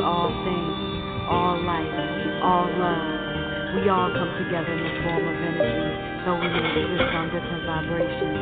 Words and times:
All 0.00 0.32
things, 0.44 0.76
all 1.28 1.60
life, 1.60 1.92
all 2.40 2.66
love. 2.72 3.76
We 3.76 3.88
all 3.88 4.10
come 4.10 4.32
together 4.40 4.72
in 4.72 4.80
the 4.80 4.94
form 5.04 5.24
of 5.28 5.36
energy, 5.44 6.24
though 6.24 6.40
we 6.40 6.48
may 6.48 6.72
exist 6.72 7.12
on 7.14 7.28
different 7.28 7.64
vibrations. 7.68 8.40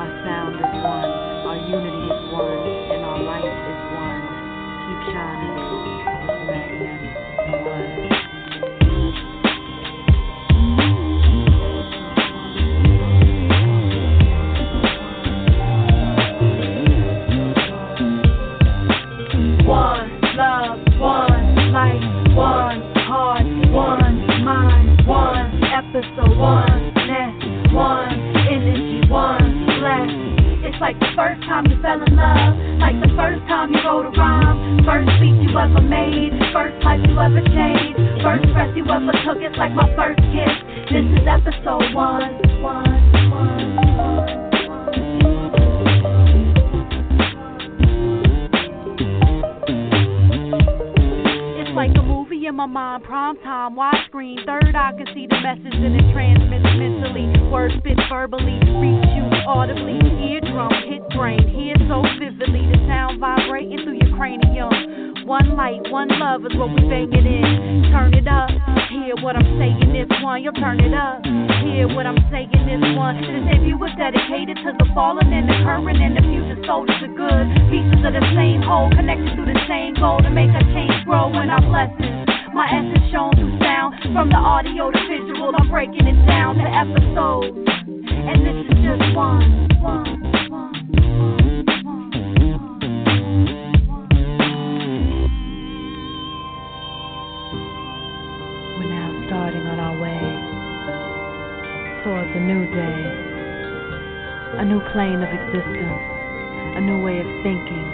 Our 0.00 0.10
sound 0.24 0.56
is 0.56 0.72
one, 0.80 1.10
our 1.44 1.60
unity 1.60 2.08
is 2.08 2.32
one, 2.32 2.64
and 2.90 3.04
our 3.04 3.20
light 3.20 3.44
is 3.44 3.80
one. 3.94 4.22
Keep 4.88 5.14
shining. 5.14 6.03
My 82.54 82.70
essence 82.70 83.10
shown 83.10 83.34
through 83.34 83.58
sound, 83.58 83.98
from 84.14 84.28
the 84.28 84.36
audio 84.36 84.88
to 84.88 84.98
visual. 85.10 85.50
I'm 85.58 85.68
breaking 85.68 86.06
it 86.06 86.24
down 86.24 86.54
to 86.54 86.62
episodes, 86.62 87.50
and 87.50 88.46
this 88.46 88.54
is 88.70 88.78
just 88.78 89.02
one, 89.16 89.66
one. 89.82 90.22
We're 98.78 98.86
now 98.86 99.10
starting 99.26 99.66
on 99.66 99.78
our 99.82 99.98
way 99.98 100.22
towards 102.06 102.30
a 102.30 102.40
new 102.40 102.70
day, 102.70 103.02
a 104.62 104.64
new 104.64 104.78
plane 104.94 105.18
of 105.18 105.28
existence, 105.28 106.02
a 106.78 106.80
new 106.80 107.02
way 107.02 107.18
of 107.18 107.26
thinking, 107.42 107.86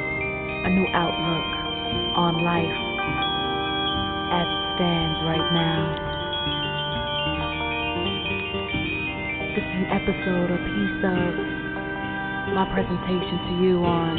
a 0.67 0.69
new 0.69 0.87
outlook 0.93 1.49
on 2.15 2.45
life 2.45 2.90
as 4.31 4.47
it 4.47 4.63
stands 4.79 5.19
right 5.27 5.49
now. 5.53 5.83
This 9.51 9.67
is 9.67 9.75
an 9.75 9.91
episode, 9.91 10.55
a 10.55 10.59
piece 10.63 11.03
of 11.03 11.35
my 12.55 12.65
presentation 12.73 13.39
to 13.47 13.53
you 13.63 13.85
on 13.85 14.15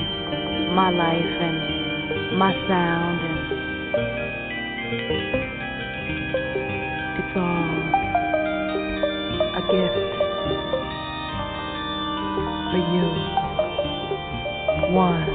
my 0.76 0.90
life 0.90 1.16
and 1.16 2.38
my 2.38 2.52
sound 2.68 3.20
and 3.24 3.40
it's 7.20 7.36
all 7.36 7.72
a 9.56 9.62
gift 9.72 10.12
for 12.72 12.80
you. 12.92 13.08
One 14.94 15.31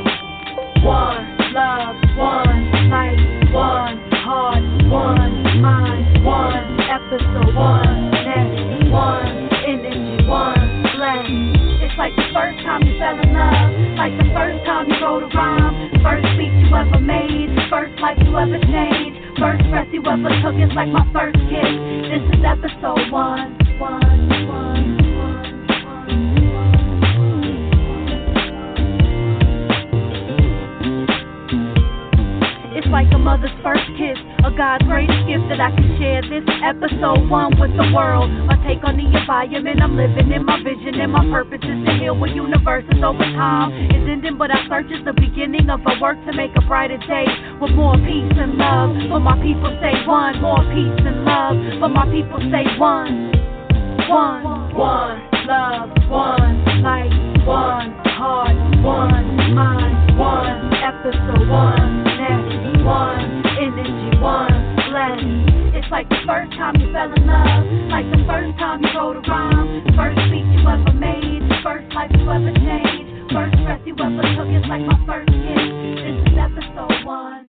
like 65.96 66.10
the 66.10 66.16
first 66.26 66.52
time 66.52 66.76
you 66.76 66.92
fell 66.92 67.10
in 67.10 67.26
love, 67.26 67.64
like 67.88 68.04
the 68.12 68.20
first 68.28 68.52
time 68.58 68.84
you 68.84 68.92
wrote 68.92 69.16
a 69.16 69.20
rhyme, 69.30 69.80
first 69.96 70.20
beat 70.28 70.44
you 70.44 70.60
ever 70.68 70.92
made, 70.92 71.40
first 71.64 71.88
life 71.94 72.10
you 72.12 72.30
ever 72.30 72.52
changed, 72.52 73.32
first 73.32 73.56
breath 73.64 73.80
you 73.86 73.94
ever 73.96 74.20
took. 74.36 74.44
It's 74.44 74.68
like 74.68 74.84
my 74.84 75.00
first 75.08 75.32
kiss. 75.32 75.64
This 76.04 76.20
is 76.20 76.36
episode 76.36 77.06
one. 77.06 77.48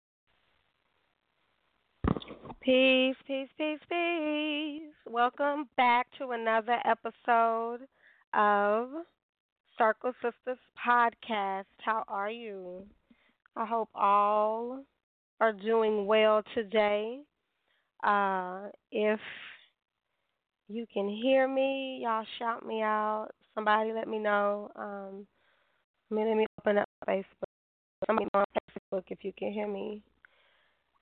Peace, 2.61 3.17
peace, 3.27 3.49
peace, 3.59 3.81
peace. 3.91 4.95
Welcome 5.11 5.69
back 5.77 6.07
to 6.19 6.31
another 6.31 6.79
episode 6.85 7.89
of 8.35 8.89
Circle 9.77 10.13
Sisters 10.23 10.63
Podcast. 10.79 11.65
How 11.79 12.05
are 12.07 12.31
you? 12.31 12.85
I 13.57 13.67
hope 13.67 13.89
all 13.97 14.85
are 15.41 15.53
doing 15.53 16.07
well 16.07 16.45
today. 16.55 17.23
Uh, 18.03 18.69
if 18.93 19.21
you 20.69 20.87
can 20.93 21.09
hear 21.09 21.49
me, 21.49 22.01
y'all 22.03 22.25
shout 22.39 22.65
me 22.65 22.83
out. 22.83 23.29
Somebody 23.55 23.93
let 23.93 24.09
me 24.09 24.19
know. 24.19 24.71
Um, 24.77 25.27
let 26.11 26.37
me 26.37 26.47
open 26.61 26.79
up 26.79 26.89
Facebook. 27.09 27.25
Somebody 28.07 28.29
on 28.35 28.45
Facebook 28.55 29.03
if 29.09 29.19
you 29.23 29.33
can 29.37 29.53
hear 29.53 29.67
me. 29.67 30.03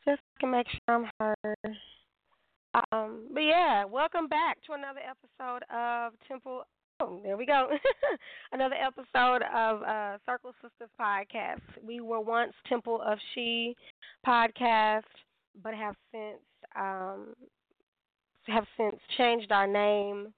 Just 0.07 0.23
to 0.41 0.47
make 0.47 0.67
sure 0.69 0.81
I'm 0.89 1.11
heard. 1.21 1.77
Um, 2.93 3.29
but 3.33 3.41
yeah, 3.41 3.85
welcome 3.85 4.29
back 4.29 4.59
to 4.67 4.73
another 4.73 5.01
episode 5.01 5.65
of 5.75 6.13
Temple 6.29 6.65
Oh, 6.99 7.21
there 7.23 7.37
we 7.37 7.45
go. 7.45 7.69
Another 8.53 8.75
episode 8.75 9.43
of 9.55 9.83
uh, 9.83 10.17
Circle 10.25 10.55
Sisters 10.63 10.89
podcast. 10.99 11.61
We 11.87 12.01
were 12.01 12.21
once 12.21 12.55
Temple 12.67 13.03
of 13.07 13.19
She 13.35 13.77
podcast, 14.27 15.03
but 15.63 15.75
have 15.75 15.95
since 16.11 16.39
um, 16.79 17.35
have 18.47 18.65
since 18.77 18.97
changed 19.17 19.51
our 19.53 19.67
name 19.67 20.33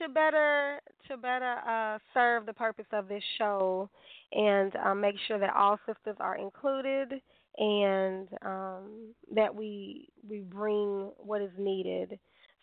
to 0.00 0.08
better 0.08 0.80
to 1.08 1.16
better 1.16 1.56
uh, 1.68 1.98
serve 2.14 2.46
the 2.46 2.52
purpose 2.52 2.86
of 2.92 3.08
this 3.08 3.22
show 3.38 3.88
and 4.32 4.74
um, 4.76 5.00
make 5.00 5.16
sure 5.28 5.38
that 5.38 5.54
all 5.54 5.78
sisters 5.86 6.16
are 6.18 6.36
included 6.36 7.20
and 7.58 8.28
um, 8.44 9.14
that 9.34 9.54
we 9.54 10.08
we 10.28 10.40
bring 10.40 11.10
what 11.18 11.42
is 11.42 11.50
needed 11.58 12.18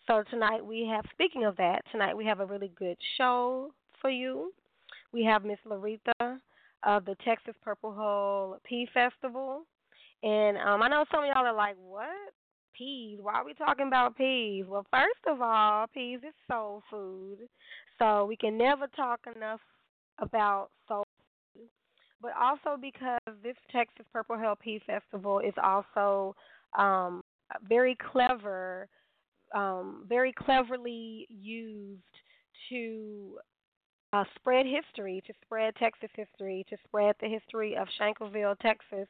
so 0.10 0.24
tonight 0.32 0.66
we 0.66 0.88
have, 0.88 1.06
speaking 1.12 1.46
of 1.46 1.56
that, 1.58 1.84
tonight 1.92 2.18
we 2.18 2.26
have 2.26 2.40
a 2.40 2.46
really 2.46 2.72
good 2.76 2.98
show 3.16 3.72
for 4.02 4.10
you. 4.10 4.52
We 5.14 5.24
have 5.26 5.46
Miss 5.46 5.60
Laretha 5.68 6.40
of 6.82 7.06
the 7.06 7.16
Texas 7.24 7.54
Purple 7.64 7.94
Hull 7.94 8.60
Pea 8.64 8.88
Festival, 8.92 9.66
And 10.24 10.58
um, 10.58 10.82
I 10.82 10.88
know 10.88 11.06
some 11.12 11.24
of 11.24 11.28
y'all 11.28 11.46
are 11.46 11.54
like, 11.54 11.76
what? 11.80 12.08
Peas? 12.80 13.20
Why 13.22 13.34
are 13.34 13.46
we 13.46 13.54
talking 13.54 13.88
about 13.88 14.16
peas? 14.16 14.66
Well, 14.68 14.86
first 14.90 15.20
of 15.28 15.42
all, 15.42 15.86
peas 15.94 16.20
is 16.24 16.34
soul 16.50 16.82
food. 16.90 17.40
So 18.00 18.26
we 18.26 18.38
can 18.38 18.58
never 18.58 18.88
talk 18.88 19.20
enough 19.36 19.60
about 20.20 20.70
soul 20.88 21.04
food. 21.54 21.68
But 22.22 22.32
also 22.40 22.80
because 22.82 23.20
this 23.44 23.58
Texas 23.70 24.06
Purple 24.14 24.38
Hull 24.38 24.56
Pea 24.56 24.82
Festival 24.88 25.40
is 25.40 25.54
also 25.62 26.36
um, 26.78 27.22
very 27.68 27.98
clever, 28.12 28.88
um, 29.54 30.06
very 30.08 30.32
cleverly 30.32 31.28
used 31.30 32.02
to 32.70 33.40
uh, 34.14 34.24
spread 34.36 34.66
history, 34.66 35.22
to 35.28 35.34
spread 35.44 35.76
Texas 35.76 36.10
history, 36.16 36.66
to 36.70 36.78
spread 36.88 37.16
the 37.22 37.28
history 37.28 37.76
of 37.76 37.88
Shankleville, 38.00 38.58
Texas, 38.60 39.08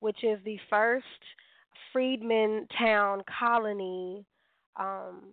which 0.00 0.24
is 0.24 0.38
the 0.44 0.58
first 0.68 1.06
freedmen 1.92 2.66
town 2.78 3.22
colony, 3.38 4.24
um, 4.78 5.32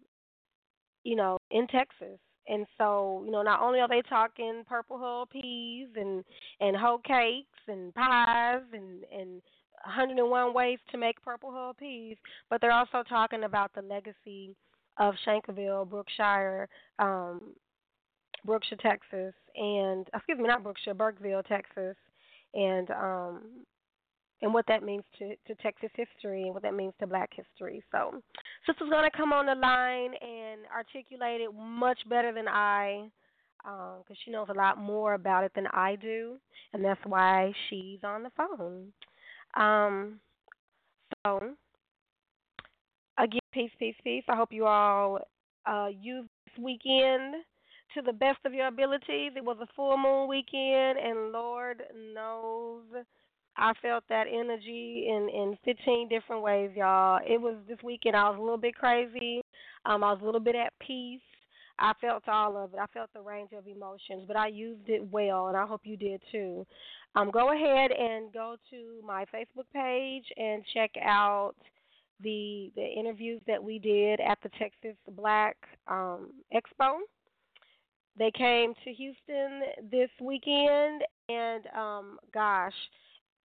you 1.03 1.15
know, 1.15 1.37
in 1.51 1.67
Texas. 1.67 2.19
And 2.47 2.65
so, 2.77 3.21
you 3.25 3.31
know, 3.31 3.43
not 3.43 3.61
only 3.61 3.79
are 3.79 3.87
they 3.87 4.01
talking 4.01 4.63
purple 4.67 4.97
hull 4.97 5.27
peas 5.27 5.89
and 5.95 6.23
and 6.59 6.75
hoe 6.75 6.99
cakes 7.05 7.59
and 7.67 7.93
pies 7.93 8.63
and 8.73 9.03
and 9.15 9.41
101 9.85 10.53
ways 10.53 10.79
to 10.91 10.97
make 10.97 11.21
purple 11.21 11.51
hull 11.51 11.73
peas, 11.73 12.17
but 12.49 12.59
they're 12.59 12.71
also 12.71 13.03
talking 13.07 13.43
about 13.43 13.71
the 13.73 13.81
legacy 13.81 14.55
of 14.97 15.13
Shankleville, 15.25 15.89
Brookshire, 15.89 16.67
um, 16.99 17.53
Brookshire, 18.45 18.77
Texas, 18.81 19.33
and 19.55 20.07
excuse 20.13 20.37
me, 20.37 20.47
not 20.47 20.63
Brookshire, 20.63 20.93
Burkeville, 20.93 21.43
Texas, 21.43 21.95
and 22.53 22.89
um, 22.91 23.41
and 24.41 24.53
what 24.53 24.65
that 24.67 24.83
means 24.83 25.03
to, 25.17 25.35
to 25.47 25.55
Texas 25.61 25.89
history 25.95 26.43
and 26.43 26.53
what 26.53 26.63
that 26.63 26.73
means 26.73 26.93
to 26.99 27.07
Black 27.07 27.29
history. 27.33 27.83
So, 27.91 28.21
sister's 28.65 28.89
gonna 28.89 29.09
come 29.15 29.33
on 29.33 29.45
the 29.45 29.55
line 29.55 30.11
and 30.21 30.61
articulate 30.73 31.41
it 31.41 31.53
much 31.53 31.99
better 32.09 32.33
than 32.33 32.47
I, 32.47 33.09
because 33.63 34.05
um, 34.09 34.15
she 34.23 34.31
knows 34.31 34.47
a 34.49 34.53
lot 34.53 34.77
more 34.77 35.13
about 35.13 35.43
it 35.43 35.51
than 35.55 35.67
I 35.67 35.95
do, 35.95 36.37
and 36.73 36.83
that's 36.83 37.01
why 37.05 37.53
she's 37.69 37.99
on 38.03 38.23
the 38.23 38.31
phone. 38.37 38.93
Um, 39.55 40.19
so, 41.25 41.55
again, 43.17 43.39
peace, 43.51 43.71
peace, 43.77 43.95
peace. 44.03 44.23
I 44.29 44.35
hope 44.35 44.53
you 44.53 44.65
all 44.65 45.19
uh, 45.65 45.87
use 45.87 46.25
this 46.45 46.63
weekend 46.63 47.35
to 47.95 48.01
the 48.01 48.13
best 48.13 48.39
of 48.45 48.53
your 48.53 48.67
abilities. 48.67 49.33
It 49.35 49.43
was 49.43 49.57
a 49.61 49.67
full 49.75 49.97
moon 49.97 50.29
weekend, 50.29 50.99
and 50.99 51.31
Lord 51.31 51.83
knows 52.13 52.83
I 53.59 53.73
felt 53.81 54.05
that 54.07 54.25
energy 54.27 55.07
in 55.09 55.29
in 55.29 55.57
15 55.65 56.07
different 56.07 56.41
ways, 56.41 56.71
y'all. 56.75 57.19
It 57.27 57.39
was 57.39 57.55
this 57.67 57.77
weekend. 57.83 58.15
I 58.15 58.29
was 58.29 58.37
a 58.39 58.41
little 58.41 58.57
bit 58.57 58.75
crazy. 58.75 59.41
Um, 59.85 60.03
I 60.03 60.13
was 60.13 60.19
a 60.21 60.25
little 60.25 60.39
bit 60.39 60.55
at 60.55 60.73
peace. 60.79 61.19
I 61.77 61.93
felt 62.01 62.27
all 62.27 62.57
of 62.57 62.73
it. 62.73 62.79
I 62.79 62.85
felt 62.87 63.09
the 63.13 63.21
range 63.21 63.51
of 63.57 63.67
emotions, 63.67 64.23
but 64.27 64.35
I 64.35 64.47
used 64.47 64.87
it 64.87 65.01
well, 65.11 65.47
and 65.47 65.57
I 65.57 65.65
hope 65.65 65.81
you 65.83 65.97
did 65.97 66.21
too. 66.31 66.65
Um, 67.15 67.31
go 67.31 67.53
ahead 67.53 67.91
and 67.91 68.31
go 68.33 68.55
to 68.69 69.05
my 69.05 69.25
Facebook 69.33 69.65
page 69.73 70.25
and 70.37 70.63
check 70.73 70.91
out 71.01 71.55
the 72.21 72.71
the 72.75 72.85
interviews 72.85 73.41
that 73.47 73.61
we 73.61 73.79
did 73.79 74.19
at 74.21 74.37
the 74.41 74.49
Texas 74.57 74.95
Black 75.15 75.57
um, 75.87 76.31
Expo. 76.53 76.99
They 78.17 78.31
came 78.31 78.73
to 78.83 78.93
Houston 78.93 79.61
this 79.89 80.09
weekend, 80.21 81.03
and 81.29 81.67
um, 81.77 82.19
gosh, 82.33 82.73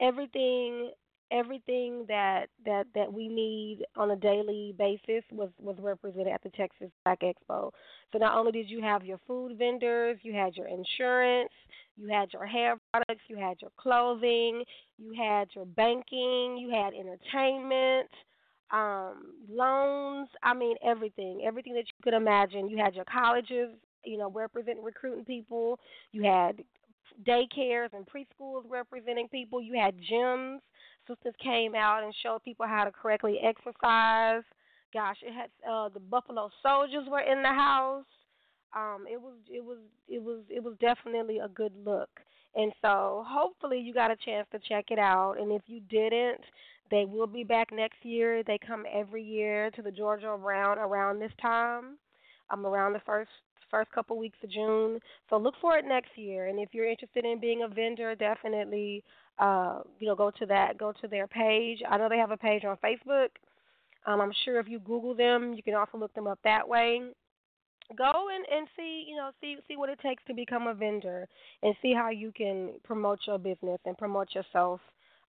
everything 0.00 0.91
everything 1.31 2.05
that 2.06 2.46
that 2.64 2.87
that 2.94 3.12
we 3.12 3.29
need 3.29 3.85
on 3.96 4.11
a 4.11 4.17
daily 4.17 4.75
basis 4.79 5.25
was 5.32 5.50
was 5.58 5.76
represented 5.81 6.29
at 6.29 6.43
the 6.43 6.50
Texas 6.50 6.91
Black 7.05 7.20
Expo. 7.20 7.70
So 8.12 8.19
not 8.19 8.37
only 8.37 8.52
did 8.52 8.70
you 8.70 8.81
have 8.82 9.05
your 9.05 9.19
food 9.26 9.58
vendors, 9.58 10.19
you 10.23 10.32
had 10.32 10.56
your 10.56 10.69
insurance, 10.69 11.50
you 11.96 12.08
had 12.08 12.32
your 12.32 12.46
hair 12.46 12.76
products, 12.93 13.23
you 13.29 13.37
had 13.37 13.56
your 13.61 13.73
clothing, 13.79 14.62
you 14.99 15.12
had 15.17 15.49
your 15.55 15.64
banking, 15.64 16.56
you 16.58 16.70
had 16.70 16.93
entertainment, 16.94 18.11
um, 18.70 19.35
loans. 19.50 20.29
I 20.43 20.55
mean 20.55 20.76
everything, 20.85 21.43
everything 21.44 21.75
that 21.75 21.87
you 21.87 22.02
could 22.02 22.14
imagine. 22.14 22.69
You 22.69 22.76
had 22.76 22.94
your 22.94 23.06
colleges 23.06 23.70
you 24.06 24.19
know, 24.19 24.31
representing 24.31 24.85
recruiting 24.85 25.25
people. 25.25 25.79
You 26.12 26.25
had 26.25 26.62
daycares 27.26 27.88
and 27.93 28.06
preschools 28.06 28.62
representing 28.69 29.28
people. 29.28 29.61
You 29.61 29.78
had 29.78 29.94
gyms. 30.11 30.58
Sisters 31.06 31.34
came 31.43 31.75
out 31.75 32.02
and 32.02 32.14
showed 32.22 32.43
people 32.43 32.66
how 32.66 32.84
to 32.84 32.90
correctly 32.90 33.38
exercise. 33.43 34.43
Gosh, 34.93 35.16
it 35.22 35.32
had 35.32 35.50
uh, 35.70 35.88
the 35.90 36.00
Buffalo 36.00 36.50
Soldiers 36.62 37.06
were 37.08 37.20
in 37.20 37.43
the 37.43 37.49
house. 37.49 38.05
Um, 38.75 39.05
it 39.11 39.20
was 39.20 39.34
it 39.50 39.62
was 39.62 39.78
it 40.08 40.22
was 40.22 40.40
it 40.49 40.62
was 40.62 40.75
definitely 40.81 41.38
a 41.38 41.49
good 41.49 41.72
look. 41.84 42.08
And 42.56 42.72
so 42.81 43.25
hopefully 43.26 43.81
you 43.81 43.93
got 43.93 44.12
a 44.12 44.17
chance 44.17 44.46
to 44.52 44.60
check 44.69 44.87
it 44.90 44.99
out. 44.99 45.34
And 45.40 45.50
if 45.50 45.62
you 45.67 45.81
didn't, 45.90 46.40
they 46.90 47.05
will 47.05 47.26
be 47.26 47.43
back 47.43 47.72
next 47.72 48.05
year. 48.05 48.43
They 48.44 48.58
come 48.64 48.84
every 48.93 49.22
year 49.22 49.70
to 49.72 49.82
the 49.82 49.90
Georgia 49.90 50.28
around 50.28 50.78
around 50.78 51.19
this 51.19 51.32
time. 51.40 51.99
Um, 52.50 52.67
around 52.67 52.93
the 52.93 53.00
first 53.06 53.31
first 53.70 53.90
couple 53.93 54.19
weeks 54.19 54.38
of 54.43 54.50
June. 54.50 54.99
So 55.31 55.37
look 55.37 55.55
for 55.61 55.76
it 55.76 55.84
next 55.84 56.16
year. 56.16 56.46
And 56.46 56.58
if 56.58 56.70
you're 56.72 56.88
interested 56.88 57.25
in 57.25 57.40
being 57.40 57.62
a 57.62 57.69
vendor, 57.69 58.14
definitely 58.14 59.05
uh, 59.38 59.81
you 59.99 60.06
know 60.06 60.14
go 60.14 60.31
to 60.31 60.46
that 60.46 60.78
go 60.78 60.93
to 61.00 61.08
their 61.08 61.26
page. 61.26 61.81
I 61.88 61.96
know 61.96 62.08
they 62.08 62.19
have 62.19 62.31
a 62.31 62.37
page 62.37 62.64
on 62.64 62.76
Facebook. 62.76 63.28
Um, 64.06 64.20
I'm 64.20 64.32
sure 64.44 64.61
if 64.61 64.69
you 64.69 64.78
Google 64.81 65.14
them, 65.14 65.55
you 65.55 65.62
can 65.62 65.75
also 65.75 65.99
look 65.99 66.12
them 66.14 66.26
up 66.26 66.38
that 66.44 66.69
way. 66.69 67.00
Go 67.96 68.28
and, 68.34 68.44
and 68.50 68.69
see 68.76 69.06
you 69.08 69.16
know 69.16 69.31
see 69.40 69.56
see 69.69 69.76
what 69.76 69.91
it 69.91 69.98
takes 70.00 70.22
to 70.27 70.34
become 70.34 70.67
a 70.67 70.74
vendor 70.74 71.29
and 71.62 71.74
see 71.82 71.93
how 71.93 72.10
you 72.10 72.32
can 72.32 72.74
promote 72.84 73.20
your 73.27 73.38
business 73.38 73.79
and 73.84 73.96
promote 73.98 74.34
yourself 74.34 74.81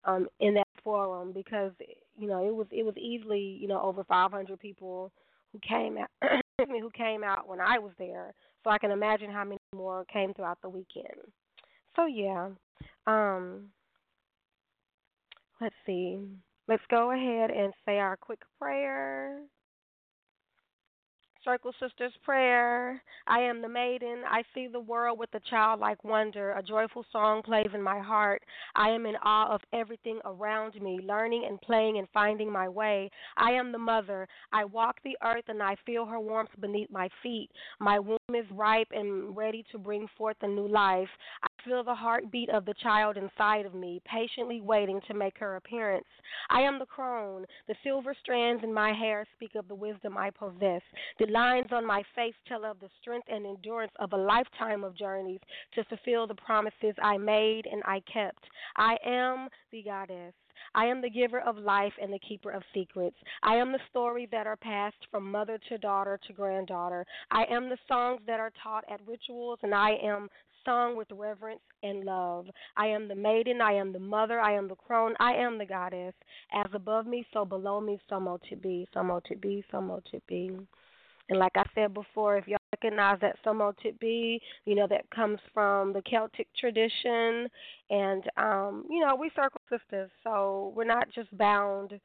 um, 0.05 0.27
in 0.39 0.53
that 0.53 0.67
forum 0.83 1.31
because 1.33 1.71
you 2.17 2.27
know 2.27 2.45
it 2.48 2.55
was 2.55 2.67
it 2.71 2.86
was 2.86 2.95
easily 2.98 3.57
you 3.59 3.67
know 3.67 3.81
over 3.81 4.03
500 4.03 4.59
people 4.59 5.12
who 5.51 5.59
came 5.67 5.98
out 5.98 6.09
who 6.57 6.89
came 6.91 7.24
out 7.24 7.47
when 7.47 7.59
I 7.59 7.79
was 7.79 7.91
there, 7.97 8.33
so 8.63 8.69
I 8.69 8.77
can 8.77 8.91
imagine 8.91 9.29
how 9.29 9.43
many 9.43 9.57
more 9.75 10.05
came 10.05 10.33
throughout 10.33 10.59
the 10.62 10.69
weekend. 10.69 11.19
So 11.95 12.05
yeah, 12.05 12.50
um, 13.07 13.67
let's 15.59 15.75
see. 15.85 16.19
Let's 16.67 16.83
go 16.89 17.12
ahead 17.12 17.51
and 17.51 17.74
say 17.85 18.00
our 18.00 18.17
quick 18.17 18.39
prayer. 18.59 19.39
Circle 21.45 21.73
Sisters 21.79 22.11
Prayer. 22.23 22.99
I 23.27 23.39
am 23.39 23.61
the 23.61 23.69
maiden. 23.69 24.23
I 24.27 24.41
see 24.55 24.67
the 24.67 24.79
world 24.79 25.19
with 25.19 25.29
a 25.35 25.39
childlike 25.47 26.03
wonder. 26.03 26.53
A 26.53 26.63
joyful 26.63 27.05
song 27.11 27.43
plays 27.43 27.69
in 27.71 27.83
my 27.83 27.99
heart. 27.99 28.41
I 28.75 28.89
am 28.89 29.05
in 29.05 29.15
awe 29.23 29.53
of 29.53 29.61
everything 29.71 30.19
around 30.25 30.73
me, 30.81 30.99
learning 31.03 31.45
and 31.47 31.61
playing 31.61 31.99
and 31.99 32.07
finding 32.11 32.51
my 32.51 32.67
way. 32.67 33.11
I 33.37 33.51
am 33.51 33.71
the 33.71 33.77
mother. 33.77 34.27
I 34.51 34.65
walk 34.65 34.95
the 35.03 35.15
earth 35.23 35.43
and 35.47 35.61
I 35.61 35.75
feel 35.85 36.07
her 36.07 36.19
warmth 36.19 36.49
beneath 36.59 36.89
my 36.89 37.09
feet. 37.21 37.49
My 37.79 37.99
womb 37.99 38.17
is 38.33 38.45
ripe 38.51 38.89
and 38.91 39.37
ready 39.37 39.63
to 39.71 39.77
bring 39.77 40.07
forth 40.17 40.37
a 40.41 40.47
new 40.47 40.67
life. 40.67 41.09
I 41.43 41.47
feel 41.63 41.83
the 41.83 41.93
heartbeat 41.93 42.49
of 42.49 42.65
the 42.65 42.73
child 42.81 43.17
inside 43.17 43.67
of 43.67 43.75
me, 43.75 44.01
patiently 44.05 44.61
waiting 44.61 44.99
to 45.07 45.13
make 45.13 45.37
her 45.37 45.57
appearance. 45.57 46.05
I 46.49 46.61
am 46.61 46.79
the 46.79 46.87
crone. 46.87 47.45
The 47.67 47.75
silver 47.83 48.15
strands 48.19 48.63
in 48.63 48.73
my 48.73 48.93
hair 48.93 49.27
speak 49.35 49.53
of 49.55 49.67
the 49.67 49.75
wisdom 49.75 50.17
I 50.17 50.31
possess. 50.31 50.81
The 51.19 51.34
lines 51.35 51.67
on 51.71 51.85
my 51.85 52.01
face 52.15 52.33
tell 52.47 52.63
of 52.63 52.79
the 52.79 52.87
strength 53.01 53.27
and 53.29 53.45
endurance 53.45 53.91
of 53.99 54.13
a 54.13 54.17
lifetime 54.17 54.85
of 54.85 54.97
journeys 54.97 55.41
to 55.73 55.83
fulfill 55.83 56.25
the 56.25 56.35
promises 56.35 56.95
I 57.03 57.17
made 57.17 57.65
and 57.69 57.83
I 57.85 58.01
kept. 58.11 58.43
I 58.77 58.95
am 59.05 59.49
the 59.71 59.83
goddess. 59.83 60.33
I 60.73 60.85
am 60.85 61.01
the 61.01 61.09
giver 61.09 61.41
of 61.41 61.57
life 61.57 61.91
and 62.01 62.11
the 62.11 62.19
keeper 62.19 62.51
of 62.51 62.63
secrets. 62.73 63.17
I 63.43 63.55
am 63.55 63.73
the 63.73 63.79
stories 63.89 64.29
that 64.31 64.47
are 64.47 64.55
passed 64.55 65.07
from 65.11 65.29
mother 65.29 65.59
to 65.67 65.77
daughter 65.77 66.17
to 66.25 66.33
granddaughter. 66.33 67.05
I 67.31 67.43
am 67.51 67.67
the 67.67 67.77
songs 67.85 68.21
that 68.27 68.39
are 68.39 68.51
taught 68.63 68.85
at 68.89 69.05
rituals, 69.05 69.59
and 69.61 69.75
I 69.75 69.91
am 70.01 70.29
sung 70.63 70.95
with 70.95 71.07
reverence 71.11 71.61
and 71.83 72.05
love. 72.05 72.47
I 72.77 72.87
am 72.87 73.09
the 73.09 73.15
maiden, 73.15 73.59
I 73.61 73.73
am 73.73 73.91
the 73.91 73.99
mother, 73.99 74.39
I 74.39 74.53
am 74.53 74.69
the 74.69 74.75
crone, 74.75 75.13
I 75.19 75.33
am 75.33 75.57
the 75.57 75.65
goddess. 75.65 76.13
As 76.53 76.71
above 76.73 77.05
me, 77.05 77.25
so 77.33 77.43
below 77.43 77.81
me, 77.81 77.99
so 78.09 78.19
mo 78.21 78.39
to 78.49 78.55
be, 78.55 78.87
so 78.93 79.03
mo 79.03 79.21
to 79.27 79.35
be, 79.35 79.63
so 79.69 79.81
mo 79.81 80.01
to 80.11 80.21
be. 80.27 80.57
And 81.29 81.39
like 81.39 81.53
I 81.55 81.63
said 81.74 81.94
before, 81.94 82.38
if 82.38 82.48
y'all 82.48 82.58
recognize 82.74 83.20
that 83.22 83.38
Somo 83.44 83.74
be, 84.00 84.41
you 84.65 84.75
know, 84.75 84.88
that 84.88 85.10
comes 85.10 85.39
from 85.53 85.94
the 85.94 86.01
Celtic 86.03 86.48
tradition. 86.60 87.48
And, 87.89 88.24
um, 88.38 88.86
you 88.89 89.00
know, 89.05 89.15
we 89.15 89.32
circle 89.36 89.62
sisters, 89.70 90.12
so 90.24 90.74
we're 90.75 90.86
not 90.86 91.08
just 91.13 91.36
bound 91.38 92.00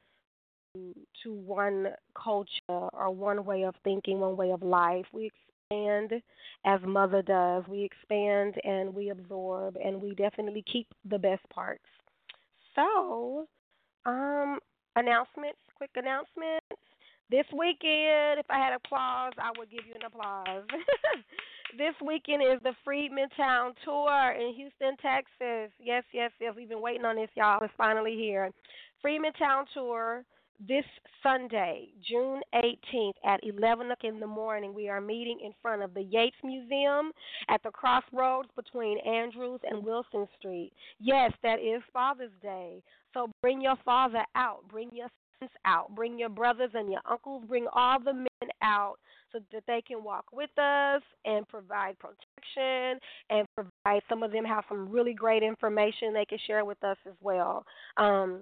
to 0.75 1.33
one 1.33 1.87
culture 2.15 2.49
or 2.69 3.11
one 3.11 3.43
way 3.45 3.63
of 3.63 3.75
thinking, 3.83 4.19
one 4.19 4.37
way 4.37 4.51
of 4.51 4.63
life. 4.63 5.05
We 5.11 5.29
expand 5.71 6.21
as 6.65 6.79
Mother 6.85 7.21
does. 7.21 7.63
We 7.67 7.83
expand 7.83 8.55
and 8.63 8.93
we 8.93 9.09
absorb, 9.09 9.77
and 9.83 10.01
we 10.01 10.15
definitely 10.15 10.63
keep 10.71 10.87
the 11.09 11.19
best 11.19 11.47
parts. 11.49 11.83
So, 12.75 13.47
Um, 14.05 14.59
announcements, 14.95 15.59
quick 15.75 15.91
announcements. 15.95 16.81
This 17.31 17.45
weekend, 17.57 18.39
if 18.39 18.45
I 18.49 18.59
had 18.59 18.73
applause, 18.73 19.31
I 19.41 19.51
would 19.57 19.71
give 19.71 19.85
you 19.87 19.93
an 19.95 20.05
applause. 20.05 20.65
this 21.77 21.95
weekend 22.05 22.43
is 22.43 22.59
the 22.61 22.73
Freedman 22.83 23.29
Town 23.37 23.71
Tour 23.85 24.35
in 24.37 24.53
Houston, 24.53 24.97
Texas. 25.01 25.71
Yes, 25.79 26.03
yes, 26.11 26.31
yes. 26.41 26.53
We've 26.57 26.67
been 26.67 26.81
waiting 26.81 27.05
on 27.05 27.15
this, 27.15 27.29
y'all. 27.35 27.63
It's 27.63 27.73
finally 27.77 28.15
here. 28.15 28.51
Freedman 29.01 29.31
Town 29.33 29.63
Tour 29.73 30.25
this 30.67 30.83
Sunday, 31.23 31.87
June 32.07 32.41
18th 32.53 33.13
at 33.25 33.39
11 33.43 33.91
o'clock 33.91 34.03
in 34.03 34.19
the 34.19 34.27
morning, 34.27 34.73
we 34.73 34.89
are 34.89 35.01
meeting 35.01 35.39
in 35.43 35.53
front 35.61 35.81
of 35.81 35.93
the 35.93 36.03
Yates 36.03 36.35
Museum 36.43 37.11
at 37.49 37.63
the 37.63 37.71
crossroads 37.71 38.49
between 38.55 38.99
Andrews 38.99 39.61
and 39.63 39.83
Wilson 39.83 40.27
Street. 40.37 40.71
Yes, 40.99 41.31
that 41.43 41.59
is 41.59 41.81
Father's 41.93 42.31
Day. 42.41 42.83
So 43.13 43.31
bring 43.41 43.61
your 43.61 43.75
father 43.83 44.23
out, 44.35 44.59
bring 44.69 44.89
your 44.93 45.07
out, 45.65 45.93
bring 45.95 46.19
your 46.19 46.29
brothers 46.29 46.71
and 46.73 46.91
your 46.91 47.01
uncles, 47.09 47.43
bring 47.47 47.67
all 47.73 47.99
the 47.99 48.13
men 48.13 48.49
out 48.61 48.95
so 49.31 49.39
that 49.51 49.63
they 49.67 49.81
can 49.81 50.03
walk 50.03 50.25
with 50.31 50.49
us 50.57 51.01
and 51.25 51.47
provide 51.47 51.95
protection 51.99 52.99
and 53.29 53.47
provide 53.55 54.01
some 54.09 54.23
of 54.23 54.31
them 54.31 54.43
have 54.43 54.63
some 54.67 54.89
really 54.89 55.13
great 55.13 55.43
information 55.43 56.13
they 56.13 56.25
can 56.25 56.39
share 56.45 56.65
with 56.65 56.83
us 56.83 56.97
as 57.07 57.15
well. 57.21 57.65
Um, 57.97 58.41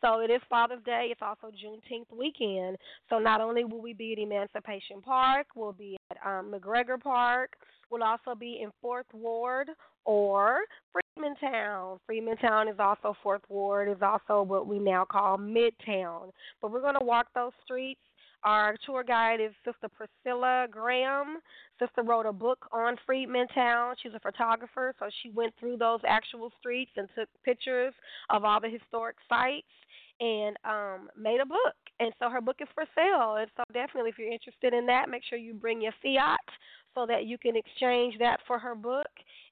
so 0.00 0.18
it 0.18 0.30
is 0.30 0.40
Father's 0.50 0.82
Day. 0.84 1.08
It's 1.10 1.22
also 1.22 1.52
Juneteenth 1.52 2.16
weekend. 2.16 2.76
So 3.08 3.18
not 3.18 3.40
only 3.40 3.64
will 3.64 3.80
we 3.80 3.92
be 3.92 4.12
at 4.12 4.18
Emancipation 4.18 5.00
Park, 5.00 5.46
we'll 5.54 5.72
be 5.72 5.96
at 6.10 6.16
um, 6.26 6.52
McGregor 6.52 7.00
Park. 7.00 7.52
We'll 7.88 8.02
also 8.02 8.34
be 8.34 8.60
in 8.62 8.70
Fourth 8.80 9.06
Ward 9.12 9.68
or 10.04 10.60
Freedmantown. 10.94 11.98
Freedmantown 12.10 12.70
is 12.70 12.78
also 12.78 13.14
Fourth 13.22 13.42
Ward. 13.48 13.88
Is 13.88 14.02
also 14.02 14.42
what 14.42 14.66
we 14.66 14.78
now 14.78 15.04
call 15.04 15.38
Midtown. 15.38 16.30
But 16.60 16.70
we're 16.70 16.80
going 16.80 16.98
to 16.98 17.04
walk 17.04 17.26
those 17.34 17.52
streets 17.64 18.00
our 18.44 18.76
tour 18.84 19.04
guide 19.04 19.40
is 19.40 19.52
Sister 19.64 19.88
Priscilla 19.88 20.66
Graham. 20.70 21.38
Sister 21.78 22.02
wrote 22.02 22.26
a 22.26 22.32
book 22.32 22.66
on 22.72 22.96
Freedmantown. 23.08 23.94
She's 24.02 24.14
a 24.14 24.20
photographer, 24.20 24.94
so 24.98 25.08
she 25.22 25.30
went 25.30 25.54
through 25.58 25.76
those 25.76 26.00
actual 26.06 26.50
streets 26.58 26.90
and 26.96 27.08
took 27.16 27.28
pictures 27.44 27.94
of 28.30 28.44
all 28.44 28.60
the 28.60 28.68
historic 28.68 29.16
sites 29.28 29.66
and 30.20 30.56
um, 30.64 31.08
made 31.18 31.40
a 31.40 31.46
book. 31.46 31.74
And 32.00 32.12
so 32.18 32.30
her 32.30 32.40
book 32.40 32.56
is 32.60 32.68
for 32.74 32.84
sale. 32.94 33.36
And 33.38 33.50
so 33.56 33.62
definitely, 33.72 34.10
if 34.10 34.18
you're 34.18 34.32
interested 34.32 34.72
in 34.72 34.86
that, 34.86 35.08
make 35.08 35.22
sure 35.28 35.38
you 35.38 35.54
bring 35.54 35.80
your 35.80 35.92
fiat 36.02 36.38
so 36.94 37.06
that 37.06 37.26
you 37.26 37.38
can 37.38 37.56
exchange 37.56 38.14
that 38.18 38.40
for 38.46 38.58
her 38.58 38.74
book. 38.74 39.08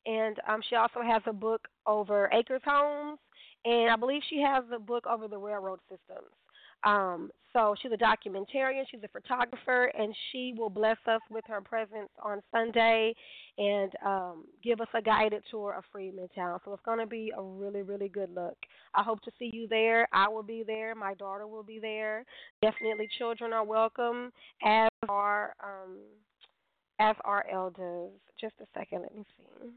And 0.07 0.37
um, 0.49 0.61
she 0.69 0.77
also 0.77 1.01
has 1.03 1.23
a 1.27 1.33
book 1.33 1.67
over 1.87 2.31
Acres 2.33 2.63
Homes, 2.65 3.19
and 3.65 3.91
I 3.91 3.97
believe 3.97 4.23
she 4.29 4.41
has 4.41 4.65
a 4.73 4.79
book 4.79 5.07
over 5.07 5.29
the 5.29 5.39
railroad 5.39 5.81
systems. 5.89 6.31
Um, 6.85 7.31
so 7.53 7.75
she's 7.83 7.91
a 7.93 7.97
documentarian, 7.97 8.85
she's 8.91 9.03
a 9.03 9.09
photographer, 9.09 9.87
and 9.99 10.15
she 10.31 10.55
will 10.57 10.71
bless 10.71 10.99
us 11.09 11.21
with 11.31 11.45
her 11.49 11.61
presence 11.61 12.09
on 12.23 12.41
Sunday 12.53 13.13
and 13.59 13.93
um, 14.07 14.45
give 14.63 14.81
us 14.81 14.87
a 14.95 15.03
guided 15.03 15.43
tour 15.51 15.75
of 15.75 15.85
Freedmantown. 15.95 16.59
So 16.65 16.73
it's 16.73 16.83
going 16.85 17.01
to 17.01 17.07
be 17.07 17.33
a 17.37 17.43
really, 17.43 17.83
really 17.83 18.09
good 18.09 18.33
look. 18.35 18.57
I 18.95 19.03
hope 19.03 19.21
to 19.23 19.33
see 19.39 19.51
you 19.53 19.67
there. 19.67 20.07
I 20.13 20.29
will 20.29 20.45
be 20.45 20.63
there. 20.65 20.95
My 20.95 21.15
daughter 21.15 21.49
will 21.49 21.65
be 21.65 21.81
there. 21.81 22.25
Definitely, 22.63 23.09
children 23.19 23.53
are 23.53 23.65
welcome, 23.65 24.33
as 24.65 24.89
are 25.09 25.55
um, 25.63 25.99
as 27.01 27.17
are 27.25 27.45
elders. 27.53 28.13
Just 28.41 28.55
a 28.61 28.67
second, 28.79 29.03
let 29.03 29.15
me 29.15 29.25
see. 29.37 29.71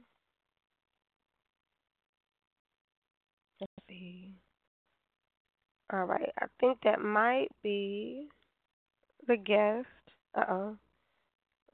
Let's 3.59 3.73
see. 3.89 4.35
All 5.93 6.05
right, 6.05 6.29
I 6.41 6.47
think 6.59 6.79
that 6.83 7.01
might 7.01 7.49
be 7.61 8.27
the 9.27 9.37
guest. 9.37 9.87
Uh 10.35 10.45
oh. 10.49 10.77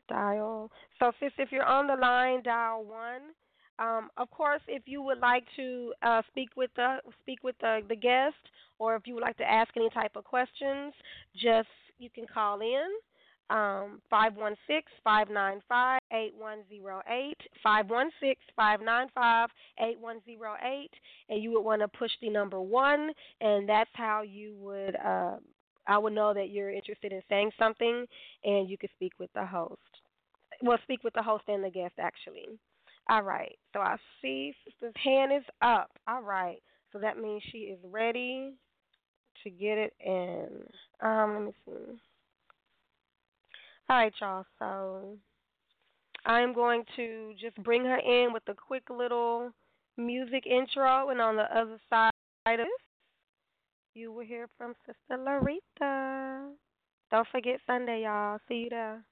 Dial. 0.09 0.69
So, 0.99 1.11
sis, 1.19 1.31
if 1.37 1.51
you're 1.51 1.65
on 1.65 1.87
the 1.87 1.95
line, 1.95 2.43
dial 2.43 2.83
one. 2.83 3.21
Um, 3.77 4.09
of 4.17 4.29
course, 4.29 4.61
if 4.67 4.83
you 4.87 5.01
would 5.01 5.19
like 5.19 5.45
to 5.55 5.93
uh, 6.01 6.21
speak 6.27 6.49
with 6.57 6.69
the 6.75 6.97
speak 7.21 7.43
with 7.43 7.55
the, 7.61 7.79
the 7.87 7.95
guest, 7.95 8.35
or 8.77 8.95
if 8.97 9.03
you 9.05 9.13
would 9.13 9.23
like 9.23 9.37
to 9.37 9.49
ask 9.49 9.69
any 9.77 9.89
type 9.91 10.11
of 10.15 10.25
questions, 10.25 10.93
just 11.33 11.69
you 11.97 12.09
can 12.09 12.25
call 12.33 12.59
in 12.59 12.89
um, 13.49 14.01
516 14.09 14.81
595 15.03 16.01
8108, 16.11 17.37
516 17.63 18.35
595 18.55 19.49
8108, 19.79 20.91
and 21.29 21.43
you 21.43 21.51
would 21.51 21.61
want 21.61 21.81
to 21.81 21.87
push 21.87 22.11
the 22.21 22.29
number 22.29 22.61
one, 22.61 23.11
and 23.41 23.67
that's 23.67 23.89
how 23.93 24.21
you 24.21 24.55
would. 24.59 24.95
Uh, 24.95 25.37
I 25.87 25.97
would 25.97 26.13
know 26.13 26.33
that 26.33 26.49
you're 26.49 26.69
interested 26.69 27.11
in 27.11 27.21
saying 27.29 27.51
something, 27.57 28.05
and 28.43 28.69
you 28.69 28.77
could 28.77 28.91
speak 28.95 29.13
with 29.19 29.31
the 29.33 29.45
host. 29.45 29.79
Well, 30.61 30.77
speak 30.83 31.03
with 31.03 31.13
the 31.13 31.23
host 31.23 31.45
and 31.47 31.63
the 31.63 31.69
guest, 31.69 31.95
actually. 31.99 32.47
All 33.09 33.23
right. 33.23 33.57
So 33.73 33.79
I 33.79 33.95
see 34.21 34.53
sister's 34.65 34.93
hand 35.03 35.31
is 35.33 35.43
up. 35.61 35.89
All 36.07 36.21
right. 36.21 36.61
So 36.91 36.99
that 36.99 37.17
means 37.17 37.41
she 37.51 37.59
is 37.59 37.79
ready 37.83 38.53
to 39.43 39.49
get 39.49 39.77
it 39.77 39.93
in. 39.99 40.47
Um, 41.01 41.33
let 41.33 41.43
me 41.45 41.53
see. 41.65 41.99
All 43.89 43.97
right, 43.97 44.13
y'all. 44.21 44.45
So 44.59 45.17
I'm 46.23 46.53
going 46.53 46.83
to 46.95 47.33
just 47.41 47.55
bring 47.63 47.83
her 47.85 47.97
in 47.97 48.33
with 48.33 48.43
a 48.47 48.53
quick 48.53 48.83
little 48.91 49.51
music 49.97 50.45
intro, 50.45 51.09
and 51.09 51.19
on 51.19 51.35
the 51.35 51.43
other 51.43 51.79
side 51.89 52.11
of 52.45 52.57
this, 52.57 52.67
you 53.95 54.11
will 54.11 54.25
hear 54.25 54.47
from 54.59 54.75
Sister 54.85 55.17
Larita. 55.23 56.51
Don't 57.09 57.27
forget 57.31 57.59
Sunday, 57.65 58.03
y'all. 58.03 58.37
See 58.47 58.65
you 58.65 58.69
there. 58.69 59.03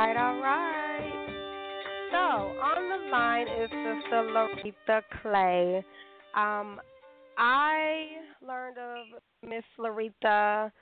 Right, 0.00 0.16
all 0.16 0.40
right. 0.40 1.26
So 2.10 2.16
on 2.16 2.88
the 2.88 3.10
line 3.10 3.46
is 3.48 3.68
Sister 3.68 4.30
Laretha 4.32 5.02
Clay. 5.20 5.84
Um, 6.34 6.80
I 7.36 8.06
learned 8.40 8.78
of 8.78 9.20
Miss 9.46 9.62
Laretha 9.78 10.72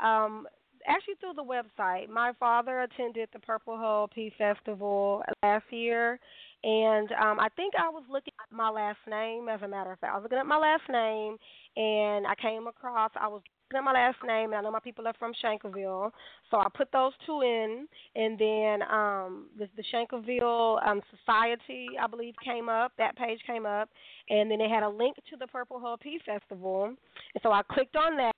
um, 0.00 0.46
actually 0.86 1.14
through 1.18 1.32
the 1.34 1.42
website. 1.42 2.08
My 2.08 2.30
father 2.38 2.82
attended 2.82 3.28
the 3.32 3.40
Purple 3.40 3.76
Hull 3.76 4.10
Pea 4.14 4.32
Festival 4.38 5.24
last 5.42 5.64
year, 5.70 6.20
and 6.62 7.10
um, 7.20 7.40
I 7.40 7.48
think 7.56 7.74
I 7.76 7.88
was 7.88 8.04
looking 8.08 8.34
at 8.48 8.56
my 8.56 8.70
last 8.70 8.98
name. 9.10 9.48
As 9.48 9.60
a 9.62 9.66
matter 9.66 9.90
of 9.90 9.98
fact, 9.98 10.12
I 10.14 10.18
was 10.18 10.22
looking 10.22 10.38
at 10.38 10.46
my 10.46 10.56
last 10.56 10.84
name, 10.88 11.36
and 11.76 12.28
I 12.28 12.34
came 12.40 12.68
across. 12.68 13.10
I 13.20 13.26
was 13.26 13.42
at 13.76 13.84
my 13.84 13.92
last 13.92 14.16
name, 14.26 14.50
and 14.50 14.54
I 14.56 14.60
know 14.62 14.70
my 14.70 14.80
people 14.80 15.06
are 15.06 15.14
from 15.18 15.32
Shankleville, 15.44 16.10
so 16.50 16.58
I 16.58 16.66
put 16.74 16.90
those 16.92 17.12
two 17.26 17.42
in, 17.42 17.86
and 18.14 18.38
then 18.38 18.82
um, 18.90 19.46
the, 19.58 19.68
the 19.76 19.84
Shankleville 19.92 20.86
um, 20.86 21.00
Society, 21.18 21.88
I 22.00 22.06
believe, 22.06 22.34
came 22.44 22.68
up. 22.68 22.92
That 22.98 23.16
page 23.16 23.40
came 23.46 23.66
up, 23.66 23.88
and 24.30 24.50
then 24.50 24.58
they 24.58 24.68
had 24.68 24.82
a 24.82 24.88
link 24.88 25.16
to 25.16 25.36
the 25.38 25.46
Purple 25.46 25.80
Hull 25.80 25.96
Pea 25.96 26.20
Festival, 26.24 26.84
and 26.84 27.42
so 27.42 27.52
I 27.52 27.62
clicked 27.70 27.96
on 27.96 28.16
that 28.16 28.32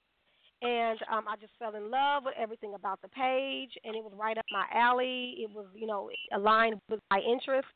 and 0.62 0.98
um, 1.10 1.24
I 1.28 1.36
just 1.40 1.52
fell 1.58 1.74
in 1.74 1.90
love 1.90 2.24
with 2.24 2.34
everything 2.38 2.74
about 2.74 3.00
the 3.02 3.08
page, 3.08 3.70
and 3.84 3.96
it 3.96 4.02
was 4.02 4.12
right 4.16 4.36
up 4.36 4.44
my 4.52 4.66
alley. 4.74 5.36
It 5.38 5.50
was, 5.54 5.66
you 5.74 5.86
know, 5.86 6.10
aligned 6.34 6.80
with 6.88 7.00
my 7.10 7.20
interests, 7.20 7.70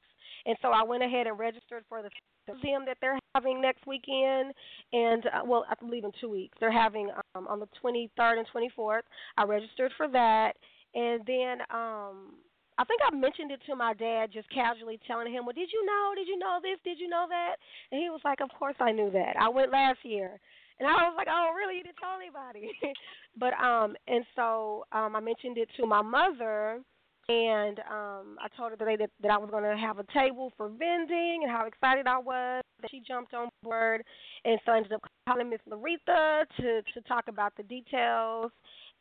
and 0.46 0.56
so 0.60 0.68
I 0.68 0.82
went 0.82 1.02
ahead 1.02 1.26
and 1.26 1.38
registered 1.38 1.84
for 1.88 2.02
the 2.02 2.10
museum 2.46 2.84
that 2.86 2.98
they're 3.00 3.18
having 3.34 3.60
next 3.60 3.86
weekend, 3.86 4.52
and 4.92 5.26
uh, 5.26 5.42
well, 5.46 5.64
I 5.68 5.74
believe 5.80 6.04
in 6.04 6.12
two 6.20 6.28
weeks. 6.28 6.56
They're 6.60 6.72
having 6.72 7.10
um, 7.34 7.46
on 7.48 7.60
the 7.60 7.68
23rd 7.82 8.38
and 8.38 8.46
24th. 8.54 9.02
I 9.38 9.44
registered 9.44 9.92
for 9.96 10.08
that, 10.08 10.52
and 10.94 11.22
then 11.26 11.60
um, 11.72 12.34
I 12.76 12.84
think 12.84 13.00
I 13.06 13.14
mentioned 13.14 13.50
it 13.50 13.60
to 13.66 13.76
my 13.76 13.94
dad, 13.94 14.30
just 14.32 14.50
casually 14.50 14.98
telling 15.06 15.32
him, 15.32 15.46
"Well, 15.46 15.54
did 15.54 15.70
you 15.72 15.86
know? 15.86 16.12
Did 16.14 16.28
you 16.28 16.38
know 16.38 16.58
this? 16.62 16.78
Did 16.84 16.98
you 16.98 17.08
know 17.08 17.26
that?" 17.28 17.56
And 17.92 18.00
he 18.00 18.10
was 18.10 18.20
like, 18.24 18.40
"Of 18.40 18.50
course 18.58 18.76
I 18.80 18.92
knew 18.92 19.10
that. 19.12 19.36
I 19.40 19.48
went 19.48 19.72
last 19.72 20.00
year." 20.02 20.40
And 20.80 20.88
I 20.88 20.92
was 21.08 21.14
like, 21.16 21.28
"Oh, 21.30 21.52
really? 21.56 21.78
You 21.78 21.84
didn't 21.84 21.98
tell 21.98 22.16
anybody?" 22.16 22.70
but 23.38 23.54
um, 23.54 23.94
and 24.08 24.24
so 24.34 24.84
um, 24.92 25.16
I 25.16 25.20
mentioned 25.20 25.58
it 25.58 25.68
to 25.76 25.86
my 25.86 26.02
mother, 26.02 26.80
and 27.28 27.78
um, 27.90 28.36
I 28.42 28.48
told 28.56 28.72
her 28.72 28.76
today 28.76 28.96
that 28.96 29.10
that 29.22 29.30
I 29.30 29.38
was 29.38 29.50
going 29.50 29.64
to 29.64 29.76
have 29.76 29.98
a 29.98 30.04
table 30.12 30.52
for 30.56 30.68
vending 30.68 31.40
and 31.42 31.50
how 31.50 31.66
excited 31.66 32.06
I 32.06 32.18
was. 32.18 32.62
That 32.82 32.90
she 32.90 33.00
jumped 33.06 33.34
on 33.34 33.48
board, 33.62 34.02
and 34.44 34.58
so 34.66 34.72
I 34.72 34.78
ended 34.78 34.92
up 34.92 35.02
calling 35.28 35.50
Miss 35.50 35.60
Laretha 35.68 36.44
to 36.60 36.82
to 36.82 37.00
talk 37.06 37.28
about 37.28 37.52
the 37.56 37.62
details, 37.62 38.50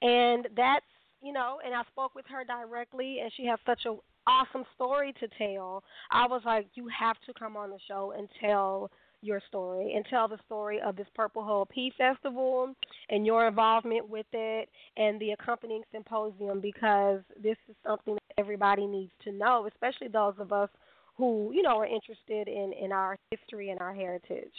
and 0.02 0.48
that's 0.56 0.86
you 1.24 1.34
know, 1.34 1.60
and 1.66 1.74
I 1.74 1.82
spoke 1.92 2.14
with 2.16 2.26
her 2.30 2.44
directly, 2.44 3.20
and 3.22 3.32
she 3.36 3.46
has 3.46 3.58
such 3.66 3.86
a 3.86 3.96
awesome 4.28 4.64
story 4.76 5.14
to 5.20 5.28
tell. 5.38 5.84
I 6.12 6.28
was 6.28 6.42
like, 6.46 6.68
you 6.76 6.88
have 6.88 7.18
to 7.26 7.34
come 7.34 7.58
on 7.58 7.70
the 7.70 7.80
show 7.88 8.14
and 8.18 8.28
tell 8.40 8.92
your 9.24 9.42
story 9.48 9.94
and 9.96 10.06
tell 10.10 10.28
the 10.28 10.38
story 10.46 10.82
of 10.82 10.96
this 10.96 11.08
Purple 11.16 11.44
Hull 11.44 11.66
Pea 11.66 11.92
Festival 11.98 12.74
and 13.10 13.26
your 13.26 13.48
involvement 13.48 14.08
with 14.08 14.26
it 14.34 14.70
and 14.98 15.20
the 15.20 15.32
accompanying 15.32 15.84
symposium 15.92 16.60
because 16.60 17.22
this 17.42 17.58
is 17.70 17.76
something 17.86 18.16
that 18.16 18.34
everybody 18.38 18.86
needs 18.86 19.12
to 19.24 19.32
know, 19.32 19.68
especially 19.72 20.08
those 20.08 20.36
of 20.40 20.52
us 20.52 20.70
who, 21.16 21.52
you 21.54 21.62
know, 21.62 21.78
are 21.78 21.86
interested 21.86 22.48
in, 22.48 22.74
in 22.74 22.92
our 22.92 23.18
history 23.32 23.70
and 23.70 23.80
our 23.80 23.94
heritage. 23.94 24.54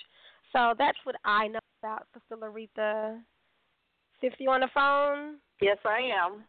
So 0.53 0.75
that's 0.79 0.99
what 1.05 1.17
I 1.25 1.49
know 1.49 1.59
about 1.83 2.07
Sister 2.15 2.37
Laretha. 2.37 3.21
Sifty, 4.21 4.45
you 4.45 4.51
on 4.51 4.61
the 4.61 4.69
phone? 4.73 5.39
Yes, 5.61 5.79
I 5.85 5.99
am. 5.99 6.45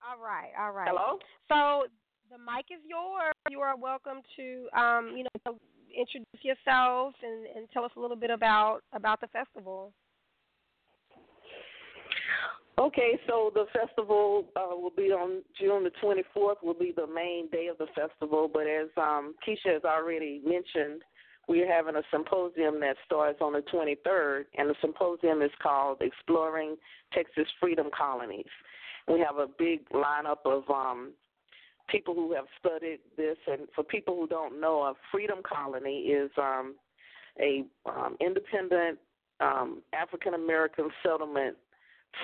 All 0.00 0.24
right, 0.24 0.50
all 0.58 0.72
right. 0.72 0.88
Hello? 0.88 1.18
So 1.48 1.88
the 2.30 2.38
mic 2.38 2.66
is 2.70 2.80
yours. 2.88 3.34
You 3.50 3.60
are 3.60 3.76
welcome 3.76 4.22
to, 4.36 4.78
um, 4.78 5.14
you 5.16 5.24
know, 5.24 5.58
introduce 5.96 6.42
yourself 6.42 7.14
and, 7.22 7.46
and 7.56 7.70
tell 7.72 7.84
us 7.84 7.92
a 7.96 8.00
little 8.00 8.16
bit 8.16 8.30
about 8.30 8.80
about 8.92 9.20
the 9.20 9.28
festival. 9.28 9.92
Okay, 12.80 13.18
so 13.26 13.50
the 13.52 13.66
festival 13.78 14.46
uh, 14.56 14.74
will 14.74 14.92
be 14.96 15.12
on 15.12 15.42
June 15.60 15.84
the 15.84 15.90
24th. 16.02 16.62
Will 16.62 16.72
be 16.72 16.94
the 16.96 17.06
main 17.06 17.48
day 17.50 17.66
of 17.66 17.76
the 17.76 17.88
festival. 17.94 18.48
But 18.52 18.66
as 18.66 18.88
um, 18.96 19.34
Keisha 19.46 19.74
has 19.74 19.84
already 19.84 20.40
mentioned, 20.46 21.02
we're 21.46 21.70
having 21.70 21.96
a 21.96 22.02
symposium 22.10 22.80
that 22.80 22.96
starts 23.04 23.40
on 23.42 23.52
the 23.52 23.62
23rd, 23.72 24.44
and 24.56 24.70
the 24.70 24.74
symposium 24.80 25.42
is 25.42 25.50
called 25.62 25.98
"Exploring 26.00 26.76
Texas 27.12 27.46
Freedom 27.60 27.88
Colonies." 27.96 28.46
We 29.08 29.20
have 29.20 29.36
a 29.36 29.46
big 29.58 29.86
lineup 29.90 30.46
of 30.46 30.62
um, 30.70 31.12
people 31.90 32.14
who 32.14 32.32
have 32.34 32.46
studied 32.58 33.00
this, 33.16 33.36
and 33.46 33.62
for 33.74 33.84
people 33.84 34.16
who 34.16 34.26
don't 34.26 34.60
know, 34.60 34.82
a 34.82 34.94
freedom 35.10 35.38
colony 35.42 36.00
is 36.00 36.30
um, 36.38 36.74
a 37.40 37.64
um, 37.86 38.16
independent 38.20 38.98
um, 39.40 39.82
African 39.92 40.34
American 40.34 40.90
settlement 41.02 41.56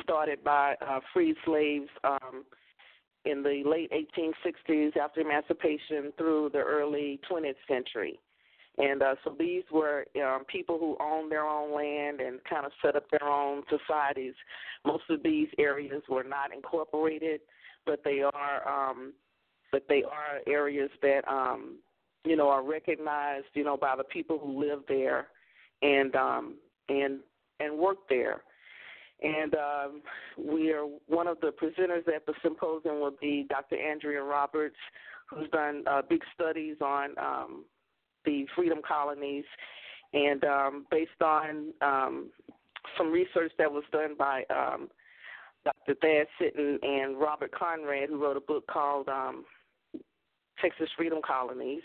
started 0.02 0.42
by 0.44 0.74
uh, 0.86 1.00
freed 1.12 1.36
slaves 1.44 1.88
um, 2.04 2.44
in 3.24 3.42
the 3.42 3.62
late 3.64 3.90
1860s 3.92 4.96
after 4.96 5.20
emancipation 5.20 6.12
through 6.16 6.50
the 6.52 6.58
early 6.58 7.20
20th 7.30 7.54
century. 7.68 8.18
And 8.78 9.02
uh, 9.02 9.14
so 9.24 9.34
these 9.38 9.62
were 9.72 10.04
um, 10.22 10.44
people 10.44 10.78
who 10.78 10.96
owned 11.00 11.32
their 11.32 11.46
own 11.46 11.74
land 11.74 12.20
and 12.20 12.40
kind 12.44 12.66
of 12.66 12.72
set 12.84 12.94
up 12.94 13.04
their 13.10 13.26
own 13.26 13.62
societies. 13.70 14.34
Most 14.84 15.04
of 15.08 15.22
these 15.22 15.48
areas 15.58 16.02
were 16.10 16.24
not 16.24 16.52
incorporated, 16.54 17.40
but 17.86 18.00
they 18.04 18.20
are 18.22 18.90
um, 18.90 19.14
but 19.72 19.84
they 19.88 20.02
are 20.02 20.40
areas 20.46 20.90
that 21.02 21.26
um, 21.28 21.78
you 22.24 22.36
know 22.36 22.48
are 22.48 22.64
recognized, 22.64 23.46
you 23.54 23.64
know, 23.64 23.76
by 23.76 23.94
the 23.96 24.04
people 24.04 24.38
who 24.38 24.60
live 24.60 24.80
there 24.88 25.28
and 25.82 26.14
um, 26.16 26.54
and 26.88 27.20
and 27.60 27.78
work 27.78 27.98
there. 28.08 28.42
And 29.22 29.54
um, 29.54 30.02
we 30.36 30.72
are 30.72 30.84
one 31.06 31.26
of 31.26 31.38
the 31.40 31.48
presenters 31.48 32.06
at 32.14 32.26
the 32.26 32.34
symposium 32.42 33.00
will 33.00 33.14
be 33.18 33.46
Dr. 33.48 33.76
Andrea 33.76 34.22
Roberts, 34.22 34.76
who's 35.30 35.48
done 35.50 35.84
uh, 35.90 36.02
big 36.08 36.20
studies 36.34 36.76
on 36.82 37.10
um, 37.18 37.64
the 38.26 38.46
freedom 38.54 38.80
colonies, 38.86 39.44
and 40.12 40.44
um, 40.44 40.86
based 40.90 41.22
on 41.24 41.72
um, 41.80 42.30
some 42.98 43.10
research 43.10 43.52
that 43.58 43.72
was 43.72 43.84
done 43.90 44.16
by 44.18 44.44
um, 44.50 44.88
Dr. 45.64 45.94
Thad 46.00 46.26
Sitton 46.40 46.78
and 46.82 47.18
Robert 47.18 47.52
Conrad, 47.52 48.10
who 48.10 48.22
wrote 48.22 48.36
a 48.36 48.40
book 48.40 48.66
called 48.66 49.08
um, 49.08 49.44
Texas 50.60 50.88
Freedom 50.96 51.20
Colonies 51.26 51.82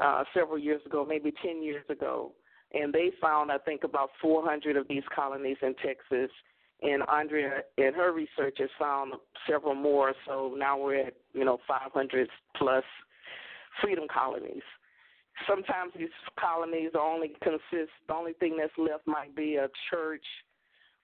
uh, 0.00 0.24
several 0.34 0.58
years 0.58 0.80
ago, 0.86 1.04
maybe 1.08 1.32
10 1.42 1.62
years 1.62 1.84
ago. 1.88 2.32
And 2.72 2.92
they 2.92 3.10
found, 3.20 3.50
I 3.50 3.58
think, 3.58 3.82
about 3.84 4.10
400 4.22 4.76
of 4.76 4.86
these 4.88 5.02
colonies 5.14 5.56
in 5.62 5.74
Texas. 5.84 6.30
And 6.82 7.02
Andrea, 7.08 7.62
in 7.76 7.92
her 7.94 8.12
research, 8.12 8.56
has 8.58 8.70
found 8.78 9.14
several 9.48 9.74
more. 9.74 10.14
So 10.26 10.54
now 10.56 10.78
we're 10.78 11.06
at, 11.06 11.14
you 11.32 11.44
know, 11.44 11.58
500 11.66 12.28
plus 12.56 12.84
freedom 13.82 14.04
colonies. 14.12 14.62
Sometimes 15.48 15.92
these 15.98 16.08
colonies 16.38 16.90
only 16.98 17.32
consist, 17.42 17.90
the 18.06 18.14
only 18.14 18.34
thing 18.34 18.56
that's 18.58 18.72
left 18.78 19.06
might 19.06 19.34
be 19.34 19.56
a 19.56 19.68
church 19.90 20.24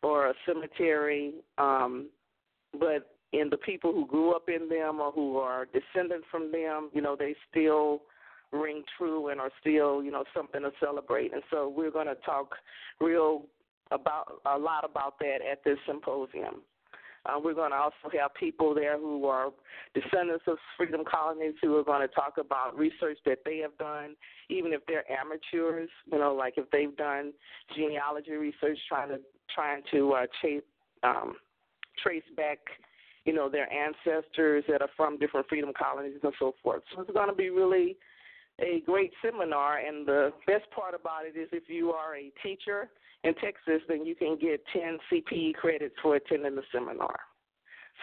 or 0.03 0.29
a 0.29 0.35
cemetery. 0.47 1.35
Um, 1.59 2.11
but 2.79 3.15
in 3.33 3.51
the 3.51 3.57
people 3.57 3.93
who 3.93 4.07
grew 4.07 4.35
up 4.35 4.49
in 4.49 4.69
them 4.69 5.01
or 5.01 5.12
who 5.12 5.39
are 5.39 5.67
descended 5.67 6.23
from 6.31 6.53
them, 6.53 6.91
you 6.93 7.01
know, 7.01 7.17
they 7.17 7.35
still 7.51 8.03
ring 8.53 8.83
true 8.97 9.29
and 9.29 9.41
are 9.41 9.51
still, 9.61 10.03
you 10.03 10.11
know, 10.11 10.25
something 10.35 10.62
to 10.62 10.71
celebrate. 10.81 11.33
And 11.33 11.43
so 11.51 11.69
we're 11.69 11.91
going 11.91 12.07
to 12.07 12.15
talk 12.17 12.55
real 13.01 13.43
about 13.91 14.41
a 14.47 14.59
lot 14.59 14.85
about 14.89 15.19
that 15.21 15.39
at 15.51 15.62
this 15.65 15.79
symposium. 15.87 16.62
Uh, 17.27 17.41
we're 17.43 17.55
going 17.55 17.73
to 17.73 17.77
also 17.77 17.95
have 18.17 18.33
people 18.35 18.73
there 18.73 18.99
who 18.99 19.27
are 19.27 19.51
descendants 19.95 20.45
of 20.47 20.59
freedom 20.77 21.03
colonies 21.11 21.55
who 21.61 21.77
are 21.77 21.83
going 21.83 22.07
to 22.07 22.15
talk 22.15 22.35
about 22.39 22.79
research 22.79 23.19
that 23.27 23.39
they 23.45 23.59
have 23.59 23.77
done, 23.79 24.15
even 24.49 24.73
if 24.73 24.81
they're 24.87 25.05
amateurs. 25.11 25.91
You 26.11 26.19
know, 26.19 26.35
like 26.35 26.55
if 26.57 26.71
they've 26.71 26.97
done 26.97 27.33
genealogy 27.75 28.33
research, 28.33 28.79
trying 28.89 29.09
to 29.09 29.19
trying 29.53 29.83
to 29.91 30.12
uh, 30.12 30.27
chase, 30.41 30.62
um, 31.03 31.35
trace 32.01 32.23
back 32.37 32.59
you 33.27 33.35
know, 33.35 33.51
their 33.51 33.69
ancestors 33.73 34.65
that 34.69 34.81
are 34.81 34.89
from 34.97 35.19
different 35.19 35.49
freedom 35.49 35.73
colonies 35.77 36.19
and 36.23 36.33
so 36.39 36.55
forth. 36.62 36.83
So 36.95 37.03
it's 37.03 37.11
going 37.11 37.29
to 37.29 37.35
be 37.35 37.51
really 37.51 37.97
a 38.61 38.83
great 38.87 39.12
seminar. 39.23 39.79
And 39.79 40.07
the 40.07 40.33
best 40.47 40.65
part 40.71 40.95
about 40.95 41.27
it 41.27 41.39
is 41.39 41.49
if 41.53 41.65
you 41.69 41.91
are 41.91 42.17
a 42.17 42.33
teacher 42.43 42.89
in 43.25 43.35
Texas, 43.35 43.83
then 43.89 44.07
you 44.07 44.15
can 44.15 44.39
get 44.41 44.62
10 44.73 44.99
CPE 45.12 45.55
credits 45.55 45.97
for 46.01 46.15
attending 46.15 46.55
the 46.55 46.62
seminar. 46.73 47.19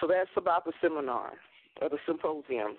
So 0.02 0.08
that's 0.08 0.30
about 0.36 0.66
the 0.66 0.74
seminar 0.82 1.34
or 1.82 1.90
the 1.90 1.98
symposium. 2.06 2.76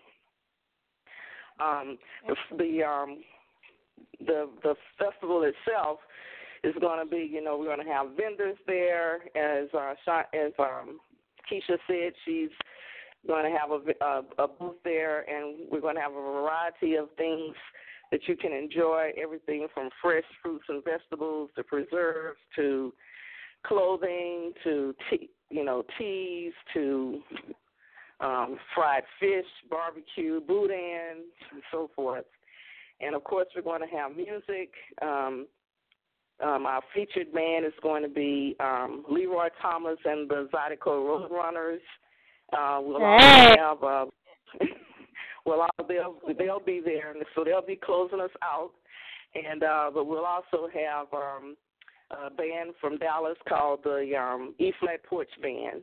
Um, 1.61 1.99
the 2.27 2.35
the, 2.59 2.83
um, 2.83 3.23
the 4.19 4.51
the 4.63 4.75
festival 4.99 5.45
itself 5.45 6.01
is 6.65 6.75
going 6.81 6.99
to 6.99 7.09
be, 7.09 7.31
you 7.31 7.43
know, 7.43 7.57
we're 7.57 7.67
going 7.67 7.87
to 7.87 7.93
have 7.93 8.09
vendors 8.17 8.57
there, 8.67 9.21
as 9.37 9.69
uh, 9.73 9.95
as 10.35 10.53
um, 10.59 10.99
Keisha 11.51 11.79
said 11.87 12.13
she's 12.25 12.51
going 13.27 13.51
to 13.51 13.59
have 13.59 13.71
a, 13.71 14.05
a, 14.05 14.45
a 14.45 14.49
booth 14.49 14.77
there, 14.85 15.21
and 15.29 15.69
we're 15.71 15.81
going 15.81 15.97
to 15.97 16.01
have 16.01 16.13
a 16.13 16.15
variety 16.15 16.97
of 16.97 17.09
things 17.17 17.55
that 18.11 18.21
you 18.27 18.37
can 18.37 18.53
enjoy. 18.53 19.11
Everything 19.21 19.67
from 19.73 19.91
fresh 20.03 20.25
fruits 20.43 20.65
and 20.69 20.83
vegetables 20.85 21.51
to 21.57 21.65
preserves 21.65 22.39
to 22.57 22.93
clothing 23.67 24.53
to 24.63 24.95
tea, 25.11 25.31
you 25.51 25.65
know 25.65 25.83
teas 25.99 26.53
to 26.75 27.21
um, 28.21 28.59
fried 28.75 29.03
fish, 29.19 29.47
barbecue, 29.71 30.41
boudin, 30.41 31.25
and 31.53 31.63
so 31.73 31.91
forth. 31.97 32.25
And 33.01 33.15
of 33.15 33.25
course, 33.25 33.47
we're 33.55 33.63
going 33.63 33.83
to 33.83 33.97
have 33.97 34.17
music. 34.17 34.71
Um, 35.03 35.47
um, 36.45 36.67
our 36.67 36.83
featured 36.95 37.33
band 37.33 37.65
is 37.65 37.73
going 37.83 38.03
to 38.03 38.09
be 38.09 38.55
um, 38.61 39.05
Leroy 39.11 39.49
Thomas 39.63 39.99
and 40.05 40.29
the 40.29 40.49
Zydeco 40.53 40.87
Roadrunners. 40.87 41.79
Uh, 42.53 42.81
we'll 42.83 43.01
hey. 43.01 43.57
also 43.59 43.61
have 43.61 43.83
uh, 43.83 44.07
well, 45.47 45.67
they'll 45.89 46.19
they'll 46.39 46.61
be 46.61 46.81
there, 46.85 47.13
and 47.13 47.25
so 47.35 47.45
they'll 47.45 47.67
be 47.67 47.77
closing 47.77 48.21
us 48.21 48.31
out. 48.43 48.71
And 49.35 49.63
uh, 49.63 49.91
but 49.93 50.05
we'll 50.05 50.27
also 50.27 50.69
have 50.73 51.07
um, 51.13 51.57
a 52.11 52.31
band 52.31 52.75
from 52.81 52.99
Dallas 52.99 53.39
called 53.49 53.81
the 53.83 54.15
um, 54.17 54.55
E 54.59 54.73
Flat 54.81 55.03
Porch 55.05 55.31
Band. 55.43 55.83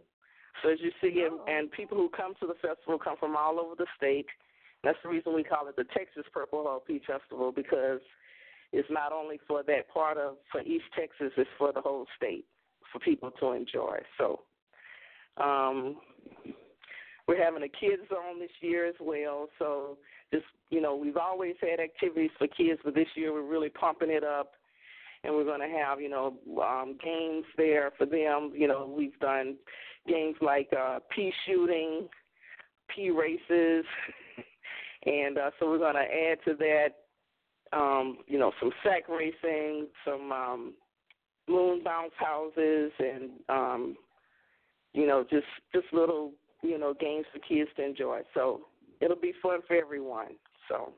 So 0.62 0.69
as 0.69 0.78
you 0.82 0.91
see, 1.02 1.24
oh. 1.28 1.43
and, 1.47 1.58
and 1.58 1.71
people 1.71 1.97
who 1.97 2.10
come 2.10 2.34
to 2.39 2.47
the 2.47 2.56
festival 2.56 3.00
come 3.00 3.17
from 3.19 3.36
all 3.36 3.60
over 3.60 3.76
the 3.76 3.88
state. 3.97 4.28
That's 4.84 4.97
the 5.04 5.10
reason 5.10 5.36
we 5.36 5.43
call 5.43 5.67
it 5.67 5.76
the 5.76 5.86
Texas 5.95 6.24
Purple 6.34 6.63
Hull 6.63 6.84
Pea 6.86 7.02
Festival 7.06 7.52
because 7.52 8.00
it's 8.73 8.89
not 8.89 9.12
only 9.12 9.39
for 9.47 9.63
that 9.63 9.89
part 9.93 10.17
of 10.17 10.36
for 10.51 10.62
East 10.62 10.86
Texas, 10.97 11.31
it's 11.38 11.49
for 11.57 11.73
the 11.73 11.81
whole 11.81 12.05
state 12.15 12.45
for 12.91 12.99
people 12.99 13.31
to 13.39 13.51
enjoy. 13.51 13.97
So 14.17 14.41
um, 15.38 15.97
we're 17.27 17.43
having 17.43 17.63
a 17.63 17.69
kids 17.69 18.01
zone 18.10 18.39
this 18.39 18.51
year 18.62 18.88
as 18.88 18.95
well. 18.99 19.47
So 19.60 19.97
just 20.34 20.45
you 20.69 20.81
know, 20.81 20.95
we've 20.95 21.17
always 21.17 21.55
had 21.62 21.79
activities 21.79 22.31
for 22.38 22.47
kids, 22.47 22.79
but 22.84 22.95
this 22.95 23.07
year 23.15 23.34
we're 23.34 23.41
really 23.41 23.69
pumping 23.69 24.10
it 24.10 24.23
up, 24.23 24.53
and 25.23 25.34
we're 25.34 25.43
going 25.43 25.62
to 25.62 25.77
have 25.77 26.01
you 26.01 26.10
know 26.10 26.36
um, 26.62 26.97
games 27.03 27.45
there 27.57 27.91
for 27.97 28.05
them. 28.05 28.51
You 28.55 28.67
know, 28.67 28.93
we've 28.95 29.17
done 29.19 29.57
games 30.07 30.36
like 30.41 30.69
uh, 30.77 30.99
pea 31.13 31.34
shooting, 31.45 32.07
pea 32.95 33.12
races, 33.12 33.86
and 35.05 35.38
uh, 35.38 35.51
so 35.60 35.69
we're 35.69 35.77
going 35.77 35.95
to 35.95 36.01
add 36.01 36.38
to 36.45 36.55
that. 36.57 36.89
Um, 37.73 38.17
you 38.27 38.38
know, 38.38 38.51
some 38.60 38.71
sack 38.84 39.07
racing, 39.07 39.88
some 40.05 40.31
um, 40.31 40.73
moon 41.47 41.81
bounce 41.84 42.12
houses, 42.17 42.91
and 42.99 43.31
um, 43.49 43.95
you 44.93 45.07
know, 45.07 45.25
just 45.29 45.45
just 45.73 45.86
little 45.93 46.31
you 46.62 46.77
know 46.77 46.93
games 46.93 47.25
for 47.31 47.39
kids 47.39 47.69
to 47.77 47.86
enjoy. 47.86 48.21
So 48.34 48.62
it'll 48.99 49.15
be 49.15 49.34
fun 49.41 49.60
for 49.67 49.75
everyone. 49.75 50.36
So 50.67 50.93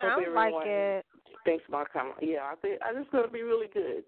sounds 0.00 0.24
like 0.34 0.54
it. 0.64 1.06
Thanks, 1.44 1.64
Mark. 1.70 1.90
Yeah, 2.22 2.44
I 2.50 2.54
think 2.60 2.80
I 2.82 2.92
think 2.92 3.02
it's 3.02 3.10
going 3.10 3.26
to 3.26 3.30
be 3.30 3.42
really 3.42 3.68
good. 3.72 4.04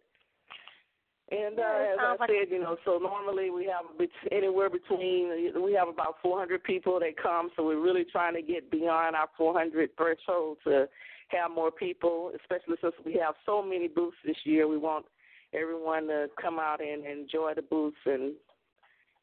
And 1.28 1.58
uh, 1.58 1.62
as 1.62 1.98
I 1.98 2.16
like 2.20 2.30
said, 2.30 2.52
you 2.52 2.60
know, 2.60 2.76
so 2.84 2.98
normally 2.98 3.50
we 3.50 3.64
have 3.66 3.84
anywhere 4.30 4.70
between 4.70 5.52
we 5.60 5.72
have 5.72 5.88
about 5.88 6.16
400 6.22 6.62
people 6.62 7.00
that 7.00 7.20
come, 7.20 7.50
so 7.56 7.66
we're 7.66 7.80
really 7.80 8.04
trying 8.04 8.34
to 8.34 8.42
get 8.42 8.70
beyond 8.70 9.16
our 9.16 9.28
400 9.36 9.90
threshold 9.96 10.58
to 10.64 10.88
have 11.28 11.50
more 11.50 11.70
people, 11.70 12.32
especially 12.40 12.76
since 12.80 12.94
we 13.04 13.14
have 13.14 13.34
so 13.44 13.62
many 13.62 13.88
booths 13.88 14.16
this 14.24 14.36
year. 14.44 14.68
We 14.68 14.78
want 14.78 15.06
everyone 15.52 16.06
to 16.08 16.28
come 16.40 16.58
out 16.58 16.80
and 16.80 17.04
enjoy 17.04 17.54
the 17.54 17.62
booths 17.62 17.96
and 18.04 18.32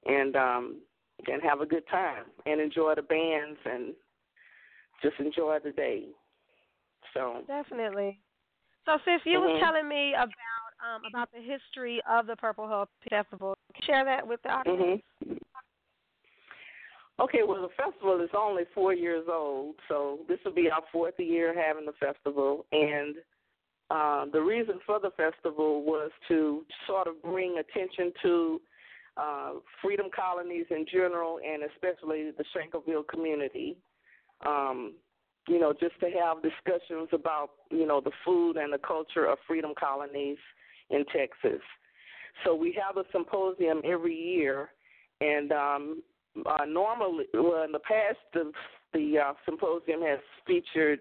and 0.05 0.35
um 0.35 0.81
and 1.27 1.41
have 1.43 1.61
a 1.61 1.65
good 1.65 1.87
time 1.89 2.25
and 2.45 2.59
enjoy 2.59 2.95
the 2.95 3.01
bands 3.01 3.59
and 3.65 3.93
just 5.01 5.19
enjoy 5.19 5.57
the 5.63 5.71
day. 5.71 6.05
So 7.13 7.43
definitely. 7.47 8.19
So, 8.85 8.97
sis, 9.05 9.21
you 9.25 9.39
mm-hmm. 9.39 9.53
was 9.53 9.61
telling 9.63 9.87
me 9.87 10.13
about 10.13 10.29
um, 10.83 11.01
about 11.09 11.29
the 11.31 11.39
history 11.39 12.01
of 12.09 12.27
the 12.27 12.35
Purple 12.35 12.67
Hull 12.67 12.89
Festival. 13.09 13.55
Share 13.83 14.03
that 14.03 14.27
with 14.27 14.41
the 14.43 14.49
audience. 14.49 15.01
Mm-hmm. 15.25 15.33
Okay, 17.19 17.41
well, 17.47 17.61
the 17.61 17.83
festival 17.83 18.19
is 18.21 18.29
only 18.35 18.63
four 18.73 18.93
years 18.93 19.25
old, 19.31 19.75
so 19.87 20.19
this 20.27 20.39
will 20.43 20.53
be 20.53 20.69
our 20.69 20.81
fourth 20.91 21.13
year 21.19 21.53
having 21.53 21.85
the 21.85 21.93
festival. 21.93 22.65
And 22.71 23.15
uh, 23.91 24.25
the 24.31 24.41
reason 24.41 24.79
for 24.85 24.99
the 24.99 25.11
festival 25.11 25.83
was 25.83 26.09
to 26.27 26.65
sort 26.87 27.07
of 27.07 27.21
bring 27.21 27.59
attention 27.59 28.11
to 28.23 28.61
uh, 29.15 29.51
freedom 29.81 30.07
colonies 30.15 30.65
in 30.71 30.85
general, 30.91 31.39
and 31.45 31.61
especially 31.63 32.31
the 32.31 32.43
Shankleville 32.55 33.07
community. 33.07 33.77
Um, 34.43 34.93
you 35.47 35.59
know, 35.59 35.73
just 35.73 35.99
to 35.99 36.09
have 36.09 36.41
discussions 36.41 37.09
about 37.11 37.49
you 37.69 37.85
know 37.85 38.01
the 38.01 38.11
food 38.25 38.57
and 38.57 38.73
the 38.73 38.79
culture 38.79 39.25
of 39.25 39.37
freedom 39.45 39.73
colonies 39.79 40.37
in 40.89 41.05
Texas. 41.05 41.61
So 42.43 42.55
we 42.55 42.75
have 42.83 42.97
a 42.97 43.03
symposium 43.11 43.81
every 43.85 44.15
year, 44.15 44.69
and 45.21 45.51
um, 45.51 46.03
uh, 46.45 46.65
normally, 46.65 47.25
well, 47.33 47.63
in 47.63 47.71
the 47.71 47.79
past, 47.79 48.17
the 48.33 48.51
the 48.93 49.17
uh, 49.17 49.33
symposium 49.45 50.01
has 50.01 50.19
featured, 50.45 50.99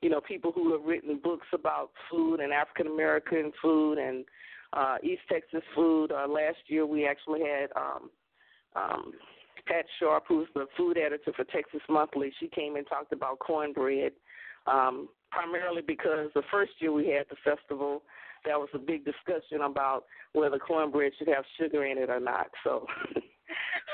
you 0.00 0.08
know, 0.08 0.20
people 0.20 0.52
who 0.52 0.72
have 0.72 0.84
written 0.84 1.20
books 1.22 1.46
about 1.52 1.90
food 2.10 2.40
and 2.40 2.52
African 2.52 2.86
American 2.86 3.52
food 3.60 3.98
and 3.98 4.24
uh, 4.72 4.96
East 5.02 5.22
Texas 5.30 5.62
food. 5.74 6.12
Uh, 6.12 6.28
last 6.28 6.58
year, 6.66 6.86
we 6.86 7.06
actually 7.06 7.40
had 7.40 7.70
um, 7.76 8.10
um, 8.76 9.12
Pat 9.66 9.84
Sharpe, 9.98 10.24
who's 10.28 10.48
the 10.54 10.66
food 10.76 10.98
editor 10.98 11.32
for 11.34 11.44
Texas 11.44 11.80
Monthly. 11.88 12.32
She 12.40 12.48
came 12.48 12.76
and 12.76 12.86
talked 12.86 13.12
about 13.12 13.38
cornbread, 13.38 14.12
um, 14.66 15.08
primarily 15.30 15.82
because 15.82 16.30
the 16.34 16.42
first 16.50 16.72
year 16.78 16.92
we 16.92 17.08
had 17.08 17.26
the 17.30 17.36
festival, 17.44 18.02
that 18.44 18.58
was 18.58 18.68
a 18.74 18.78
big 18.78 19.04
discussion 19.04 19.62
about 19.64 20.04
whether 20.32 20.58
cornbread 20.58 21.12
should 21.18 21.28
have 21.28 21.44
sugar 21.60 21.84
in 21.84 21.98
it 21.98 22.10
or 22.10 22.20
not. 22.20 22.48
So, 22.64 22.86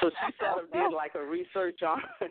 so 0.01 0.11
she 0.11 0.35
sort 0.39 0.65
of 0.65 0.73
did 0.73 0.95
like 0.95 1.15
a 1.15 1.23
research 1.23 1.83
on 1.83 2.01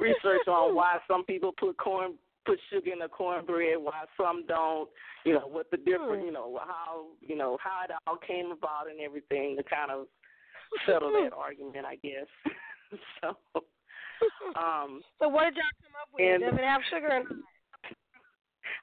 research 0.00 0.46
on 0.48 0.74
why 0.74 0.98
some 1.08 1.24
people 1.24 1.52
put 1.58 1.76
corn 1.76 2.14
put 2.46 2.58
sugar 2.72 2.92
in 2.92 2.98
the 2.98 3.08
cornbread, 3.08 3.76
why 3.78 4.04
some 4.16 4.46
don't, 4.46 4.88
you 5.24 5.34
know, 5.34 5.46
what 5.46 5.70
the 5.70 5.76
different, 5.76 6.24
you 6.24 6.32
know, 6.32 6.58
how, 6.66 7.06
you 7.20 7.36
know, 7.36 7.58
how 7.62 7.84
it 7.84 7.90
all 8.06 8.16
came 8.16 8.50
about 8.50 8.88
and 8.90 9.00
everything 9.00 9.56
to 9.56 9.62
kind 9.62 9.90
of 9.90 10.06
settle 10.86 11.12
that 11.12 11.36
argument, 11.36 11.84
I 11.84 11.96
guess. 11.96 12.28
so, 13.20 13.36
um, 14.56 15.02
so 15.20 15.28
what 15.28 15.44
did 15.44 15.56
y'all 15.56 15.76
come 15.84 15.96
up 16.00 16.08
with? 16.14 16.24
And, 16.24 16.42
Does 16.42 16.58
it 16.58 16.64
have 16.64 16.80
sugar 16.90 17.08
in 17.16 17.22
it? 17.22 17.96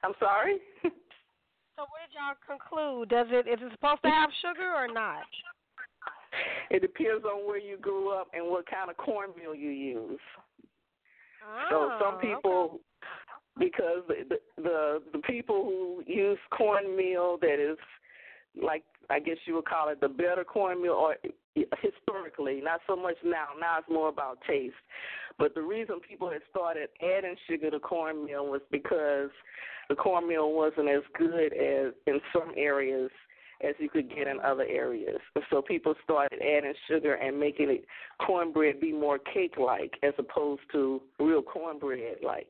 I'm 0.04 0.14
sorry. 0.20 0.58
So 1.78 1.86
what 1.94 2.02
did 2.10 2.18
y'all 2.18 2.34
conclude? 2.42 3.06
Does 3.06 3.30
it 3.30 3.46
is 3.46 3.62
it 3.62 3.70
supposed 3.70 4.02
to 4.02 4.10
have 4.10 4.34
sugar 4.42 4.66
or 4.66 4.90
not? 4.90 5.22
It 6.70 6.80
depends 6.80 7.24
on 7.24 7.46
where 7.46 7.58
you 7.58 7.78
grew 7.78 8.10
up 8.10 8.28
and 8.34 8.46
what 8.46 8.64
kind 8.70 8.90
of 8.90 8.96
cornmeal 8.96 9.54
you 9.54 9.70
use. 9.70 10.20
Oh, 11.70 11.98
so 11.98 12.04
some 12.04 12.14
oh, 12.16 12.20
people 12.20 12.70
okay 12.74 12.82
because 13.58 14.02
the, 14.06 14.38
the 14.56 15.02
the 15.12 15.18
people 15.18 15.64
who 15.64 16.02
use 16.06 16.38
cornmeal 16.56 17.38
that 17.40 17.58
is 17.58 17.78
like 18.60 18.84
I 19.10 19.20
guess 19.20 19.36
you 19.46 19.54
would 19.54 19.64
call 19.64 19.88
it 19.88 20.00
the 20.00 20.08
better 20.08 20.44
cornmeal 20.44 20.92
or 20.92 21.16
historically, 21.80 22.60
not 22.62 22.80
so 22.86 22.94
much 22.94 23.16
now. 23.24 23.48
Now 23.58 23.78
it's 23.78 23.88
more 23.88 24.08
about 24.08 24.38
taste. 24.46 24.74
But 25.38 25.54
the 25.54 25.62
reason 25.62 26.00
people 26.06 26.30
had 26.30 26.42
started 26.50 26.88
adding 27.02 27.36
sugar 27.48 27.70
to 27.70 27.80
cornmeal 27.80 28.46
was 28.46 28.60
because 28.70 29.30
the 29.88 29.94
cornmeal 29.94 30.52
wasn't 30.52 30.88
as 30.88 31.02
good 31.16 31.52
as 31.52 31.94
in 32.06 32.20
some 32.32 32.52
areas 32.56 33.10
as 33.66 33.74
you 33.78 33.88
could 33.88 34.08
get 34.08 34.28
in 34.28 34.38
other 34.44 34.64
areas. 34.64 35.18
So 35.50 35.62
people 35.62 35.94
started 36.04 36.40
adding 36.40 36.74
sugar 36.88 37.14
and 37.14 37.38
making 37.38 37.70
it 37.70 37.84
cornbread 38.24 38.80
be 38.80 38.92
more 38.92 39.18
cake 39.18 39.54
like 39.58 39.94
as 40.02 40.14
opposed 40.18 40.62
to 40.72 41.00
real 41.18 41.42
cornbread 41.42 42.18
like. 42.24 42.46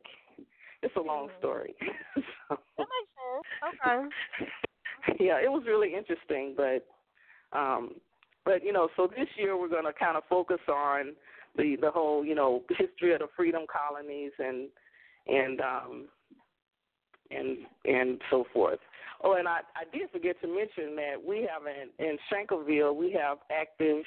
It's 0.83 0.95
a 0.97 1.01
long 1.01 1.29
mm-hmm. 1.29 1.39
story. 1.39 1.75
so, 2.15 2.59
that 2.79 2.87
makes 2.87 3.13
sense. 3.17 3.85
Okay. 3.85 4.09
Yeah, 5.21 5.39
it 5.43 5.51
was 5.51 5.63
really 5.67 5.95
interesting, 5.95 6.55
but 6.57 6.85
um 7.57 7.95
but 8.45 8.63
you 8.65 8.73
know, 8.73 8.89
so 8.97 9.07
this 9.07 9.29
year 9.37 9.59
we're 9.59 9.69
going 9.69 9.85
to 9.85 9.93
kind 9.93 10.17
of 10.17 10.25
focus 10.29 10.61
on 10.69 11.15
the 11.57 11.77
the 11.81 11.91
whole, 11.91 12.25
you 12.25 12.35
know, 12.35 12.63
history 12.69 13.15
of 13.15 13.21
the 13.21 13.29
freedom 13.35 13.63
colonies 13.71 14.33
and 14.39 14.69
and 15.29 15.61
um 15.61 16.09
and 17.31 17.59
and 17.85 18.21
so 18.29 18.45
forth. 18.53 18.81
Oh, 19.23 19.35
and 19.35 19.49
I 19.49 19.61
I 19.75 19.85
did 19.97 20.11
forget 20.11 20.41
to 20.43 20.49
mention 20.49 20.97
that 20.97 21.15
we 21.25 21.49
have 21.51 21.63
in 21.67 22.05
in 22.05 22.19
Shankleville 22.33 22.95
we 22.95 23.13
have 23.13 23.39
active 23.51 24.05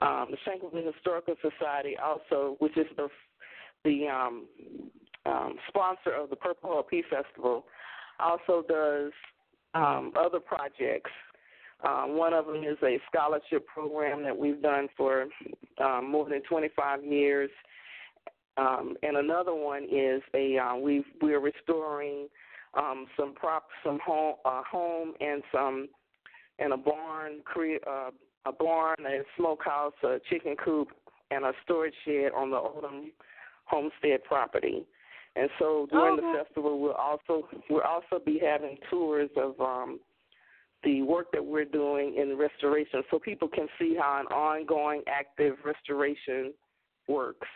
um 0.00 0.28
the 0.30 0.36
Shankleville 0.46 0.92
Historical 0.92 1.34
Society 1.40 1.96
also, 2.02 2.56
which 2.58 2.76
is 2.76 2.86
the 2.96 3.08
the 3.84 4.08
um 4.08 4.46
um, 5.26 5.56
sponsor 5.68 6.12
of 6.12 6.30
the 6.30 6.36
Purple 6.36 6.70
Hull 6.70 6.82
Pea 6.82 7.02
Festival, 7.10 7.64
also 8.20 8.64
does 8.68 9.12
um, 9.74 10.12
other 10.18 10.40
projects. 10.40 11.10
Um, 11.86 12.16
one 12.16 12.32
of 12.32 12.46
them 12.46 12.64
is 12.64 12.78
a 12.82 12.98
scholarship 13.10 13.66
program 13.66 14.22
that 14.22 14.36
we've 14.36 14.62
done 14.62 14.88
for 14.96 15.26
um, 15.82 16.10
more 16.10 16.28
than 16.28 16.42
25 16.42 17.04
years, 17.04 17.50
um, 18.56 18.96
and 19.02 19.18
another 19.18 19.54
one 19.54 19.84
is 19.84 20.22
a 20.34 20.56
uh, 20.56 20.76
we 20.76 21.04
we're 21.20 21.40
restoring 21.40 22.28
um, 22.76 23.06
some 23.18 23.34
prop, 23.34 23.68
some 23.84 23.98
home, 24.04 24.36
uh, 24.44 24.62
home 24.70 25.14
and 25.20 25.42
some 25.52 25.88
and 26.58 26.72
a 26.72 26.76
barn, 26.76 27.40
cre- 27.44 27.84
uh, 27.86 28.10
a 28.46 28.52
barn, 28.52 28.96
a 29.00 29.20
smokehouse, 29.36 29.92
a 30.02 30.18
chicken 30.30 30.56
coop, 30.62 30.88
and 31.30 31.44
a 31.44 31.52
storage 31.64 31.94
shed 32.04 32.30
on 32.34 32.50
the 32.50 32.56
Odom 32.56 33.10
homestead 33.64 34.22
property. 34.24 34.86
And 35.34 35.50
so 35.58 35.86
during 35.90 36.16
the 36.16 36.42
festival, 36.44 36.80
we'll 36.80 36.92
also 36.92 37.46
we'll 37.68 37.82
also 37.82 38.22
be 38.24 38.40
having 38.42 38.78
tours 38.88 39.28
of 39.36 39.60
um, 39.60 40.00
the 40.82 41.02
work 41.02 41.30
that 41.32 41.44
we're 41.44 41.66
doing 41.66 42.14
in 42.16 42.38
restoration, 42.38 43.02
so 43.10 43.18
people 43.18 43.48
can 43.48 43.66
see 43.78 43.96
how 44.00 44.20
an 44.20 44.26
ongoing, 44.34 45.02
active 45.06 45.56
restoration 45.64 46.54
works. 47.06 47.48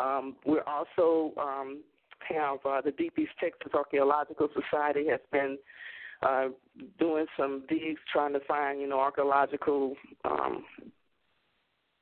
Um, 0.00 0.36
we're 0.44 0.64
also 0.66 1.32
um, 1.40 1.82
have 2.22 2.58
uh, 2.64 2.80
the 2.80 2.92
Deep 2.92 3.18
East 3.18 3.32
Texas 3.40 3.72
Archaeological 3.74 4.48
Society 4.54 5.06
has 5.08 5.20
been 5.32 5.58
uh, 6.22 6.48
doing 6.98 7.26
some 7.36 7.64
digs, 7.68 8.00
trying 8.12 8.32
to 8.32 8.40
find 8.40 8.80
you 8.80 8.88
know 8.88 9.00
archaeological 9.00 9.94
um, 10.24 10.64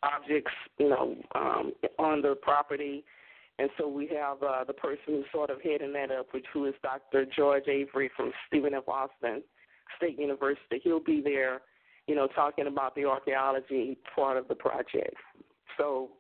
objects, 0.03 0.53
you 0.79 0.88
know, 0.88 1.16
um, 1.35 1.72
on 1.98 2.22
the 2.22 2.35
property 2.42 3.05
and 3.59 3.70
so 3.79 3.87
we 3.87 4.09
have 4.09 4.42
uh, 4.42 4.64
the 4.64 4.72
person 4.72 4.98
who's 5.07 5.24
sort 5.33 5.50
of 5.50 5.61
heading 5.62 5.92
that 5.92 6.11
up, 6.11 6.27
which 6.33 6.46
who 6.53 6.66
is 6.66 6.74
Dr. 6.83 7.24
George 7.24 7.68
Avery 7.68 8.11
from 8.16 8.33
Stephen 8.48 8.74
F. 8.74 8.88
Austin 8.88 9.42
State 9.96 10.18
University. 10.18 10.81
He'll 10.83 10.98
be 10.98 11.20
there, 11.20 11.61
you 12.09 12.16
know, 12.16 12.27
talking 12.27 12.66
about 12.66 12.96
the 12.96 13.05
archaeology 13.05 13.96
part 14.14 14.37
of 14.37 14.48
the 14.48 14.57
project. 14.57 15.14
So 15.79 16.11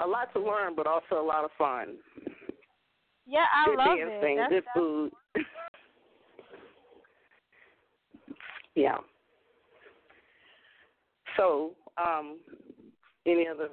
a 0.00 0.06
lot 0.06 0.32
to 0.34 0.40
learn, 0.40 0.74
but 0.76 0.86
also 0.86 1.20
a 1.20 1.26
lot 1.26 1.44
of 1.44 1.50
fun. 1.56 1.96
Yeah, 3.26 3.44
I 3.54 3.66
good 3.66 3.78
love 3.78 3.98
it. 3.98 4.36
That's, 4.36 4.50
good 4.50 4.64
food. 4.74 5.12
yeah. 8.74 8.96
So, 11.36 11.72
um, 11.96 12.38
any 13.26 13.46
other? 13.48 13.68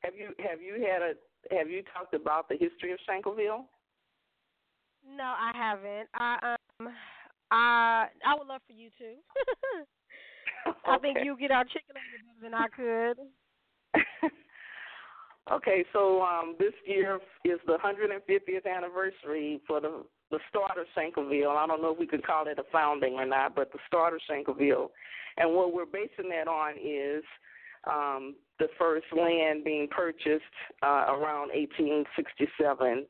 Have 0.00 0.14
you 0.14 0.28
have 0.38 0.60
you 0.60 0.74
had 0.86 1.02
a 1.02 1.14
have 1.56 1.70
you 1.70 1.82
talked 1.94 2.14
about 2.14 2.48
the 2.48 2.56
history 2.56 2.92
of 2.92 2.98
Shankleville? 3.08 3.64
No, 5.16 5.24
I 5.24 5.52
haven't. 5.54 6.08
I 6.14 6.56
um 6.80 6.88
I 7.50 8.06
I 8.26 8.34
would 8.36 8.46
love 8.46 8.62
for 8.66 8.72
you 8.72 8.90
to. 8.98 9.04
okay. 10.68 10.78
I 10.86 10.98
think 10.98 11.18
you 11.24 11.36
get 11.38 11.50
our 11.50 11.64
chicken 11.64 11.94
better 11.94 12.40
than 12.42 12.54
I 12.54 12.68
could. 12.68 13.18
Okay, 15.52 15.84
so 15.92 16.22
um 16.22 16.56
this 16.58 16.74
year 16.84 17.20
is 17.44 17.58
the 17.66 17.78
150th 17.78 18.66
anniversary 18.66 19.60
for 19.66 19.80
the 19.80 20.04
the 20.30 20.38
start 20.48 20.76
of 20.78 20.86
Shankleville. 20.96 21.56
I 21.56 21.66
don't 21.66 21.80
know 21.80 21.92
if 21.92 21.98
we 21.98 22.06
could 22.06 22.26
call 22.26 22.48
it 22.48 22.58
a 22.58 22.64
founding 22.72 23.14
or 23.14 23.26
not, 23.26 23.54
but 23.54 23.70
the 23.72 23.78
start 23.86 24.12
of 24.12 24.20
Shankleville. 24.28 24.88
And 25.36 25.54
what 25.54 25.72
we're 25.72 25.86
basing 25.86 26.30
that 26.30 26.48
on 26.48 26.74
is 26.82 27.22
um, 27.88 28.34
the 28.58 28.66
first 28.78 29.06
land 29.16 29.64
being 29.64 29.86
purchased 29.88 30.42
uh, 30.82 31.06
around 31.08 31.50
1867 31.54 33.06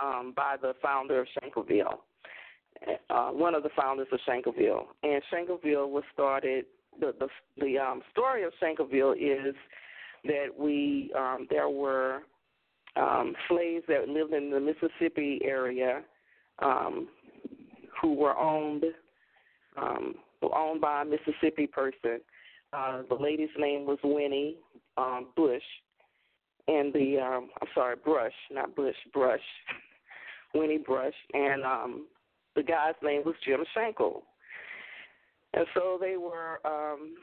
um, 0.00 0.32
by 0.36 0.56
the 0.60 0.74
founder 0.80 1.20
of 1.20 1.26
Shankleville, 1.36 1.98
uh, 3.10 3.30
one 3.30 3.54
of 3.54 3.62
the 3.62 3.70
founders 3.76 4.08
of 4.12 4.20
Shankleville. 4.28 4.84
And 5.02 5.22
Shankleville 5.32 5.88
was 5.88 6.04
started. 6.12 6.66
The 7.00 7.14
the, 7.18 7.28
the 7.58 7.78
um, 7.78 8.02
story 8.10 8.44
of 8.44 8.52
Shankleville 8.62 9.14
is 9.16 9.54
that 10.24 10.46
we 10.58 11.12
um, 11.16 11.46
there 11.50 11.68
were 11.68 12.22
um, 12.96 13.34
slaves 13.48 13.84
that 13.88 14.08
lived 14.08 14.32
in 14.32 14.50
the 14.50 14.60
Mississippi 14.60 15.40
area 15.44 16.02
um, 16.60 17.08
who 18.00 18.14
were 18.14 18.36
owned 18.38 18.84
um, 19.76 20.14
owned 20.42 20.80
by 20.80 21.02
a 21.02 21.04
Mississippi 21.04 21.66
person. 21.66 22.20
Uh, 22.72 23.02
the 23.08 23.14
lady's 23.14 23.48
name 23.58 23.86
was 23.86 23.98
Winnie 24.02 24.56
um, 24.96 25.28
Bush, 25.36 25.62
and 26.68 26.92
the 26.92 27.18
um, 27.18 27.50
I'm 27.60 27.68
sorry, 27.74 27.96
Brush, 27.96 28.32
not 28.50 28.74
Bush, 28.74 28.96
Brush, 29.12 29.40
Winnie 30.54 30.78
Brush, 30.78 31.14
and 31.32 31.64
um, 31.64 32.06
the 32.54 32.62
guy's 32.62 32.94
name 33.02 33.22
was 33.24 33.34
Jim 33.44 33.64
Shankle. 33.76 34.22
And 35.54 35.66
so 35.74 35.98
they 36.00 36.16
were, 36.16 36.60
um, 36.64 37.14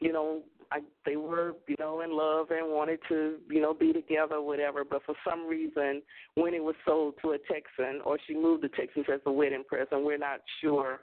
you 0.00 0.12
know, 0.12 0.42
I, 0.70 0.80
they 1.06 1.16
were, 1.16 1.54
you 1.66 1.76
know, 1.78 2.02
in 2.02 2.16
love 2.16 2.50
and 2.50 2.70
wanted 2.70 3.00
to, 3.08 3.36
you 3.50 3.60
know, 3.60 3.72
be 3.72 3.92
together, 3.92 4.40
whatever. 4.42 4.84
But 4.84 5.02
for 5.06 5.14
some 5.28 5.46
reason, 5.46 6.02
when 6.34 6.52
it 6.52 6.62
was 6.62 6.74
sold 6.86 7.14
to 7.22 7.30
a 7.30 7.38
Texan, 7.38 8.00
or 8.04 8.18
she 8.26 8.34
moved 8.34 8.62
to 8.62 8.68
Texas 8.68 9.04
as 9.12 9.20
a 9.26 9.32
wedding 9.32 9.64
present. 9.66 10.04
We're 10.04 10.18
not 10.18 10.40
sure 10.60 11.00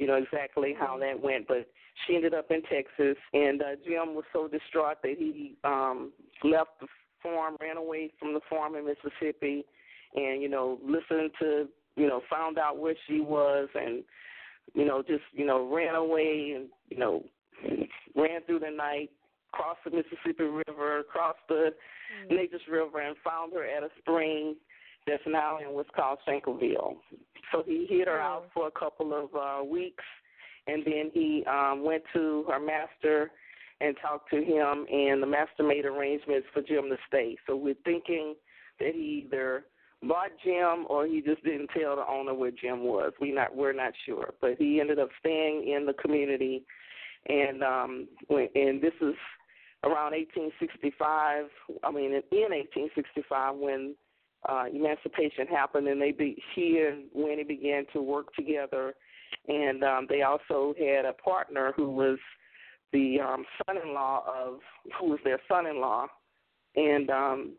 you 0.00 0.06
know 0.06 0.14
exactly 0.14 0.74
how 0.76 0.98
that 0.98 1.22
went, 1.22 1.46
but 1.46 1.68
she 2.06 2.16
ended 2.16 2.32
up 2.32 2.50
in 2.50 2.62
Texas, 2.62 3.16
and 3.34 3.60
uh, 3.60 3.76
Jim 3.84 4.14
was 4.14 4.24
so 4.32 4.48
distraught 4.48 4.96
that 5.02 5.16
he 5.18 5.56
um, 5.62 6.10
left 6.42 6.70
the 6.80 6.86
farm, 7.22 7.56
ran 7.60 7.76
away 7.76 8.10
from 8.18 8.32
the 8.32 8.40
farm 8.48 8.76
in 8.76 8.86
Mississippi, 8.86 9.62
and 10.14 10.40
you 10.40 10.48
know 10.48 10.78
listened 10.82 11.30
to 11.38 11.68
you 11.96 12.08
know 12.08 12.22
found 12.30 12.58
out 12.58 12.78
where 12.78 12.94
she 13.06 13.20
was, 13.20 13.68
and 13.74 14.02
you 14.72 14.86
know 14.86 15.02
just 15.02 15.22
you 15.32 15.44
know 15.44 15.70
ran 15.70 15.94
away 15.94 16.54
and 16.56 16.68
you 16.88 16.96
know 16.96 17.22
ran 18.14 18.42
through 18.46 18.60
the 18.60 18.70
night, 18.70 19.10
crossed 19.52 19.80
the 19.84 19.90
Mississippi 19.90 20.44
River, 20.44 21.02
crossed 21.10 21.38
the 21.48 21.72
mm-hmm. 22.30 22.72
River, 22.72 23.00
and 23.00 23.16
found 23.24 23.52
her 23.52 23.64
at 23.64 23.82
a 23.82 23.88
spring 23.98 24.56
that's 25.06 25.22
now 25.26 25.58
in 25.58 25.74
what's 25.74 25.90
called 25.94 26.18
Shankleville. 26.28 26.96
So 27.52 27.62
he 27.66 27.86
hid 27.88 28.06
her 28.06 28.20
out 28.20 28.46
for 28.54 28.68
a 28.68 28.70
couple 28.70 29.12
of 29.12 29.34
uh, 29.34 29.64
weeks, 29.64 30.04
and 30.66 30.84
then 30.84 31.10
he 31.12 31.44
um, 31.46 31.84
went 31.84 32.02
to 32.12 32.44
her 32.48 32.60
master 32.60 33.30
and 33.80 33.96
talked 34.00 34.30
to 34.30 34.36
him, 34.36 34.86
and 34.92 35.22
the 35.22 35.26
master 35.26 35.62
made 35.62 35.86
arrangements 35.86 36.46
for 36.52 36.62
Jim 36.62 36.90
to 36.90 36.96
stay. 37.08 37.36
So 37.46 37.56
we're 37.56 37.74
thinking 37.84 38.34
that 38.78 38.94
he 38.94 39.24
either 39.26 39.64
bought 40.02 40.30
Jim 40.44 40.86
or 40.88 41.06
he 41.06 41.20
just 41.20 41.42
didn't 41.44 41.70
tell 41.76 41.96
the 41.96 42.06
owner 42.06 42.34
where 42.34 42.50
Jim 42.50 42.84
was. 42.84 43.12
We 43.20 43.32
not 43.32 43.54
we're 43.54 43.72
not 43.72 43.92
sure, 44.06 44.34
but 44.40 44.56
he 44.58 44.80
ended 44.80 44.98
up 44.98 45.08
staying 45.18 45.68
in 45.68 45.86
the 45.86 45.94
community, 45.94 46.64
and 47.28 47.62
um, 47.62 48.08
and 48.28 48.80
this 48.82 48.94
is 49.00 49.14
around 49.84 50.12
1865. 50.12 51.46
I 51.82 51.90
mean, 51.90 52.12
in 52.12 52.50
1865 52.50 53.56
when 53.56 53.94
uh, 54.48 54.64
emancipation 54.72 55.46
happened, 55.46 55.88
and 55.88 56.00
they 56.00 56.12
be, 56.12 56.42
he 56.54 56.82
and 56.86 57.04
Winnie 57.14 57.44
began 57.44 57.84
to 57.92 58.02
work 58.02 58.32
together, 58.34 58.94
and 59.48 59.84
um, 59.84 60.06
they 60.08 60.22
also 60.22 60.74
had 60.78 61.04
a 61.04 61.12
partner 61.12 61.72
who 61.76 61.90
was 61.90 62.18
the 62.92 63.20
um, 63.20 63.44
son-in-law 63.66 64.24
of 64.26 64.60
who 64.98 65.10
was 65.10 65.18
their 65.24 65.40
son-in-law, 65.48 66.06
and 66.76 67.10
um, 67.10 67.52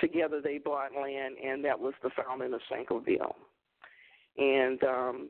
together 0.00 0.40
they 0.42 0.58
bought 0.58 0.90
land, 0.94 1.36
and 1.44 1.64
that 1.64 1.78
was 1.78 1.94
the 2.02 2.10
founding 2.16 2.54
of 2.54 2.60
Shankleville, 2.70 3.34
and 4.38 4.82
um, 4.84 5.28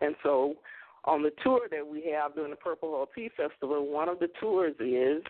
and 0.00 0.14
so 0.22 0.54
on 1.06 1.22
the 1.22 1.30
tour 1.42 1.60
that 1.70 1.86
we 1.86 2.12
have 2.12 2.34
during 2.34 2.50
the 2.50 2.56
Purple 2.56 2.90
Hull 2.90 3.08
Pea 3.14 3.30
Festival, 3.36 3.86
one 3.86 4.08
of 4.08 4.18
the 4.18 4.28
tours 4.40 4.74
is 4.80 5.22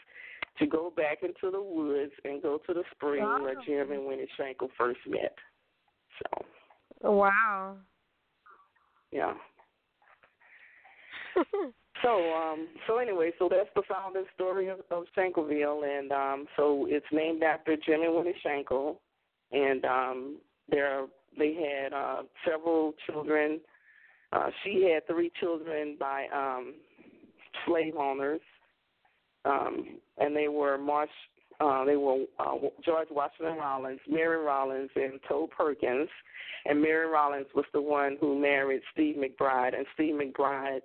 to 0.59 0.67
go 0.67 0.93
back 0.97 1.19
into 1.23 1.51
the 1.51 1.63
woods 1.63 2.13
and 2.25 2.43
go 2.43 2.59
to 2.67 2.75
the 2.75 2.83
spring 2.95 3.23
wow. 3.23 3.43
where 3.43 3.55
Jim 3.67 3.93
and 3.93 4.07
Winnie 4.07 4.29
Shankle 4.39 4.71
first 4.77 5.01
met. 5.07 5.35
So. 6.23 7.11
Wow. 7.11 7.77
Yeah. 9.13 9.35
so 12.03 12.33
um 12.33 12.69
so 12.87 12.97
anyway, 12.97 13.33
so 13.39 13.49
that's 13.51 13.69
the 13.75 13.83
founding 13.89 14.25
story 14.35 14.69
of, 14.69 14.79
of 14.91 15.05
Shankleville 15.17 15.85
and 15.87 16.11
um 16.11 16.47
so 16.57 16.87
it's 16.89 17.07
named 17.13 17.43
after 17.43 17.77
Jim 17.77 18.01
and 18.01 18.15
Winnie 18.15 18.35
Shankle 18.45 18.97
and 19.53 19.85
um 19.85 20.37
there 20.71 21.05
they 21.39 21.55
had 21.55 21.93
uh 21.93 22.23
several 22.49 22.95
children. 23.07 23.61
Uh 24.33 24.51
she 24.65 24.91
had 24.93 25.07
three 25.07 25.31
children 25.41 25.97
by 25.99 26.27
um 26.35 26.75
slave 27.67 27.95
owners 27.97 28.41
um, 29.47 29.99
and 30.19 30.35
they 30.37 30.49
were 30.49 30.77
Marsh, 30.77 31.09
uh, 31.61 31.85
they 31.85 31.97
were 31.97 32.25
uh, 32.39 32.57
George 32.85 33.09
Washington 33.11 33.57
Rollins, 33.57 34.01
Mary 34.09 34.45
Rollins, 34.45 34.91
and 34.97 35.21
Toe 35.29 35.49
Perkins. 35.57 36.09
And 36.67 36.83
Mary 36.83 37.07
Rollins 37.07 37.47
was 37.55 37.65
the 37.73 37.81
one 37.81 38.17
who 38.21 38.39
married 38.39 38.83
Steve 38.93 39.17
McBride, 39.17 39.77
and 39.77 39.87
Steve 39.95 40.15
McBride 40.15 40.81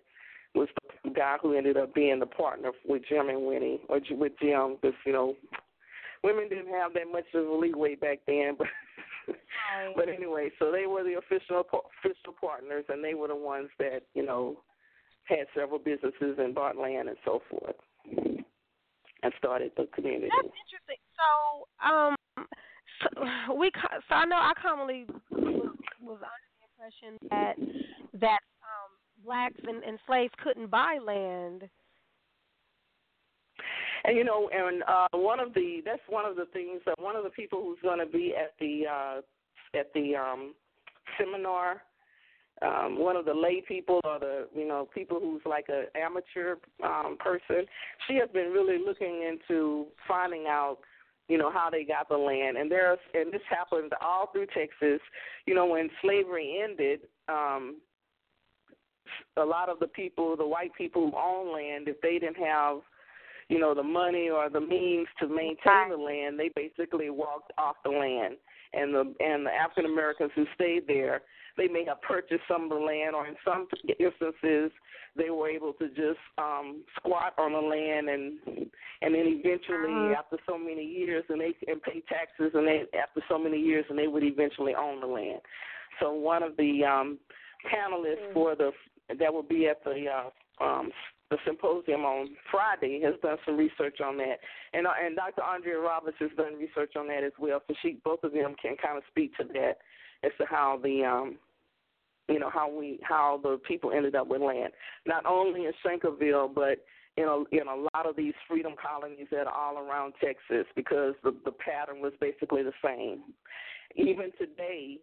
was 0.54 0.67
the 1.04 1.10
guy 1.10 1.38
who 1.41 1.58
ended 1.58 1.77
up 1.77 1.93
being 1.95 2.19
the 2.19 2.25
partner 2.25 2.71
with 2.86 3.01
Jim 3.10 3.30
and 3.30 3.45
Winnie, 3.45 3.82
or 3.89 3.99
with 4.12 4.34
Jim, 4.39 4.77
because 4.80 4.95
you 5.06 5.13
know, 5.13 5.36
women 6.23 6.47
didn't 6.47 6.71
have 6.71 6.93
that 6.93 7.12
much 7.12 7.25
of 7.34 7.47
a 7.47 7.54
leeway 7.56 7.95
back 7.95 8.19
then, 8.27 8.56
but. 8.58 8.67
Right. 9.36 9.96
but 9.96 10.10
anyway, 10.10 10.50
so 10.60 10.72
they 10.72 10.86
were 10.86 11.04
the 11.04 11.17
official 11.17 11.63
official 11.63 12.34
partners, 12.39 12.86
and 12.89 13.04
they 13.04 13.13
were 13.13 13.28
the 13.28 13.36
ones 13.36 13.70
that 13.80 14.04
you 14.13 14.26
know 14.26 14.58
had 15.24 15.48
several 15.56 15.80
businesses 15.80 16.38
and 16.38 16.54
bought 16.54 16.78
land 16.78 17.10
and 17.10 17.17
so 17.24 17.41
forth, 17.50 17.76
and 19.24 19.34
started 19.38 19.72
the 19.78 19.88
community. 19.94 20.30
That's 20.36 20.54
interesting. 20.54 21.02
So, 21.15 21.88
um, 21.88 22.15
so 23.02 23.56
we 23.56 23.72
so 24.10 24.15
I 24.15 24.26
know 24.26 24.38
I 24.38 24.54
commonly 24.62 25.06
was, 25.32 25.76
was 26.02 26.20
under 26.22 26.50
the 26.58 26.65
impression 26.67 27.17
that 27.30 27.56
that 28.20 28.39
um 28.63 28.91
blacks 29.24 29.62
and, 29.67 29.84
and 29.84 30.00
slaves 30.08 30.34
couldn't 30.44 30.70
buy 30.70 31.00
land. 31.04 31.70
And 34.04 34.18
you 34.18 34.24
know, 34.24 34.50
and 34.54 34.84
uh, 34.84 35.08
one 35.14 35.40
of 35.40 35.54
the 35.54 35.82
that's 35.86 36.02
one 36.10 36.26
of 36.26 36.36
the 36.36 36.46
things 36.54 36.82
that 36.86 37.00
one 37.00 37.16
of 37.16 37.24
the 37.24 37.30
people 37.30 37.62
who's 37.62 37.80
going 37.82 38.00
to 38.00 38.06
be 38.06 38.34
at 38.36 38.54
the 38.60 38.84
uh, 38.88 39.80
at 39.80 39.94
the 39.94 40.16
um, 40.16 40.54
seminar 41.18 41.82
um, 42.62 43.00
one 43.00 43.16
of 43.16 43.26
the 43.26 43.34
lay 43.34 43.64
people 43.68 44.00
or 44.04 44.20
the 44.20 44.48
you 44.56 44.68
know 44.68 44.88
people 44.94 45.20
who's 45.20 45.42
like 45.46 45.66
an 45.70 45.86
amateur 45.96 46.56
um, 46.84 47.18
person. 47.20 47.66
She 48.08 48.16
has 48.16 48.30
been 48.34 48.52
really 48.52 48.78
looking 48.84 49.24
into 49.24 49.88
finding 50.08 50.46
out 50.48 50.78
you 51.28 51.38
know 51.38 51.52
how 51.52 51.70
they 51.70 51.84
got 51.84 52.10
the 52.10 52.18
land 52.18 52.58
and 52.58 52.70
there's 52.70 53.00
and 53.14 53.32
this 53.32 53.42
happened 53.50 53.92
all 54.02 54.30
through 54.32 54.48
Texas. 54.48 55.00
You 55.46 55.56
know 55.56 55.66
when 55.66 55.90
slavery 56.02 56.60
ended. 56.64 57.02
um 57.28 57.78
a 59.38 59.44
lot 59.44 59.68
of 59.68 59.80
the 59.80 59.88
people, 59.88 60.38
the 60.38 60.48
white 60.48 60.74
people 60.78 61.10
who 61.10 61.18
own 61.18 61.54
land, 61.54 61.88
if 61.88 62.00
they 62.02 62.18
didn't 62.18 62.38
have, 62.38 62.78
you 63.52 63.60
know, 63.60 63.76
the 63.76 63.84
money 63.84 64.30
or 64.30 64.50
the 64.50 64.62
means 64.62 65.08
to 65.20 65.28
maintain 65.28 65.90
the 65.90 65.98
land, 65.98 66.40
they 66.40 66.50
basically 66.56 67.10
walked 67.10 67.52
off 67.58 67.76
the 67.84 67.92
land. 67.92 68.36
And 68.74 68.96
the 68.96 69.14
and 69.20 69.46
the 69.46 69.52
African 69.52 69.92
Americans 69.92 70.32
who 70.34 70.46
stayed 70.56 70.88
there, 70.88 71.24
they 71.58 71.68
may 71.68 71.84
have 71.86 72.02
purchased 72.02 72.44
some 72.48 72.64
of 72.64 72.70
the 72.70 72.76
land, 72.76 73.14
or 73.14 73.28
in 73.28 73.36
some 73.44 73.68
instances, 74.00 74.72
they 75.18 75.30
were 75.30 75.50
able 75.50 75.74
to 75.74 75.90
just 75.90 76.24
um, 76.38 76.84
squat 76.96 77.34
on 77.38 77.52
the 77.52 77.60
land, 77.60 78.08
and 78.08 78.40
and 79.02 79.14
then 79.14 79.26
eventually, 79.28 79.92
uh-huh. 79.92 80.16
after 80.18 80.38
so 80.48 80.58
many 80.58 80.86
years, 80.86 81.26
and 81.28 81.42
they 81.42 81.54
and 81.68 81.82
pay 81.82 82.02
taxes, 82.08 82.52
and 82.54 82.66
they 82.66 82.84
after 82.98 83.22
so 83.28 83.38
many 83.38 83.60
years, 83.60 83.84
and 83.90 84.00
they 84.00 84.08
would 84.08 84.24
eventually 84.24 84.74
own 84.74 85.02
the 85.02 85.08
land. 85.08 85.42
So 86.00 86.14
one 86.14 86.42
of 86.42 86.56
the 86.56 86.86
um, 86.86 87.20
panelists 87.70 88.24
mm-hmm. 88.24 88.34
for 88.34 88.56
the 88.56 88.72
that 89.20 89.34
will 89.34 89.44
be 89.44 89.68
at 89.68 89.84
the 89.84 90.06
uh, 90.08 90.64
um, 90.64 90.90
the 91.32 91.38
symposium 91.46 92.02
on 92.02 92.36
Friday 92.52 93.02
has 93.04 93.15
done 93.24 93.38
some 93.46 93.58
research 93.58 94.00
on 94.04 94.17
that, 94.17 94.38
and 94.74 94.86
uh, 94.86 94.91
and 95.04 95.15
Dr. 95.15 95.41
Andrea 95.41 95.80
Roberts 95.80 96.17
has 96.20 96.30
done 96.36 96.60
research 96.60 96.94
on 96.98 97.08
that 97.08 97.24
as 97.24 97.32
well. 97.39 97.62
So 97.67 97.74
she, 97.82 97.98
both 98.04 98.24
of 98.24 98.34
them 98.34 98.54
can 98.62 98.76
kind 98.76 98.98
of 98.98 99.04
speak 99.10 99.36
to 99.38 99.46
that 99.54 99.78
as 100.24 100.32
to 100.38 100.46
how 100.46 100.80
the 100.84 101.04
um 101.04 101.38
you 102.28 102.38
know 102.38 102.50
how 102.50 102.70
we 102.70 103.00
how 103.02 103.39
the 103.41 103.60
people 103.67 103.91
ended 103.91 104.13
up 104.13 104.28
with 104.28 104.41
land 104.41 104.74
not 105.06 105.26
only 105.26 105.65
in 105.65 105.72
Shankleville 105.86 106.54
but 106.54 106.84
in 107.17 107.26
a 107.26 107.56
in 107.56 107.67
a 107.67 107.76
lot 107.94 108.06
of 108.06 108.15
these 108.15 108.34
freedom 108.48 108.74
colonies 108.82 109.28
that 109.32 109.48
are 109.48 109.54
all 109.54 109.78
around 109.78 110.13
Texas 110.24 110.65
because 110.76 111.13
the 111.24 111.36
the 111.46 111.52
pattern 111.52 112.02
was 112.02 112.13
basically 112.20 112.63
the 112.63 112.74
same 112.84 113.24
even 113.96 114.32
today 114.38 114.98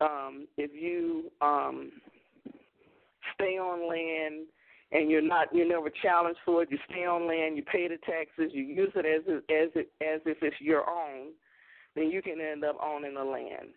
um 0.00 0.46
if 0.56 0.70
you 0.74 1.30
um 1.40 1.92
stay 3.34 3.58
on 3.58 3.88
land 3.88 4.46
and 4.92 5.10
you're 5.10 5.20
not 5.22 5.48
you're 5.54 5.68
never 5.68 5.90
challenged 6.02 6.40
for 6.44 6.62
it 6.62 6.70
you 6.70 6.78
stay 6.90 7.04
on 7.04 7.26
land 7.26 7.56
you 7.56 7.62
pay 7.64 7.88
the 7.88 7.98
taxes 7.98 8.52
you 8.52 8.62
use 8.62 8.92
it 8.94 9.06
as 9.06 9.22
as 9.28 9.70
it 9.74 9.90
as 10.02 10.20
if 10.26 10.38
it's 10.42 10.60
your 10.60 10.88
own 10.88 11.28
then 11.94 12.10
you 12.10 12.22
can 12.22 12.40
end 12.40 12.64
up 12.64 12.76
owning 12.82 13.14
the 13.14 13.24
land 13.24 13.68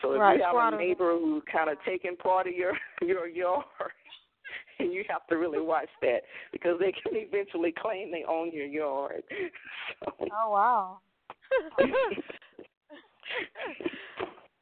so 0.00 0.12
if 0.12 0.20
right. 0.20 0.38
you 0.38 0.44
have 0.44 0.72
a 0.72 0.76
neighbor 0.76 1.16
who's 1.18 1.42
kind 1.50 1.68
of 1.70 1.76
taking 1.86 2.16
part 2.16 2.46
of 2.46 2.54
your 2.54 2.72
your 3.02 3.26
yard, 3.28 3.64
and 4.78 4.92
you 4.92 5.04
have 5.08 5.26
to 5.28 5.36
really 5.36 5.60
watch 5.60 5.88
that 6.02 6.20
because 6.52 6.78
they 6.78 6.92
can 6.92 7.12
eventually 7.14 7.74
claim 7.76 8.10
they 8.10 8.24
own 8.28 8.52
your 8.52 8.66
yard. 8.66 9.22
So. 10.04 10.12
Oh 10.32 10.50
wow. 10.50 10.98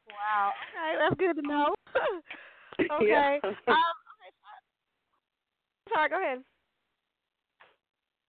wow. 0.09 0.51
Okay, 0.75 0.95
that's 0.99 1.15
good 1.17 1.35
to 1.35 1.47
know. 1.47 1.73
okay. 2.79 3.07
Yeah. 3.07 3.39
Um, 3.43 3.53
okay. 3.67 3.75
Sorry, 5.93 6.09
go 6.09 6.21
ahead. 6.21 6.39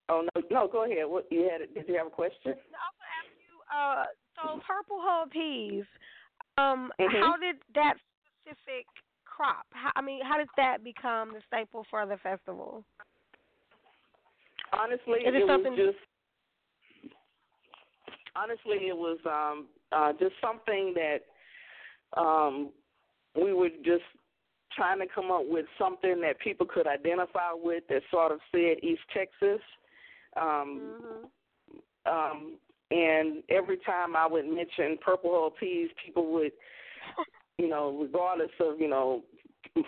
Oh 0.08 0.26
no, 0.34 0.42
no, 0.50 0.68
go 0.68 0.84
ahead. 0.84 1.06
What 1.06 1.26
you 1.30 1.48
had? 1.50 1.72
Did 1.74 1.88
you 1.88 1.96
have 1.96 2.08
a 2.08 2.10
question? 2.10 2.52
No, 2.52 2.52
I 2.52 2.90
was 2.90 3.00
ask 3.20 3.30
you. 3.38 3.54
Uh, 3.70 4.04
so 4.36 4.60
purple 4.66 4.98
hull 5.00 5.26
peas. 5.30 5.84
Um, 6.58 6.90
mm-hmm. 7.00 7.22
how 7.22 7.36
did 7.36 7.56
that 7.74 7.94
specific 8.42 8.86
crop? 9.24 9.66
How, 9.70 9.92
I 9.94 10.02
mean, 10.02 10.20
how 10.24 10.36
did 10.38 10.48
that 10.56 10.82
become 10.82 11.32
the 11.32 11.40
staple 11.46 11.86
for 11.90 12.04
the 12.06 12.16
festival? 12.18 12.84
Honestly, 14.72 15.20
it, 15.24 15.34
it 15.34 15.46
was 15.46 15.64
just 15.76 15.98
honestly 18.36 18.88
it 18.88 18.96
was 18.96 19.18
um 19.26 19.66
uh 19.92 20.12
just 20.18 20.34
something 20.40 20.94
that 20.94 21.18
um 22.20 22.70
we 23.40 23.52
were 23.52 23.68
just 23.84 24.04
trying 24.76 25.00
to 25.00 25.06
come 25.12 25.30
up 25.30 25.42
with 25.46 25.66
something 25.78 26.20
that 26.20 26.38
people 26.40 26.66
could 26.66 26.86
identify 26.86 27.52
with 27.52 27.84
that 27.88 28.02
sort 28.10 28.32
of 28.32 28.40
said 28.52 28.76
East 28.82 29.02
Texas. 29.14 29.60
Um 30.36 30.98
mm-hmm. 32.06 32.12
um 32.12 32.58
and 32.90 33.42
every 33.48 33.78
time 33.78 34.16
I 34.16 34.26
would 34.26 34.46
mention 34.46 34.98
Purple 35.00 35.30
Hull 35.30 35.52
Peas, 35.58 35.90
people 36.04 36.32
would, 36.32 36.52
you 37.58 37.68
know, 37.68 37.96
regardless 38.00 38.50
of, 38.58 38.80
you 38.80 38.88
know, 38.88 39.22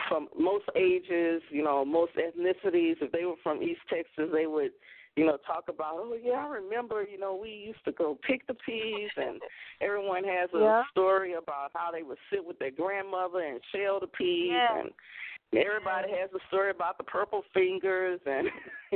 from 0.08 0.28
most 0.38 0.66
ages, 0.76 1.42
you 1.50 1.64
know, 1.64 1.84
most 1.84 2.12
ethnicities, 2.14 2.96
if 3.00 3.10
they 3.10 3.24
were 3.24 3.34
from 3.42 3.62
East 3.62 3.80
Texas, 3.88 4.30
they 4.32 4.46
would, 4.46 4.70
you 5.16 5.26
know, 5.26 5.36
talk 5.46 5.64
about, 5.68 5.96
oh 5.96 6.16
yeah, 6.22 6.46
I 6.46 6.48
remember, 6.48 7.04
you 7.04 7.18
know, 7.18 7.38
we 7.40 7.50
used 7.50 7.84
to 7.84 7.92
go 7.92 8.18
pick 8.26 8.46
the 8.46 8.54
peas, 8.54 9.10
and 9.16 9.40
everyone 9.80 10.24
has 10.24 10.48
a 10.54 10.58
yeah. 10.58 10.82
story 10.90 11.34
about 11.34 11.70
how 11.74 11.90
they 11.92 12.02
would 12.02 12.18
sit 12.32 12.44
with 12.44 12.58
their 12.58 12.70
grandmother 12.70 13.40
and 13.40 13.60
shell 13.74 14.00
the 14.00 14.06
peas, 14.06 14.52
yeah. 14.52 14.80
and 14.80 14.90
everybody 15.54 16.08
has 16.18 16.30
a 16.34 16.46
story 16.48 16.70
about 16.70 16.96
the 16.96 17.04
purple 17.04 17.42
fingers 17.52 18.20
and 18.24 18.48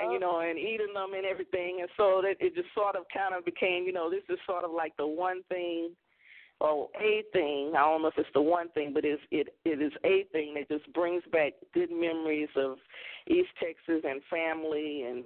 and 0.00 0.12
you 0.12 0.20
know, 0.20 0.40
and 0.40 0.58
eating 0.58 0.94
them 0.94 1.14
and 1.14 1.26
everything. 1.26 1.78
And 1.80 1.90
so 1.96 2.22
that 2.22 2.36
it 2.38 2.54
just 2.54 2.72
sort 2.74 2.94
of 2.94 3.04
kind 3.12 3.34
of 3.34 3.44
became, 3.44 3.84
you 3.84 3.92
know, 3.92 4.10
this 4.10 4.22
is 4.28 4.38
sort 4.46 4.64
of 4.64 4.70
like 4.70 4.96
the 4.96 5.06
one 5.06 5.42
thing 5.48 5.90
or 6.60 6.88
a 7.00 7.24
thing. 7.32 7.72
I 7.74 7.80
don't 7.80 8.02
know 8.02 8.08
if 8.08 8.18
it's 8.18 8.28
the 8.34 8.42
one 8.42 8.68
thing, 8.70 8.92
but 8.94 9.04
it's 9.04 9.22
it 9.30 9.48
it 9.64 9.82
is 9.82 9.92
a 10.04 10.24
thing 10.32 10.54
that 10.54 10.68
just 10.68 10.92
brings 10.92 11.22
back 11.32 11.54
good 11.74 11.90
memories 11.90 12.50
of 12.56 12.76
East 13.26 13.50
Texas 13.58 14.04
and 14.04 14.20
family 14.30 15.02
and 15.08 15.24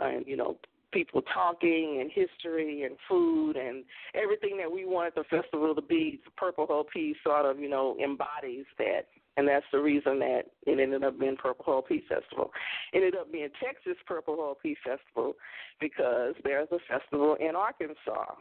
and 0.00 0.26
you 0.26 0.36
know 0.36 0.56
people 0.92 1.22
talking 1.34 1.98
and 2.00 2.10
history 2.10 2.84
and 2.84 2.96
food 3.08 3.56
and 3.56 3.84
everything 4.14 4.56
that 4.56 4.70
we 4.70 4.86
wanted 4.86 5.12
the 5.14 5.24
festival 5.24 5.74
to 5.74 5.82
be. 5.82 6.20
The 6.24 6.30
Purple 6.32 6.66
Hull 6.66 6.84
Peas 6.92 7.16
sort 7.24 7.44
of 7.44 7.58
you 7.58 7.68
know 7.68 7.96
embodies 8.02 8.64
that 8.78 9.06
and 9.38 9.46
that's 9.46 9.66
the 9.70 9.78
reason 9.78 10.18
that 10.18 10.42
it 10.66 10.80
ended 10.80 11.04
up 11.04 11.18
being 11.18 11.36
Purple 11.36 11.64
Hull 11.64 11.82
Peas 11.82 12.02
Festival. 12.08 12.50
It 12.92 12.98
ended 12.98 13.14
up 13.14 13.30
being 13.30 13.48
Texas 13.64 13.96
Purple 14.04 14.34
Hull 14.36 14.58
Peas 14.60 14.76
Festival 14.84 15.34
because 15.80 16.34
there's 16.42 16.66
a 16.72 16.78
festival 16.88 17.36
in 17.38 17.54
Arkansas. 17.54 18.34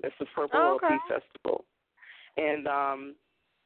It's 0.00 0.14
the 0.18 0.24
Purple 0.34 0.58
oh, 0.58 0.78
Hull 0.80 0.90
Peas 0.90 1.20
Festival, 1.20 1.64
and 2.38 2.66
um, 2.66 3.14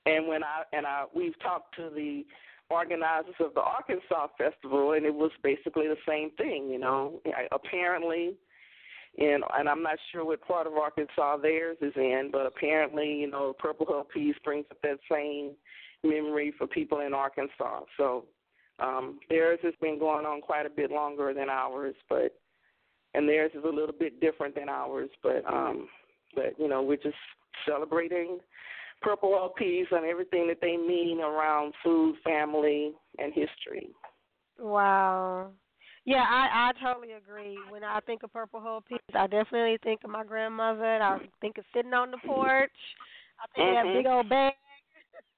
and 0.05 0.27
when 0.27 0.43
I 0.43 0.63
and 0.73 0.85
I 0.85 1.05
we've 1.15 1.39
talked 1.41 1.77
to 1.77 1.91
the 1.95 2.25
organizers 2.73 3.35
of 3.41 3.55
the 3.55 3.61
Arkansas 3.61 4.29
Festival, 4.39 4.93
and 4.93 5.05
it 5.05 5.15
was 5.15 5.31
basically 5.43 5.89
the 5.89 5.97
same 6.09 6.31
thing. 6.33 6.69
You 6.71 6.79
know, 6.79 7.21
apparently 7.53 8.37
and 9.19 9.45
and 9.59 9.69
I'm 9.69 9.83
not 9.83 9.99
sure 10.11 10.25
what 10.25 10.47
part 10.47 10.67
of 10.67 10.75
Arkansas 10.75 11.37
theirs 11.39 11.77
is 11.81 11.93
in, 11.97 12.31
but 12.33 12.47
apparently, 12.47 13.13
you 13.21 13.31
know, 13.31 13.55
Purple 13.59 13.87
Hull 13.89 14.07
Peas 14.13 14.35
brings 14.45 14.65
up 14.71 14.79
that 14.83 14.99
same 15.11 15.53
memory 16.03 16.53
for 16.57 16.67
people 16.67 17.01
in 17.01 17.13
Arkansas. 17.13 17.81
So 17.97 18.25
um, 18.81 19.21
theirs 19.29 19.59
has 19.63 19.75
been 19.81 19.99
going 19.99 20.25
on 20.25 20.41
quite 20.41 20.67
a 20.67 20.71
bit 20.71 20.91
longer 20.91 21.35
than 21.35 21.51
ours, 21.51 21.95
but 22.09 22.35
and 23.15 23.29
theirs 23.29 23.53
is 23.55 23.65
a 23.65 23.69
little 23.69 23.95
bit 23.99 24.21
different 24.21 24.55
than 24.55 24.71
ours. 24.71 25.11
But 25.23 25.45
um, 25.47 25.89
but 26.35 26.59
you 26.59 26.69
know 26.69 26.83
we're 26.83 26.97
just 26.97 27.15
celebrating 27.69 28.39
Purple 29.03 29.37
Hull 29.37 29.53
Peas 29.57 29.87
and 29.91 30.05
everything 30.05 30.47
that 30.49 30.59
they 30.61 30.77
mean 30.77 31.21
around 31.21 31.75
food, 31.83 32.17
family, 32.25 32.93
and 33.19 33.33
history. 33.33 33.91
Wow. 34.59 35.51
Yeah, 36.05 36.25
I 36.29 36.71
I 36.71 36.85
totally 36.85 37.13
agree. 37.13 37.57
When 37.71 37.85
I 37.85 38.01
think 38.01 38.23
of 38.23 38.33
Purple 38.33 38.61
Hull 38.61 38.83
Peas, 38.89 38.99
I 39.15 39.27
definitely 39.27 39.79
think 39.83 40.01
of 40.05 40.11
my 40.11 40.25
grandmother. 40.25 41.01
I 41.01 41.19
think 41.41 41.59
of 41.59 41.65
sitting 41.75 41.95
on 41.95 42.11
the 42.11 42.19
porch. 42.27 42.71
I 43.39 43.47
think 43.55 43.69
mm-hmm. 43.69 43.89
of 43.89 43.95
that 43.95 43.99
big 43.99 44.07
old 44.07 44.29
bag 44.29 44.53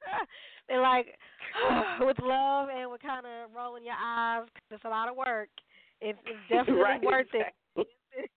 and 0.69 0.83
like 0.83 1.07
with 2.01 2.19
love 2.23 2.69
and 2.75 2.91
with 2.91 3.03
kind 3.03 3.27
of 3.27 3.55
rolling 3.55 3.85
your 3.85 3.95
eyes 4.01 4.45
because 4.55 4.77
it's 4.77 4.85
a 4.85 4.89
lot 4.89 5.09
of 5.09 5.17
work. 5.17 5.49
It's, 6.01 6.19
it's 6.25 6.41
definitely 6.49 6.83
right, 6.83 7.03
worth 7.03 7.27
exactly. 7.33 7.85
it. 8.17 8.31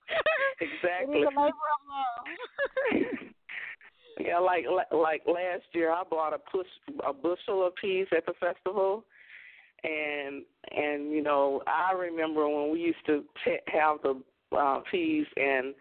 exactly. 0.60 1.22
It 1.22 1.28
is 1.28 1.34
a 1.36 1.40
labor 1.40 1.48
of 1.48 1.82
love. 1.88 3.34
Yeah, 4.20 4.40
like 4.40 4.66
like 4.92 5.22
last 5.26 5.64
year, 5.74 5.92
I 5.92 6.04
bought 6.10 6.34
a 6.34 6.40
push 6.40 6.68
a 7.08 7.14
bushel 7.14 7.66
of 7.66 7.76
peas 7.76 8.08
at 8.16 8.26
the 8.26 8.34
festival, 8.40 9.06
and 9.84 10.44
and 10.76 11.12
you 11.12 11.22
know 11.22 11.62
I 11.68 11.94
remember 11.94 12.48
when 12.48 12.72
we 12.72 12.80
used 12.80 13.06
to 13.08 13.24
t- 13.46 13.58
have 13.68 13.98
the 14.04 14.22
uh, 14.56 14.80
peas 14.90 15.26
and 15.36 15.74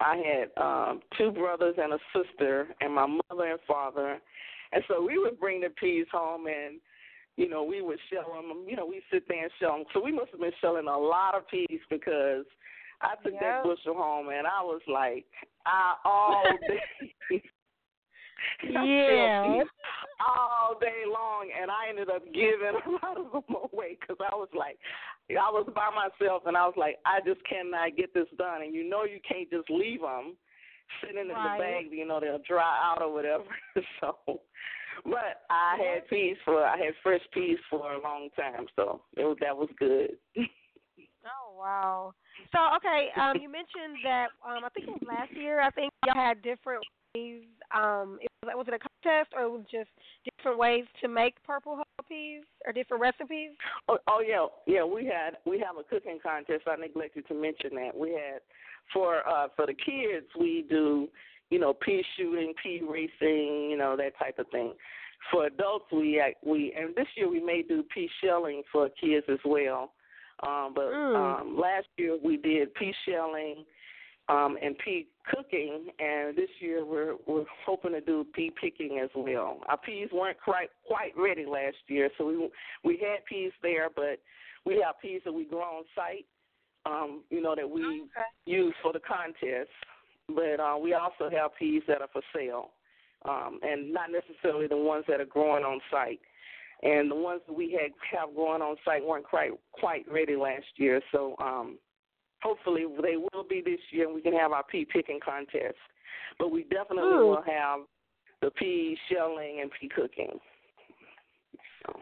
I 0.00 0.16
had 0.16 0.62
um 0.62 1.00
two 1.16 1.30
brothers 1.30 1.76
and 1.78 1.92
a 1.92 1.98
sister 2.14 2.68
and 2.80 2.94
my 2.94 3.06
mother 3.06 3.50
and 3.50 3.60
father. 3.66 4.18
And 4.72 4.82
so 4.88 5.04
we 5.04 5.18
would 5.18 5.38
bring 5.38 5.60
the 5.60 5.70
peas 5.70 6.06
home 6.12 6.46
and 6.46 6.80
you 7.36 7.48
know 7.48 7.62
we 7.62 7.82
would 7.82 7.98
shell 8.12 8.32
them 8.32 8.64
you 8.68 8.76
know 8.76 8.86
we 8.86 9.02
sit 9.12 9.28
there 9.28 9.42
and 9.42 9.52
shell 9.60 9.72
them 9.72 9.84
so 9.92 10.02
we 10.02 10.12
must 10.12 10.30
have 10.32 10.40
been 10.40 10.52
shelling 10.60 10.88
a 10.88 10.98
lot 10.98 11.34
of 11.34 11.48
peas 11.48 11.80
because 11.90 12.44
I 13.02 13.14
took 13.22 13.34
yep. 13.34 13.42
that 13.42 13.62
bushel 13.62 13.94
home 13.94 14.28
and 14.30 14.46
I 14.46 14.62
was 14.62 14.80
like 14.88 15.26
I 15.66 15.94
all 16.04 16.44
day 17.30 17.42
yeah. 18.64 19.62
all 20.20 20.78
day 20.80 21.04
long, 21.06 21.50
and 21.60 21.70
I 21.70 21.88
ended 21.88 22.10
up 22.10 22.24
giving 22.32 22.74
a 22.74 22.90
lot 22.90 23.18
of 23.18 23.32
them 23.32 23.56
away 23.72 23.98
because 24.00 24.16
I 24.20 24.34
was 24.34 24.48
like, 24.56 24.78
I 25.30 25.50
was 25.50 25.68
by 25.74 25.90
myself, 25.94 26.42
and 26.46 26.56
I 26.56 26.66
was 26.66 26.74
like, 26.76 26.96
I 27.04 27.20
just 27.26 27.40
cannot 27.48 27.96
get 27.96 28.14
this 28.14 28.28
done, 28.38 28.62
and 28.62 28.74
you 28.74 28.88
know 28.88 29.04
you 29.04 29.20
can't 29.26 29.50
just 29.50 29.68
leave 29.70 30.00
them 30.00 30.36
sitting 31.00 31.20
in 31.20 31.28
right. 31.28 31.58
the 31.58 31.62
bag, 31.62 31.98
you 31.98 32.06
know 32.06 32.20
they'll 32.20 32.42
dry 32.46 32.78
out 32.82 33.02
or 33.02 33.12
whatever. 33.12 33.44
so, 34.00 34.16
but 35.04 35.42
I 35.50 35.76
had 35.78 36.08
peas 36.08 36.36
for 36.44 36.64
I 36.64 36.76
had 36.78 36.94
fresh 37.02 37.22
peas 37.32 37.58
for 37.70 37.92
a 37.92 38.02
long 38.02 38.28
time, 38.36 38.66
so 38.76 39.02
it 39.16 39.24
was 39.24 39.36
that 39.40 39.56
was 39.56 39.68
good. 39.78 40.10
oh 40.36 41.58
wow. 41.58 42.12
So 42.52 42.58
okay, 42.76 43.08
um, 43.20 43.36
you 43.40 43.50
mentioned 43.50 43.98
that 44.04 44.28
um, 44.46 44.64
I 44.64 44.68
think 44.70 44.88
it 44.88 44.92
was 44.92 45.08
last 45.08 45.32
year. 45.32 45.60
I 45.60 45.70
think 45.70 45.92
y'all 46.04 46.14
had 46.14 46.42
different 46.42 46.84
Um, 47.74 48.18
it 48.22 48.30
was, 48.42 48.52
was 48.54 48.66
it 48.68 48.74
a 48.74 48.78
contest 48.78 49.34
or 49.36 49.42
it 49.42 49.50
was 49.50 49.64
just 49.70 49.90
different 50.24 50.58
ways 50.58 50.84
to 51.02 51.08
make 51.08 51.34
purple 51.44 51.76
hull 51.76 51.84
peas 52.08 52.44
or 52.64 52.72
different 52.72 53.02
recipes? 53.02 53.50
Oh, 53.88 53.98
oh 54.08 54.22
yeah, 54.26 54.46
yeah. 54.66 54.84
We 54.84 55.04
had 55.06 55.38
we 55.44 55.58
have 55.60 55.76
a 55.78 55.82
cooking 55.82 56.18
contest. 56.22 56.62
I 56.66 56.76
neglected 56.76 57.26
to 57.28 57.34
mention 57.34 57.74
that 57.74 57.96
we 57.96 58.10
had 58.10 58.40
for 58.92 59.28
uh 59.28 59.48
for 59.56 59.66
the 59.66 59.74
kids 59.74 60.26
we 60.38 60.64
do 60.68 61.08
you 61.50 61.58
know 61.58 61.74
pea 61.74 62.04
shooting, 62.16 62.52
pea 62.62 62.82
racing, 62.88 63.70
you 63.70 63.76
know 63.76 63.96
that 63.96 64.18
type 64.18 64.38
of 64.38 64.46
thing. 64.50 64.72
For 65.32 65.46
adults 65.46 65.86
we 65.92 66.22
we 66.44 66.74
and 66.78 66.94
this 66.94 67.08
year 67.16 67.28
we 67.28 67.42
may 67.42 67.62
do 67.62 67.82
pea 67.92 68.08
shelling 68.22 68.62
for 68.72 68.88
kids 69.00 69.26
as 69.28 69.38
well. 69.44 69.92
Um, 70.46 70.72
but 70.74 70.92
mm. 70.92 71.40
um, 71.40 71.58
last 71.58 71.86
year 71.96 72.18
we 72.22 72.36
did 72.36 72.74
pea 72.74 72.94
shelling 73.08 73.64
um, 74.28 74.56
and 74.60 74.76
pea 74.78 75.06
cooking, 75.30 75.88
and 75.98 76.36
this 76.36 76.50
year 76.60 76.84
we're 76.84 77.14
we're 77.26 77.44
hoping 77.64 77.92
to 77.92 78.00
do 78.00 78.26
pea 78.34 78.52
picking 78.60 79.00
as 79.02 79.10
well. 79.14 79.60
Our 79.68 79.76
peas 79.76 80.08
weren't 80.12 80.40
quite 80.42 80.70
quite 80.86 81.16
ready 81.16 81.44
last 81.46 81.76
year, 81.86 82.10
so 82.18 82.26
we 82.26 82.50
we 82.84 82.98
had 82.98 83.24
peas 83.26 83.52
there, 83.62 83.88
but 83.94 84.18
we 84.64 84.82
have 84.84 85.00
peas 85.00 85.20
that 85.24 85.32
we 85.32 85.44
grow 85.44 85.60
on 85.60 85.84
site, 85.94 86.26
um, 86.86 87.22
you 87.30 87.40
know, 87.40 87.54
that 87.54 87.68
we 87.68 87.82
okay. 87.82 88.26
use 88.46 88.74
for 88.82 88.92
the 88.92 89.00
contest. 89.00 89.70
But 90.28 90.58
uh, 90.58 90.76
we 90.82 90.92
also 90.94 91.30
have 91.30 91.54
peas 91.56 91.82
that 91.86 92.00
are 92.00 92.08
for 92.12 92.22
sale, 92.34 92.70
um, 93.24 93.60
and 93.62 93.92
not 93.92 94.10
necessarily 94.10 94.66
the 94.66 94.76
ones 94.76 95.04
that 95.08 95.20
are 95.20 95.24
growing 95.26 95.64
on 95.64 95.80
site. 95.90 96.20
And 96.82 97.10
the 97.10 97.14
ones 97.14 97.40
that 97.46 97.54
we 97.54 97.70
had 97.80 97.92
have 98.12 98.34
growing 98.34 98.60
on 98.60 98.76
site 98.84 99.04
weren't 99.04 99.24
quite 99.24 99.52
quite 99.72 100.04
ready 100.10 100.34
last 100.34 100.66
year, 100.76 101.00
so 101.12 101.36
um, 101.40 101.78
hopefully 102.42 102.84
they 103.02 103.16
will 103.16 103.44
be 103.48 103.62
this 103.64 103.80
year 103.90 104.06
and 104.06 104.14
we 104.14 104.22
can 104.22 104.32
have 104.34 104.52
our 104.52 104.64
pea 104.64 104.84
picking 104.84 105.20
contest. 105.24 105.76
But 106.38 106.50
we 106.50 106.64
definitely 106.64 107.14
Ooh. 107.14 107.26
will 107.26 107.44
have 107.46 107.80
the 108.42 108.50
pea 108.50 108.96
shelling 109.10 109.60
and 109.62 109.70
pea 109.80 109.88
cooking. 109.88 110.38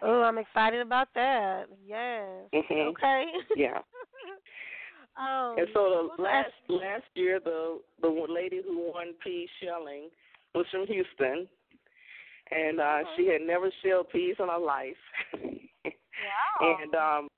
Oh, 0.03 0.23
I'm 0.23 0.39
excited 0.39 0.81
about 0.81 1.09
that. 1.15 1.65
Yes. 1.87 2.27
Mm-hmm. 2.55 2.89
Okay. 2.89 3.25
Yeah. 3.57 3.79
um, 5.17 5.59
and 5.59 5.69
so 5.75 6.11
the 6.17 6.23
last 6.23 6.53
last 6.69 7.05
year 7.15 7.39
the 7.43 7.81
the 8.01 8.27
lady 8.29 8.61
who 8.65 8.91
won 8.93 9.09
pea 9.23 9.49
shelling 9.63 10.09
was 10.55 10.67
from 10.71 10.87
Houston, 10.87 11.47
and 12.51 12.81
uh 12.81 12.83
uh-huh. 12.83 13.11
she 13.17 13.27
had 13.27 13.43
never 13.43 13.71
shelled 13.83 14.09
peas 14.11 14.37
in 14.39 14.49
her 14.49 14.59
life. 14.59 14.97
wow. 15.85 16.77
and 16.81 16.95
um 16.95 17.29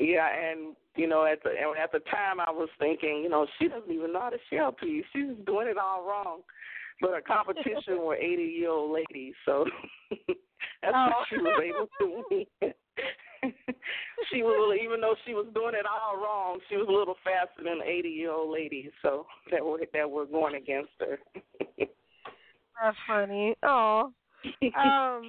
yeah, 0.00 0.28
and 0.28 0.74
you 0.96 1.06
know, 1.06 1.26
at 1.26 1.42
the 1.42 1.50
and 1.50 1.78
at 1.78 1.92
the 1.92 2.00
time 2.10 2.40
I 2.40 2.50
was 2.50 2.68
thinking, 2.78 3.20
you 3.22 3.28
know, 3.28 3.46
she 3.58 3.68
doesn't 3.68 3.90
even 3.90 4.12
know 4.12 4.20
how 4.20 4.30
to 4.30 4.38
shell 4.50 4.72
peas. 4.72 5.04
She's 5.12 5.36
doing 5.46 5.68
it 5.68 5.78
all 5.78 6.06
wrong. 6.06 6.40
But 7.00 7.10
her 7.10 7.20
competition 7.20 7.98
were 8.04 8.16
eighty 8.16 8.44
year 8.44 8.70
old 8.70 8.92
ladies, 8.92 9.34
so 9.44 9.64
that's 10.10 10.94
oh. 10.94 11.06
what 11.06 11.26
she 11.28 11.36
was 11.36 11.62
able 11.62 11.88
to 12.00 12.24
win. 12.30 12.72
she 14.30 14.42
was 14.42 14.78
even 14.82 15.00
though 15.00 15.14
she 15.26 15.34
was 15.34 15.46
doing 15.54 15.74
it 15.74 15.86
all 15.86 16.16
wrong, 16.16 16.58
she 16.68 16.76
was 16.76 16.86
a 16.88 16.92
little 16.92 17.16
faster 17.24 17.62
than 17.64 17.78
the 17.78 17.84
eighty 17.84 18.10
year 18.10 18.32
old 18.32 18.52
ladies, 18.52 18.90
so 19.02 19.26
that 19.50 19.64
were 19.64 19.80
that 19.92 20.10
were 20.10 20.26
going 20.26 20.54
against 20.54 20.90
her. 21.00 21.18
that's 21.78 22.96
funny. 23.06 23.54
Oh. 23.62 24.12
Um 24.44 25.22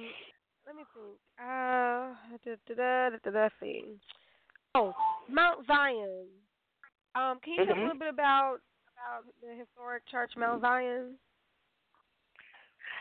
let 0.66 0.76
me 0.76 0.84
think. 0.94 1.18
Uh 1.38 2.14
da 2.44 2.56
da 2.68 3.10
da 3.10 3.16
da 3.24 3.30
da, 3.30 3.48
see. 3.60 3.98
Oh, 4.74 4.94
Mount 5.30 5.66
Zion. 5.66 6.26
Um, 7.14 7.38
can 7.44 7.54
you 7.54 7.60
mm-hmm. 7.60 7.68
talk 7.68 7.76
a 7.76 7.80
little 7.80 7.98
bit 7.98 8.08
about 8.08 8.58
about 8.96 9.24
the 9.42 9.54
historic 9.58 10.02
church, 10.10 10.32
Mount 10.36 10.62
Zion? 10.62 11.16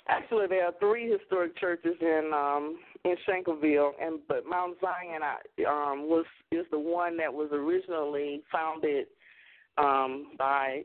Actually, 0.07 0.47
there 0.47 0.65
are 0.65 0.73
three 0.79 1.09
historic 1.09 1.57
churches 1.57 1.95
in 2.01 2.31
um 2.33 2.77
in 3.05 3.15
Shankleville, 3.27 3.91
and 4.01 4.19
but 4.27 4.45
Mount 4.45 4.77
Zion 4.81 5.21
um 5.67 6.09
was 6.09 6.25
is 6.51 6.65
the 6.71 6.79
one 6.79 7.15
that 7.17 7.33
was 7.33 7.49
originally 7.53 8.41
founded 8.51 9.07
um 9.77 10.31
by 10.37 10.83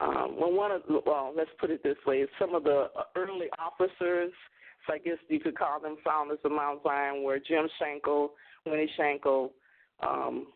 um 0.00 0.36
well 0.38 0.52
one 0.52 0.72
of 0.72 0.82
well 1.06 1.32
let's 1.34 1.50
put 1.58 1.70
it 1.70 1.82
this 1.82 1.96
way 2.06 2.26
some 2.38 2.54
of 2.54 2.64
the 2.64 2.88
early 3.14 3.46
officers 3.58 4.32
so 4.86 4.92
I 4.94 4.98
guess 4.98 5.16
you 5.28 5.40
could 5.40 5.56
call 5.56 5.80
them 5.80 5.96
founders 6.04 6.38
of 6.44 6.52
Mount 6.52 6.82
Zion 6.82 7.22
were 7.22 7.38
Jim 7.38 7.68
Shankle, 7.80 8.28
Winnie 8.64 8.90
Shankle, 8.98 9.50
um. 10.00 10.46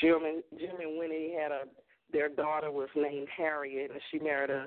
Jim 0.00 0.20
and 0.24 0.42
Jim 0.58 0.80
and 0.80 0.98
Winnie 0.98 1.34
had 1.38 1.52
a 1.52 1.64
their 2.12 2.28
daughter 2.28 2.70
was 2.70 2.88
named 2.96 3.28
Harriet, 3.36 3.90
and 3.90 4.00
she 4.10 4.18
married 4.18 4.50
a 4.50 4.66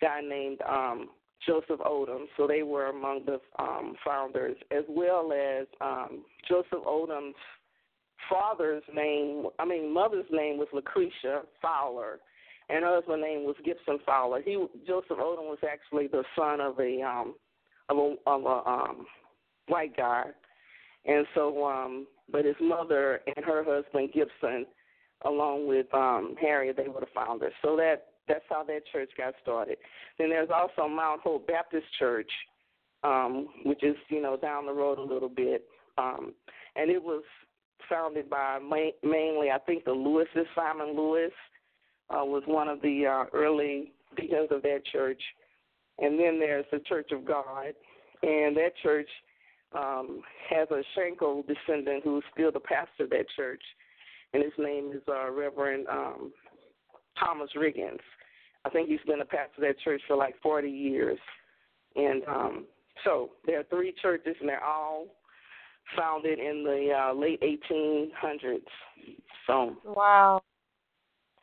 guy 0.00 0.20
named 0.20 0.60
um, 0.68 1.10
Joseph 1.46 1.80
Odom. 1.80 2.24
So 2.36 2.46
they 2.46 2.62
were 2.62 2.86
among 2.86 3.24
the 3.26 3.40
um, 3.58 3.94
founders, 4.04 4.56
as 4.70 4.84
well 4.88 5.32
as 5.32 5.66
um, 5.80 6.24
Joseph 6.48 6.84
Odom's 6.86 7.36
father's 8.28 8.82
name. 8.94 9.46
I 9.58 9.64
mean, 9.64 9.92
mother's 9.92 10.26
name 10.30 10.58
was 10.58 10.68
Lucretia 10.72 11.42
Fowler, 11.62 12.18
and 12.68 12.84
her 12.84 12.96
husband's 12.96 13.22
name 13.22 13.44
was 13.44 13.56
Gibson 13.64 13.98
Fowler. 14.04 14.42
He 14.42 14.54
Joseph 14.86 15.18
Odom 15.18 15.48
was 15.48 15.58
actually 15.70 16.08
the 16.08 16.24
son 16.36 16.60
of 16.60 16.78
a 16.80 17.02
um, 17.02 17.34
of 17.88 17.96
a 17.96 18.14
of 18.26 18.44
a 18.44 18.68
um, 18.68 19.06
white 19.68 19.96
guy, 19.96 20.24
and 21.06 21.26
so 21.34 21.64
um, 21.64 22.06
but 22.30 22.44
his 22.44 22.56
mother 22.60 23.20
and 23.26 23.44
her 23.44 23.64
husband 23.64 24.10
Gibson, 24.12 24.66
along 25.24 25.68
with 25.68 25.86
um, 25.94 26.34
Harriet, 26.40 26.76
they 26.76 26.88
were 26.88 27.00
the 27.00 27.06
founders. 27.14 27.52
So 27.62 27.76
that 27.76 28.06
that's 28.28 28.44
how 28.48 28.62
that 28.64 28.82
church 28.92 29.10
got 29.16 29.34
started. 29.42 29.76
Then 30.18 30.30
there's 30.30 30.50
also 30.54 30.88
Mount 30.88 31.20
Hope 31.22 31.46
Baptist 31.46 31.86
Church, 31.98 32.30
um, 33.02 33.48
which 33.64 33.82
is 33.82 33.96
you 34.08 34.22
know 34.22 34.36
down 34.36 34.66
the 34.66 34.72
road 34.72 34.98
a 34.98 35.02
little 35.02 35.28
bit, 35.28 35.64
um, 35.98 36.32
and 36.76 36.90
it 36.90 37.02
was 37.02 37.22
founded 37.88 38.30
by 38.30 38.58
ma- 38.62 38.96
mainly 39.02 39.50
I 39.50 39.58
think 39.58 39.84
the 39.84 39.90
Lewises. 39.90 40.46
Simon 40.54 40.96
Lewis 40.96 41.32
uh, 42.10 42.24
was 42.24 42.42
one 42.46 42.68
of 42.68 42.80
the 42.82 43.06
uh, 43.06 43.24
early 43.36 43.92
deacons 44.16 44.48
of 44.50 44.62
that 44.62 44.82
church, 44.92 45.20
and 45.98 46.18
then 46.18 46.38
there's 46.38 46.66
the 46.70 46.80
Church 46.80 47.10
of 47.12 47.24
God, 47.24 47.74
and 48.22 48.56
that 48.56 48.72
church 48.82 49.08
um, 49.76 50.22
has 50.48 50.68
a 50.70 50.82
Shankle 50.98 51.44
descendant 51.46 52.02
who's 52.04 52.24
still 52.32 52.52
the 52.52 52.60
pastor 52.60 53.04
of 53.04 53.10
that 53.10 53.26
church, 53.36 53.62
and 54.32 54.42
his 54.42 54.52
name 54.58 54.92
is 54.94 55.02
uh, 55.08 55.30
Reverend 55.30 55.86
um, 55.88 56.32
Thomas 57.18 57.50
Riggins. 57.56 58.00
I 58.64 58.70
think 58.70 58.88
he's 58.88 59.00
been 59.06 59.20
a 59.20 59.24
pastor 59.24 59.54
of 59.58 59.62
that 59.62 59.80
church 59.80 60.02
for 60.06 60.16
like 60.16 60.34
40 60.42 60.68
years. 60.68 61.18
And 61.96 62.22
um, 62.28 62.66
so 63.04 63.30
there 63.46 63.60
are 63.60 63.64
three 63.64 63.94
churches, 64.00 64.36
and 64.40 64.48
they're 64.48 64.64
all 64.64 65.06
founded 65.96 66.38
in 66.38 66.62
the 66.64 66.92
uh, 66.92 67.14
late 67.14 67.40
1800s. 67.42 68.60
So 69.46 69.76
wow, 69.84 70.40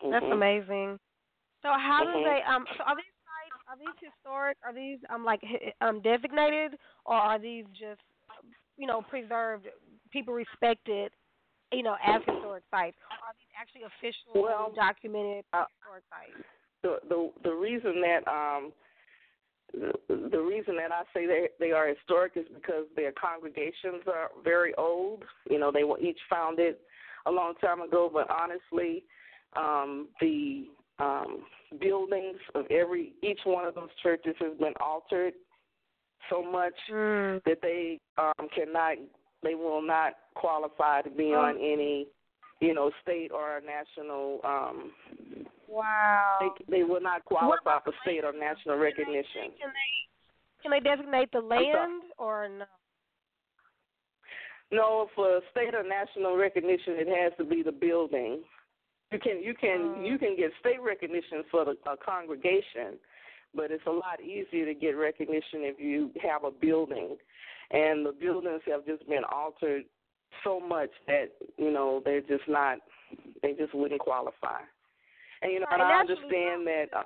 mm-hmm. 0.02 0.12
that's 0.12 0.26
amazing. 0.32 1.00
So 1.62 1.70
how 1.70 2.04
mm-hmm. 2.06 2.20
do 2.20 2.24
they 2.24 2.40
um? 2.48 2.66
So 2.78 2.84
are 2.84 2.96
these 2.96 3.18
sites 3.26 3.64
are 3.68 3.78
these 3.78 4.10
historic? 4.14 4.58
Are 4.64 4.74
these 4.74 5.00
um 5.14 5.26
like 5.26 5.42
um 5.82 6.02
designated, 6.02 6.78
or 7.06 7.16
are 7.16 7.40
these 7.40 7.66
just 7.72 8.02
you 8.78 8.88
know, 8.88 9.02
preserved, 9.02 9.68
people 10.12 10.34
respected, 10.34 11.12
you 11.72 11.84
know, 11.84 11.96
as 12.06 12.22
historic 12.26 12.64
sites? 12.72 12.98
Are 13.12 13.34
these 13.38 13.54
actually 13.60 13.84
official, 13.84 14.42
well, 14.42 14.72
documented 14.76 15.44
uh, 15.54 15.66
historic 15.82 16.04
sites? 16.10 16.48
The 16.84 17.00
the 17.10 17.32
the 17.44 17.56
reason 17.56 18.02
that 18.02 18.28
um 18.30 18.72
the 19.74 20.40
reason 20.40 20.78
that 20.78 20.92
I 20.92 21.04
say 21.14 21.26
they 21.26 21.50
they 21.60 21.72
are 21.72 21.88
historic 21.88 22.34
is 22.36 22.46
because 22.54 22.86
their 22.96 23.12
congregations 23.12 24.04
are 24.08 24.30
very 24.44 24.74
old. 24.76 25.24
You 25.50 25.60
know, 25.60 25.72
they 25.72 25.84
were 25.84 26.00
each 26.00 26.20
founded 26.30 26.76
a 27.26 27.32
long 27.32 27.56
time 27.56 27.82
ago, 27.82 28.10
but 28.12 28.28
honestly, 28.30 29.04
um, 29.56 30.08
the 30.22 30.68
um, 31.00 31.44
buildings 31.80 32.38
of 32.56 32.66
every 32.70 33.14
each 33.22 33.40
one 33.44 33.66
of 33.66 33.76
those 33.76 33.90
churches 34.02 34.36
has 34.40 34.58
been 34.58 34.74
altered 34.80 35.34
so 36.30 36.44
much 36.44 36.74
mm. 36.92 37.44
that 37.46 37.60
they 37.62 38.00
um, 38.18 38.48
cannot, 38.54 38.98
they 39.44 39.56
will 39.56 39.82
not 39.82 40.14
qualify 40.36 41.02
to 41.02 41.10
be 41.10 41.34
on 41.34 41.56
any, 41.58 42.08
you 42.60 42.74
know, 42.74 42.92
state 43.02 43.32
or 43.32 43.62
national. 43.66 44.40
Um, 44.44 44.92
wow. 45.68 46.38
They 46.40 46.78
they 46.80 46.84
will 46.84 47.02
not 47.02 47.26
qualify 47.26 47.80
for 47.84 47.94
state 48.02 48.24
or 48.24 48.34
national 48.34 48.78
recognition. 48.78 49.54
Can 49.60 49.72
they, 49.72 50.62
can 50.62 50.72
they 50.72 50.80
designate 50.80 51.32
the 51.32 51.40
land 51.40 52.04
or 52.18 52.48
no? 52.50 52.66
No, 54.70 55.08
for 55.16 55.40
state 55.52 55.74
or 55.74 55.84
national 55.84 56.36
recognition, 56.36 56.96
it 56.98 57.08
has 57.08 57.32
to 57.38 57.46
be 57.46 57.64
the 57.64 57.72
building. 57.72 58.42
You 59.12 59.20
can 59.20 59.42
you 59.42 59.54
can 59.54 59.80
mm. 59.80 60.06
you 60.06 60.18
can 60.18 60.36
get 60.36 60.52
state 60.60 60.82
recognition 60.82 61.44
for 61.50 61.64
the 61.64 61.78
a 61.90 61.96
congregation, 61.96 63.00
but 63.56 63.72
it's 63.72 63.86
a 63.88 63.92
lot 63.92 64.22
easier 64.22 64.66
to 64.66 64.74
get 64.74 64.92
recognition 64.92 65.62
if 65.64 65.80
you 65.80 66.12
have 66.22 66.44
a 66.44 66.52
building, 66.52 67.18
and 67.72 68.06
the 68.06 68.12
buildings 68.12 68.62
have 68.70 68.86
just 68.86 69.08
been 69.08 69.24
altered 69.32 69.84
so 70.44 70.60
much 70.60 70.90
that 71.08 71.28
you 71.58 71.72
know 71.72 72.02
they're 72.06 72.22
just 72.22 72.48
not 72.48 72.80
they 73.42 73.54
just 73.54 73.74
wouldn't 73.74 74.02
qualify. 74.02 74.62
And 75.42 75.52
you 75.52 75.60
know, 75.60 75.66
right, 75.72 75.82
and 75.82 75.84
I 75.84 76.00
understand 76.00 76.68
that. 76.68 76.86
Uh, 76.96 77.04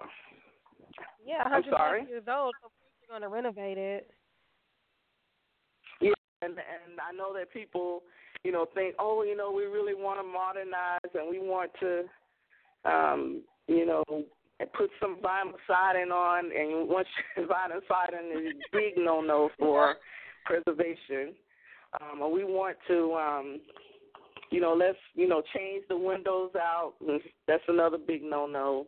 yeah, 1.26 1.44
I'm 1.46 1.64
sorry. 1.70 2.06
years 2.08 2.24
old, 2.28 2.54
so 2.62 2.70
you're 3.02 3.20
going 3.20 3.22
to 3.22 3.34
renovate 3.34 3.78
it. 3.78 4.12
Yeah, 6.00 6.14
and 6.42 6.52
and 6.54 7.00
I 7.00 7.16
know 7.16 7.34
that 7.34 7.52
people 7.52 8.04
you 8.44 8.52
know, 8.52 8.66
think, 8.74 8.96
oh, 9.00 9.24
you 9.24 9.36
know, 9.36 9.52
we 9.52 9.64
really 9.64 9.94
want 9.94 10.20
to 10.20 10.24
modernize 10.24 11.00
and 11.14 11.30
we 11.30 11.40
want 11.40 11.72
to, 11.80 12.04
um, 12.86 13.44
you 13.68 13.86
know, 13.86 14.04
put 14.74 14.90
some 15.00 15.18
vinyl 15.18 15.54
siding 15.68 16.12
on. 16.12 16.46
And 16.46 16.90
once 16.90 17.08
vinyl 17.38 17.82
siding 17.88 18.32
is 18.32 18.54
a 18.54 18.76
big 18.76 18.94
no-no 18.98 19.50
for 19.60 19.96
preservation. 20.46 21.34
Um, 22.00 22.22
or 22.22 22.32
we 22.32 22.44
want 22.44 22.78
to, 22.88 23.14
um, 23.16 23.60
you 24.50 24.62
know, 24.62 24.74
let's, 24.74 24.98
you 25.14 25.28
know, 25.28 25.42
change 25.56 25.84
the 25.90 25.98
windows 25.98 26.52
out. 26.56 26.94
That's 27.48 27.64
another 27.68 27.98
big 27.98 28.24
no-no. 28.24 28.88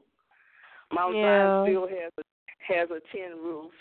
Mount 0.94 1.16
yeah. 1.16 1.64
Zion 1.64 1.66
still 1.68 1.88
has 1.88 2.12
a 2.18 2.24
has 2.68 2.90
a 2.90 3.00
tin 3.12 3.38
roof, 3.44 3.72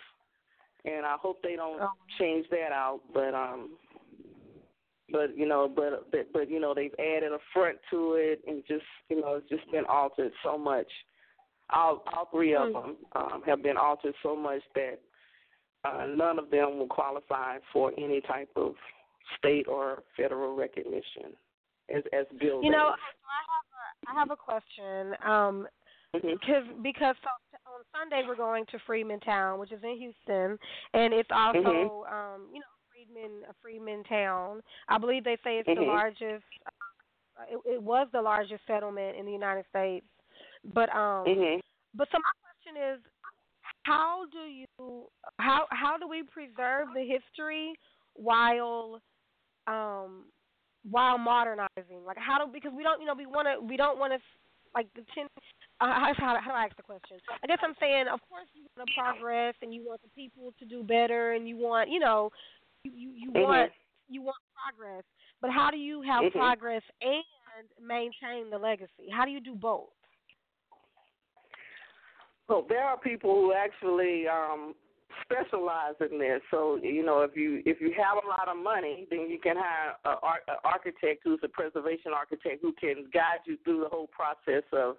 and 0.84 1.06
I 1.06 1.16
hope 1.20 1.42
they 1.42 1.56
don't 1.56 1.80
oh. 1.80 1.90
change 2.18 2.46
that 2.50 2.72
out. 2.72 3.00
But 3.14 3.34
um, 3.34 3.70
but 5.10 5.36
you 5.36 5.46
know, 5.46 5.70
but 5.74 6.10
but, 6.10 6.32
but 6.32 6.50
you 6.50 6.58
know, 6.58 6.74
they've 6.74 6.94
added 6.98 7.32
a 7.32 7.38
front 7.52 7.78
to 7.90 8.14
it, 8.14 8.40
and 8.46 8.62
just 8.66 8.84
you 9.08 9.20
know, 9.20 9.36
it's 9.36 9.48
just 9.48 9.70
been 9.70 9.84
altered 9.88 10.32
so 10.44 10.58
much. 10.58 10.86
All 11.72 12.02
all 12.14 12.28
three 12.30 12.54
of 12.54 12.72
them 12.72 12.96
um, 13.14 13.42
have 13.46 13.62
been 13.62 13.76
altered 13.76 14.14
so 14.22 14.36
much 14.36 14.62
that 14.74 15.00
uh, 15.84 16.06
none 16.06 16.38
of 16.38 16.50
them 16.50 16.78
will 16.78 16.86
qualify 16.86 17.58
for 17.72 17.92
any 17.98 18.20
type 18.20 18.50
of 18.56 18.74
state 19.38 19.66
or 19.66 20.02
federal 20.16 20.54
recognition 20.54 21.34
as 21.94 22.02
as 22.12 22.26
buildings. 22.38 22.64
You 22.64 22.70
know, 22.70 22.88
I 22.88 23.40
have 23.50 23.66
a 23.72 24.10
I 24.10 24.18
have 24.18 24.30
a 24.30 24.36
question. 24.36 25.14
Um, 25.24 25.66
mm-hmm. 26.14 26.28
because 26.40 26.64
because 26.82 27.16
so, 27.22 27.28
on 27.66 27.82
Sunday 27.98 28.22
we're 28.26 28.36
going 28.36 28.64
to 28.66 28.78
Freedman 28.86 29.20
Town, 29.20 29.58
which 29.58 29.72
is 29.72 29.80
in 29.82 29.96
Houston, 29.98 30.58
and 30.94 31.14
it's 31.14 31.30
also 31.32 31.58
mm-hmm. 31.58 32.14
um, 32.14 32.48
you 32.52 32.60
know 32.60 32.72
Freedman 32.92 33.42
a 33.48 33.54
Freedman 33.62 34.04
town. 34.04 34.62
I 34.88 34.98
believe 34.98 35.24
they 35.24 35.38
say 35.44 35.58
it's 35.58 35.68
mm-hmm. 35.68 35.80
the 35.80 35.86
largest. 35.86 36.44
Uh, 36.66 37.44
it, 37.50 37.74
it 37.74 37.82
was 37.82 38.08
the 38.12 38.20
largest 38.20 38.62
settlement 38.66 39.16
in 39.16 39.26
the 39.26 39.32
United 39.32 39.64
States. 39.70 40.06
But 40.64 40.88
um, 40.90 41.26
mm-hmm. 41.26 41.60
but 41.94 42.08
so 42.12 42.18
my 42.18 42.34
question 42.42 42.94
is, 42.94 43.00
how 43.82 44.24
do 44.30 44.38
you 44.38 45.06
how 45.38 45.66
how 45.70 45.98
do 45.98 46.08
we 46.08 46.22
preserve 46.22 46.88
the 46.94 47.02
history 47.02 47.74
while 48.14 49.00
um 49.66 50.24
while 50.88 51.18
modernizing? 51.18 52.04
Like 52.06 52.18
how 52.18 52.44
do 52.44 52.52
because 52.52 52.72
we 52.76 52.82
don't 52.82 53.00
you 53.00 53.06
know 53.06 53.14
we 53.14 53.26
want 53.26 53.48
to 53.48 53.64
we 53.64 53.76
don't 53.76 53.98
want 53.98 54.12
to 54.12 54.18
like 54.74 54.86
the 54.94 55.02
ten. 55.14 55.26
Uh, 55.80 55.86
how, 55.86 56.12
how, 56.16 56.38
how 56.40 56.50
do 56.52 56.56
I 56.56 56.64
ask 56.66 56.76
the 56.76 56.82
question? 56.82 57.18
I 57.42 57.46
guess 57.48 57.58
I'm 57.60 57.74
saying, 57.80 58.06
of 58.06 58.20
course, 58.28 58.46
you 58.54 58.62
want 58.76 58.88
to 58.88 58.94
progress 58.94 59.54
and 59.62 59.74
you 59.74 59.82
want 59.84 60.00
the 60.02 60.08
people 60.14 60.54
to 60.60 60.64
do 60.64 60.84
better 60.84 61.32
and 61.32 61.48
you 61.48 61.56
want, 61.56 61.90
you 61.90 61.98
know, 61.98 62.30
you 62.84 62.92
you, 62.94 63.10
you 63.10 63.30
mm-hmm. 63.30 63.42
want 63.42 63.72
you 64.08 64.22
want 64.22 64.36
progress, 64.54 65.02
but 65.40 65.50
how 65.50 65.70
do 65.70 65.76
you 65.76 66.02
have 66.02 66.22
mm-hmm. 66.22 66.38
progress 66.38 66.82
and 67.00 67.66
maintain 67.84 68.50
the 68.50 68.58
legacy? 68.58 69.10
How 69.10 69.24
do 69.24 69.32
you 69.32 69.40
do 69.40 69.54
both? 69.54 69.90
Well, 72.52 72.66
there 72.68 72.84
are 72.84 72.98
people 72.98 73.34
who 73.34 73.54
actually 73.54 74.28
um, 74.28 74.74
specialize 75.22 75.94
in 76.02 76.18
this. 76.18 76.42
So 76.50 76.78
you 76.82 77.02
know, 77.02 77.22
if 77.22 77.34
you 77.34 77.62
if 77.64 77.80
you 77.80 77.94
have 77.96 78.22
a 78.22 78.28
lot 78.28 78.46
of 78.46 78.62
money, 78.62 79.06
then 79.08 79.30
you 79.30 79.38
can 79.42 79.56
hire 79.56 79.94
an 80.04 80.56
architect 80.62 81.22
who's 81.24 81.40
a 81.42 81.48
preservation 81.48 82.12
architect 82.14 82.58
who 82.60 82.74
can 82.78 83.06
guide 83.10 83.40
you 83.46 83.56
through 83.64 83.80
the 83.80 83.88
whole 83.88 84.08
process 84.08 84.64
of 84.70 84.96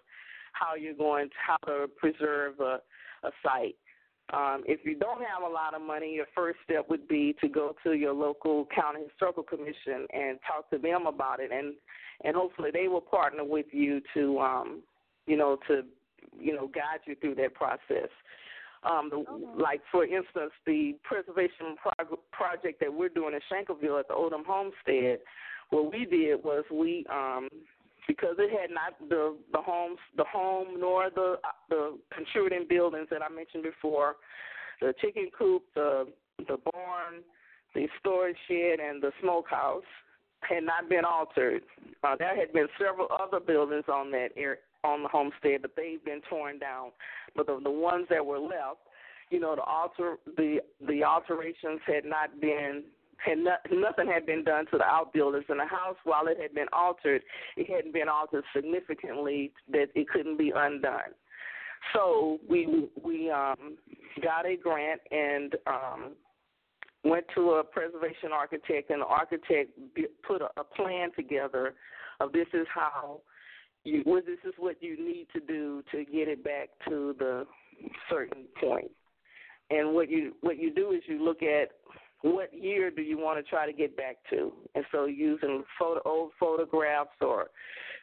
how 0.53 0.73
you're 0.73 0.95
going 0.95 1.29
to 1.29 1.35
how 1.45 1.57
to 1.67 1.87
preserve 1.95 2.59
a, 2.59 2.79
a 3.21 3.29
site. 3.43 3.75
Um, 4.33 4.63
if 4.65 4.79
you 4.83 4.97
don't 4.97 5.21
have 5.21 5.47
a 5.47 5.53
lot 5.53 5.75
of 5.75 5.81
money, 5.83 6.11
your 6.11 6.25
first 6.33 6.57
step 6.63 6.89
would 6.89 7.07
be 7.07 7.35
to 7.39 7.47
go 7.47 7.75
to 7.83 7.93
your 7.93 8.13
local 8.13 8.65
county 8.73 9.01
historical 9.07 9.43
commission 9.43 10.07
and 10.11 10.39
talk 10.47 10.71
to 10.71 10.79
them 10.79 11.05
about 11.05 11.39
it, 11.39 11.51
and 11.51 11.75
and 12.23 12.35
hopefully 12.35 12.71
they 12.73 12.87
will 12.87 12.99
partner 12.99 13.43
with 13.43 13.67
you 13.71 14.01
to, 14.15 14.39
um, 14.39 14.81
you 15.27 15.37
know, 15.37 15.59
to 15.67 15.83
you 16.39 16.53
know 16.53 16.67
guide 16.67 16.99
you 17.05 17.15
through 17.15 17.35
that 17.35 17.53
process. 17.53 18.09
Um, 18.83 19.09
the, 19.09 19.17
okay. 19.17 19.61
Like 19.61 19.81
for 19.91 20.03
instance, 20.03 20.51
the 20.65 20.95
preservation 21.03 21.75
prog- 21.81 22.19
project 22.31 22.79
that 22.81 22.93
we're 22.93 23.09
doing 23.09 23.33
in 23.33 23.39
Shankleville 23.51 23.99
at 23.99 24.07
the 24.07 24.13
Odom 24.13 24.45
Homestead, 24.45 25.19
what 25.69 25.91
we 25.91 26.05
did 26.05 26.43
was 26.43 26.63
we 26.71 27.05
um, 27.11 27.49
because 28.07 28.35
it 28.37 28.51
had 28.51 28.69
not 28.71 28.97
the 29.09 29.35
the 29.51 29.61
homes 29.61 29.99
the 30.17 30.25
home 30.25 30.79
nor 30.79 31.09
the 31.09 31.37
the 31.69 31.97
contributing 32.13 32.67
buildings 32.67 33.07
that 33.09 33.21
I 33.21 33.29
mentioned 33.29 33.63
before, 33.63 34.15
the 34.81 34.93
chicken 35.01 35.29
coop, 35.37 35.63
the 35.75 36.07
the 36.39 36.57
barn, 36.71 37.23
the 37.75 37.87
storage 37.99 38.37
shed, 38.47 38.79
and 38.79 39.01
the 39.01 39.11
smokehouse 39.21 39.83
had 40.41 40.63
not 40.63 40.89
been 40.89 41.05
altered. 41.05 41.63
Uh, 42.03 42.15
there 42.17 42.35
had 42.35 42.51
been 42.53 42.67
several 42.77 43.07
other 43.19 43.39
buildings 43.39 43.85
on 43.87 44.11
that 44.11 44.29
area, 44.35 44.57
on 44.83 45.03
the 45.03 45.09
homestead, 45.09 45.61
but 45.61 45.75
they've 45.75 46.03
been 46.03 46.21
torn 46.29 46.59
down. 46.59 46.91
But 47.35 47.47
the 47.47 47.59
the 47.63 47.71
ones 47.71 48.07
that 48.09 48.25
were 48.25 48.39
left, 48.39 48.79
you 49.29 49.39
know, 49.39 49.55
the 49.55 49.63
alter 49.63 50.17
the 50.37 50.59
the 50.87 51.03
alterations 51.03 51.81
had 51.85 52.05
not 52.05 52.39
been 52.39 52.83
had 53.17 53.37
not, 53.37 53.59
nothing 53.71 54.07
had 54.11 54.25
been 54.25 54.43
done 54.43 54.65
to 54.71 54.77
the 54.77 54.85
outbuildings 54.85 55.45
in 55.49 55.57
the 55.57 55.65
house. 55.65 55.95
While 56.03 56.27
it 56.27 56.37
had 56.39 56.53
been 56.53 56.67
altered, 56.73 57.21
it 57.55 57.69
hadn't 57.69 57.93
been 57.93 58.09
altered 58.09 58.43
significantly 58.55 59.51
that 59.71 59.87
it 59.95 60.09
couldn't 60.09 60.37
be 60.37 60.51
undone. 60.55 61.13
So 61.93 62.39
we 62.49 62.89
we 63.01 63.29
um, 63.29 63.77
got 64.21 64.45
a 64.45 64.55
grant 64.55 65.01
and 65.11 65.55
um, 65.67 66.11
went 67.03 67.25
to 67.35 67.51
a 67.51 67.63
preservation 67.63 68.31
architect, 68.31 68.89
and 68.89 69.01
the 69.01 69.05
architect 69.05 69.71
put 70.25 70.41
a, 70.41 70.49
a 70.57 70.63
plan 70.63 71.09
together 71.15 71.75
of 72.19 72.31
this 72.31 72.47
is 72.53 72.67
how 72.73 73.21
you 73.83 74.03
well, 74.05 74.21
this 74.25 74.39
is 74.45 74.53
what 74.57 74.81
you 74.81 74.97
need 74.97 75.27
to 75.33 75.39
do 75.39 75.83
to 75.91 76.05
get 76.05 76.27
it 76.27 76.43
back 76.43 76.69
to 76.89 77.15
the 77.19 77.45
certain 78.09 78.45
point. 78.59 78.91
And 79.69 79.93
what 79.93 80.09
you 80.09 80.33
what 80.41 80.57
you 80.57 80.73
do 80.73 80.91
is 80.91 81.01
you 81.07 81.23
look 81.23 81.41
at 81.43 81.71
what 82.21 82.53
year 82.53 82.89
do 82.89 83.01
you 83.01 83.17
want 83.17 83.43
to 83.43 83.49
try 83.49 83.65
to 83.65 83.73
get 83.73 83.97
back 83.97 84.17
to? 84.29 84.53
And 84.75 84.85
so 84.91 85.05
using 85.05 85.63
photo, 85.77 86.01
old 86.05 86.31
photographs 86.39 87.11
or 87.21 87.47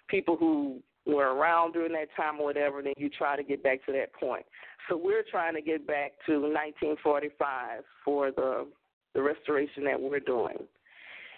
people 0.09 0.37
who 0.37 0.81
were 1.07 1.35
around 1.35 1.73
during 1.73 1.93
that 1.93 2.09
time 2.17 2.39
or 2.39 2.45
whatever, 2.45 2.83
then 2.83 2.93
you 2.99 3.09
try 3.09 3.35
to 3.37 3.43
get 3.43 3.63
back 3.63 3.85
to 3.87 3.93
that 3.93 4.13
point. 4.13 4.45
So 4.89 4.97
we're 4.97 5.25
trying 5.31 5.55
to 5.55 5.63
get 5.63 5.87
back 5.87 6.13
to 6.27 6.33
1945 6.41 7.83
for 8.05 8.31
the 8.31 8.67
the 9.15 9.23
restoration 9.23 9.83
that 9.85 10.01
we're 10.01 10.21
doing, 10.21 10.57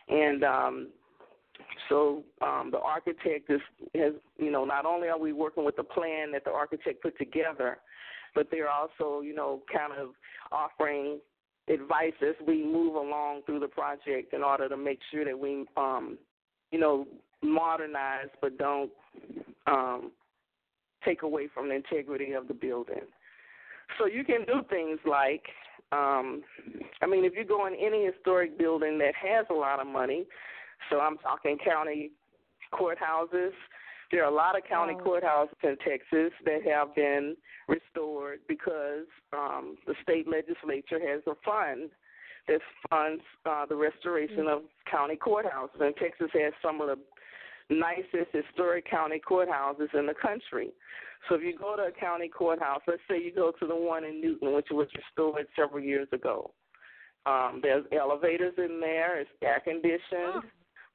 and 0.09 0.45
um, 0.45 0.89
so 1.89 2.23
um, 2.41 2.71
the 2.71 2.79
architect 2.79 3.51
is 3.51 3.61
has 3.95 4.13
you 4.39 4.51
know 4.51 4.65
not 4.65 4.87
only 4.87 5.09
are 5.09 5.19
we 5.19 5.33
working 5.33 5.65
with 5.65 5.77
the 5.77 5.85
plan 5.85 6.33
that 6.33 6.45
the 6.45 6.51
architect 6.51 7.03
put 7.03 7.17
together, 7.19 7.79
but 8.35 8.49
they're 8.51 8.71
also 8.71 9.21
you 9.21 9.35
know 9.35 9.63
kind 9.73 9.93
of 9.93 10.11
offering 10.51 11.19
advice 11.69 12.13
as 12.23 12.35
we 12.47 12.65
move 12.65 12.95
along 12.95 13.43
through 13.47 13.61
the 13.61 13.69
project 13.69 14.35
in 14.35 14.43
order 14.43 14.69
to 14.69 14.77
make 14.77 14.99
sure 15.11 15.25
that 15.25 15.39
we, 15.39 15.65
um, 15.77 16.19
you 16.71 16.79
know, 16.79 17.07
modernize 17.43 18.29
but 18.41 18.59
don't 18.59 18.91
um, 19.67 20.11
take 21.05 21.23
away 21.23 21.49
from 21.53 21.69
the 21.69 21.75
integrity 21.75 22.33
of 22.33 22.49
the 22.49 22.55
building. 22.55 23.03
So 23.99 24.07
you 24.07 24.25
can 24.25 24.45
do 24.47 24.63
things 24.71 24.99
like, 25.09 25.45
um, 25.93 26.43
I 27.03 27.07
mean, 27.07 27.25
if 27.25 27.35
you 27.37 27.45
go 27.45 27.67
in 27.67 27.75
any 27.75 28.07
historic 28.07 28.59
building 28.59 28.99
that 28.99 29.15
has 29.15 29.47
a 29.51 29.55
lot 29.55 29.81
of 29.81 29.87
money, 29.87 30.25
so 30.91 31.01
I'm 31.01 31.19
talking 31.19 31.59
county 31.65 32.11
courthouses. 32.73 33.53
There 34.11 34.25
are 34.25 34.31
a 34.31 34.35
lot 34.35 34.57
of 34.57 34.65
county 34.69 34.95
wow. 34.95 35.05
courthouses 35.05 35.69
in 35.69 35.77
Texas 35.79 36.33
that 36.45 36.61
have 36.67 36.95
been 36.95 37.37
restored 37.69 38.41
because 38.47 39.07
um, 39.33 39.77
the 39.87 39.95
state 40.03 40.27
legislature 40.29 41.01
has 41.01 41.23
a 41.27 41.35
fund 41.45 41.91
that 42.49 42.61
funds 42.91 43.23
uh, 43.47 43.67
the 43.67 43.77
restoration 43.77 44.45
mm-hmm. 44.45 44.49
of 44.49 44.63
county 44.91 45.17
courthouses. 45.17 45.81
And 45.81 45.95
Texas 45.97 46.29
has 46.35 46.53
some 46.63 46.81
of 46.81 46.89
the 46.89 46.99
nicest 47.71 48.33
historic 48.33 48.89
county 48.91 49.21
courthouses 49.21 49.95
in 49.95 50.07
the 50.07 50.15
country. 50.21 50.71
So 51.29 51.37
if 51.37 51.43
you 51.43 51.57
go 51.57 51.77
to 51.77 51.83
a 51.83 51.93
county 51.93 52.29
courthouse, 52.29 52.83
let's 52.87 53.01
say 53.09 53.23
you 53.23 53.33
go 53.33 53.53
to 53.61 53.67
the 53.67 53.77
one 53.77 54.05
in 54.05 54.21
Newton, 54.21 54.55
which 54.55 54.67
was 54.71 54.89
restored 54.95 55.47
several 55.57 55.83
years 55.83 56.09
ago. 56.13 56.53
Um, 57.27 57.61
there's 57.63 57.85
elevators 57.93 58.55
in 58.59 58.81
there. 58.81 59.21
It's 59.21 59.31
air 59.41 59.61
conditioned, 59.63 60.03
oh. 60.13 60.43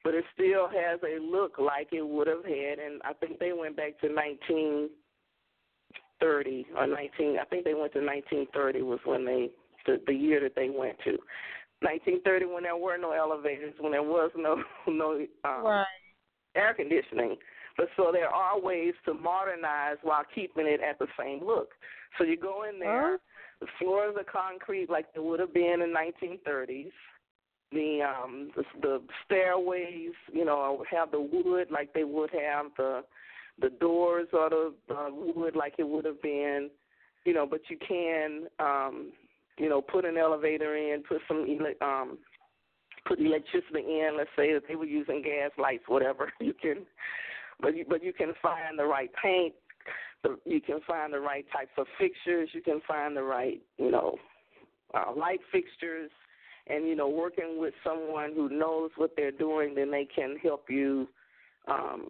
But 0.08 0.14
it 0.14 0.24
still 0.32 0.68
has 0.68 0.98
a 1.04 1.20
look 1.20 1.58
like 1.58 1.88
it 1.92 2.00
would 2.00 2.28
have 2.28 2.42
had. 2.42 2.78
And 2.78 3.02
I 3.04 3.12
think 3.12 3.38
they 3.38 3.52
went 3.52 3.76
back 3.76 4.00
to 4.00 4.08
1930 4.08 6.66
or 6.74 6.86
19. 6.86 7.38
I 7.38 7.44
think 7.44 7.64
they 7.64 7.74
went 7.74 7.92
to 7.92 8.00
1930 8.00 8.80
was 8.80 9.00
when 9.04 9.26
they 9.26 9.50
the 9.84 10.00
the 10.06 10.14
year 10.14 10.40
that 10.40 10.54
they 10.56 10.70
went 10.70 10.98
to. 11.04 11.18
1930 11.82 12.46
when 12.46 12.62
there 12.62 12.74
were 12.74 12.96
no 12.96 13.12
elevators, 13.12 13.74
when 13.78 13.92
there 13.92 14.02
was 14.02 14.30
no 14.34 14.64
no 14.88 15.26
um, 15.44 15.62
right. 15.62 15.84
air 16.54 16.72
conditioning. 16.72 17.36
But 17.76 17.90
so 17.94 18.10
there 18.10 18.30
are 18.30 18.58
ways 18.58 18.94
to 19.04 19.12
modernize 19.12 19.98
while 20.02 20.24
keeping 20.34 20.66
it 20.66 20.80
at 20.80 20.98
the 20.98 21.08
same 21.20 21.44
look. 21.44 21.74
So 22.16 22.24
you 22.24 22.38
go 22.38 22.62
in 22.62 22.78
there, 22.78 23.16
uh-huh. 23.16 23.18
the 23.60 23.66
floors 23.78 24.16
are 24.16 24.24
concrete 24.24 24.88
like 24.88 25.12
they 25.12 25.20
would 25.20 25.40
have 25.40 25.52
been 25.52 25.82
in 25.82 25.92
1930s. 25.92 26.92
The 27.70 28.00
um 28.02 28.50
the, 28.56 28.64
the 28.80 29.02
stairways, 29.24 30.12
you 30.32 30.44
know, 30.44 30.84
have 30.90 31.10
the 31.10 31.20
wood 31.20 31.68
like 31.70 31.92
they 31.92 32.04
would 32.04 32.30
have 32.30 32.66
the 32.76 33.04
the 33.60 33.70
doors 33.70 34.28
are 34.32 34.50
the 34.50 34.72
uh, 34.90 35.08
wood 35.10 35.56
like 35.56 35.74
it 35.78 35.88
would 35.88 36.04
have 36.04 36.22
been, 36.22 36.70
you 37.24 37.34
know. 37.34 37.46
But 37.46 37.60
you 37.68 37.76
can, 37.76 38.46
um, 38.58 39.12
you 39.58 39.68
know, 39.68 39.80
put 39.80 40.04
an 40.04 40.16
elevator 40.16 40.76
in, 40.76 41.02
put 41.02 41.20
some 41.26 41.44
ele- 41.48 41.86
um, 41.86 42.18
put 43.06 43.18
electricity 43.18 43.80
in. 43.80 44.14
Let's 44.16 44.30
say 44.36 44.52
that 44.52 44.62
they 44.68 44.76
were 44.76 44.86
using 44.86 45.22
gas 45.22 45.50
lights, 45.58 45.84
whatever. 45.88 46.32
You 46.40 46.54
can 46.54 46.86
but 47.60 47.76
you, 47.76 47.84
but 47.88 48.02
you 48.02 48.12
can 48.12 48.34
find 48.40 48.78
the 48.78 48.84
right 48.84 49.10
paint, 49.20 49.54
the, 50.22 50.38
you 50.44 50.60
can 50.60 50.80
find 50.86 51.12
the 51.12 51.20
right 51.20 51.44
types 51.52 51.72
of 51.76 51.86
fixtures, 51.98 52.48
you 52.52 52.62
can 52.62 52.80
find 52.86 53.16
the 53.16 53.22
right 53.22 53.60
you 53.78 53.90
know 53.90 54.16
uh, 54.94 55.12
light 55.16 55.40
fixtures, 55.50 56.10
and 56.68 56.86
you 56.86 56.94
know 56.94 57.08
working 57.08 57.56
with 57.58 57.74
someone 57.84 58.32
who 58.34 58.48
knows 58.48 58.90
what 58.96 59.12
they're 59.16 59.30
doing, 59.30 59.74
then 59.74 59.90
they 59.90 60.06
can 60.14 60.36
help 60.42 60.64
you, 60.68 61.08
um, 61.66 62.08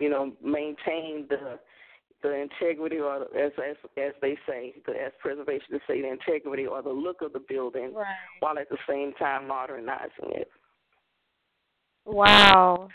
you 0.00 0.08
know, 0.10 0.32
maintain 0.42 1.26
the 1.28 1.58
the 2.22 2.34
integrity 2.34 2.98
or 2.98 3.22
as 3.36 3.52
as 3.58 3.76
as 3.98 4.12
they 4.22 4.36
say 4.48 4.74
the 4.86 4.92
as 4.92 5.12
preservation 5.20 5.72
to 5.72 5.80
say 5.86 6.00
the 6.00 6.10
integrity 6.10 6.66
or 6.66 6.82
the 6.82 6.88
look 6.88 7.20
of 7.20 7.32
the 7.32 7.42
building 7.48 7.92
right. 7.94 8.06
while 8.40 8.58
at 8.58 8.68
the 8.70 8.78
same 8.88 9.12
time 9.14 9.46
modernizing 9.46 10.30
it. 10.30 10.48
Wow. 12.06 12.88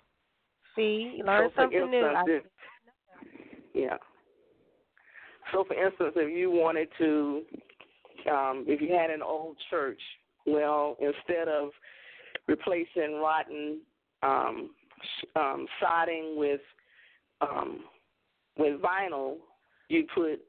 See, 0.75 1.21
learn 1.25 1.49
so 1.55 1.63
something 1.63 1.91
new. 1.91 2.41
Yeah. 3.73 3.97
So, 5.51 5.63
for 5.63 5.73
instance, 5.73 6.13
if 6.15 6.35
you 6.35 6.51
wanted 6.51 6.89
to, 6.99 7.41
um, 8.31 8.65
if 8.67 8.81
you 8.81 8.93
had 8.95 9.09
an 9.09 9.21
old 9.21 9.57
church, 9.69 9.99
well, 10.51 10.97
instead 10.99 11.47
of 11.47 11.69
replacing 12.47 13.19
rotten 13.21 13.79
um, 14.23 14.71
um, 15.35 15.67
siding 15.81 16.35
with 16.37 16.61
um, 17.41 17.81
with 18.57 18.81
vinyl, 18.81 19.37
you 19.87 20.05
put 20.13 20.41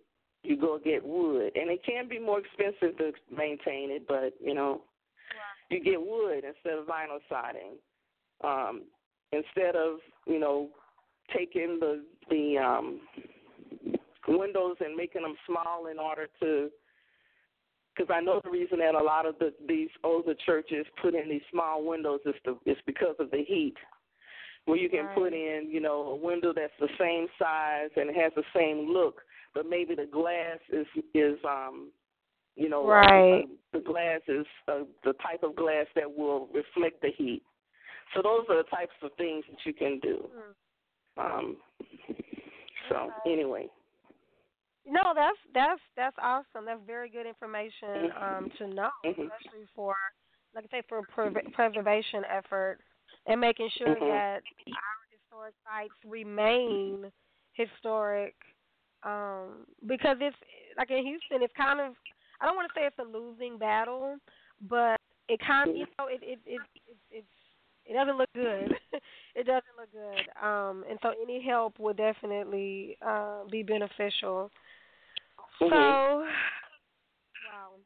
you 0.43 0.57
go 0.57 0.79
get 0.83 1.05
wood, 1.05 1.53
and 1.55 1.71
it 1.71 1.81
can 1.85 2.09
be 2.09 2.19
more 2.19 2.41
expensive 2.41 2.97
to 2.99 3.13
maintain 3.35 3.91
it, 3.91 4.07
but 4.09 4.33
you 4.43 4.55
know, 4.55 4.83
you 5.69 5.83
get 5.83 6.01
wood 6.01 6.45
instead 6.45 6.79
of 6.79 6.87
vinyl 6.87 7.21
siding. 7.29 7.77
Um, 8.43 8.85
instead 9.33 9.77
of 9.77 9.99
you 10.27 10.41
know 10.41 10.69
taking 11.37 11.79
the 11.79 12.03
the 12.31 12.59
um, 12.59 13.01
windows 14.29 14.77
and 14.81 14.97
making 14.97 15.23
them 15.23 15.35
small 15.47 15.87
in 15.87 15.99
order 15.99 16.29
to 16.41 16.71
because 18.01 18.15
I 18.15 18.21
know 18.21 18.41
the 18.43 18.51
reason 18.51 18.79
that 18.79 18.95
a 18.95 19.03
lot 19.03 19.27
of 19.27 19.39
the 19.39 19.53
these 19.69 19.91
older 20.05 20.35
churches 20.47 20.87
put 21.03 21.15
in 21.15 21.29
these 21.29 21.43
small 21.51 21.85
windows 21.85 22.21
is 22.25 22.35
the 22.45 22.57
is 22.65 22.77
because 22.87 23.17
of 23.19 23.31
the 23.31 23.45
heat. 23.47 23.75
Where 24.67 24.77
you 24.77 24.89
can 24.91 25.07
right. 25.07 25.15
put 25.15 25.33
in, 25.33 25.69
you 25.71 25.81
know, 25.81 26.03
a 26.03 26.17
window 26.17 26.53
that's 26.55 26.73
the 26.79 26.89
same 26.99 27.27
size 27.39 27.89
and 27.97 28.15
has 28.15 28.33
the 28.37 28.43
same 28.55 28.93
look, 28.93 29.23
but 29.55 29.67
maybe 29.69 29.95
the 29.95 30.07
glass 30.07 30.59
is 30.73 30.87
is 31.15 31.39
um 31.45 31.91
you 32.57 32.69
know 32.69 32.87
right. 32.87 33.43
Uh, 33.43 33.47
the 33.73 33.81
glass 33.81 34.21
is 34.29 34.47
uh, 34.69 34.81
the 35.05 35.13
type 35.15 35.43
of 35.43 35.57
glass 35.57 35.87
that 35.95 36.11
will 36.11 36.49
reflect 36.55 37.03
the 37.03 37.11
heat. 37.17 37.43
So 38.15 38.23
those 38.23 38.45
are 38.49 38.57
the 38.57 38.69
types 38.69 38.93
of 39.03 39.11
things 39.17 39.45
that 39.49 39.59
you 39.65 39.73
can 39.73 40.01
do. 40.01 40.29
Mm-hmm. 41.19 41.39
Um, 41.39 41.57
so 42.89 43.11
anyway. 43.27 43.69
No, 44.87 45.01
that's 45.15 45.39
that's 45.55 45.81
that's 45.97 46.17
awesome. 46.21 46.65
That's 46.67 46.81
very 46.87 47.11
good 47.11 47.27
information 47.27 48.11
mm-hmm. 48.11 48.45
um, 48.45 48.51
to 48.59 48.67
know, 48.69 48.91
mm-hmm. 49.05 49.23
especially 49.23 49.67
for, 49.75 49.95
like 50.55 50.65
I 50.73 50.79
say, 50.79 50.83
for 50.89 51.03
pre- 51.03 51.53
preservation 51.53 52.23
efforts 52.31 52.83
and 53.27 53.41
making 53.41 53.69
sure 53.77 53.95
mm-hmm. 53.95 54.09
that 54.09 54.41
our 54.69 55.01
historic 55.13 55.55
sites 55.65 55.95
remain 56.05 57.11
historic. 57.53 58.35
Um, 59.03 59.67
because 59.87 60.17
it's 60.21 60.37
like 60.77 60.91
in 60.91 61.05
Houston, 61.05 61.43
it's 61.43 61.55
kind 61.57 61.81
of 61.81 61.95
I 62.41 62.47
don't 62.47 62.57
want 62.57 62.71
to 62.73 62.81
say 62.81 62.87
it's 62.87 62.99
a 62.99 63.17
losing 63.19 63.59
battle, 63.59 64.17
but 64.69 65.01
it 65.29 65.41
kind 65.47 65.71
of 65.71 65.77
you 65.77 65.87
know 65.99 66.07
it 66.07 66.21
it 66.23 66.39
it, 66.47 66.61
it 66.87 66.97
it's 67.11 67.27
it 67.87 67.95
doesn't 67.95 68.19
look 68.19 68.33
good. 68.35 68.75
it 69.35 69.47
doesn't 69.47 69.77
look 69.79 69.91
good. 69.93 70.47
Um, 70.47 70.85
and 70.89 70.99
so 71.03 71.13
any 71.23 71.43
help 71.43 71.79
would 71.79 71.97
definitely 71.97 72.97
uh, 73.05 73.45
be 73.51 73.63
beneficial. 73.63 74.51
Mm-hmm. 75.61 75.71
So, 75.71 76.25
wow. 77.51 77.77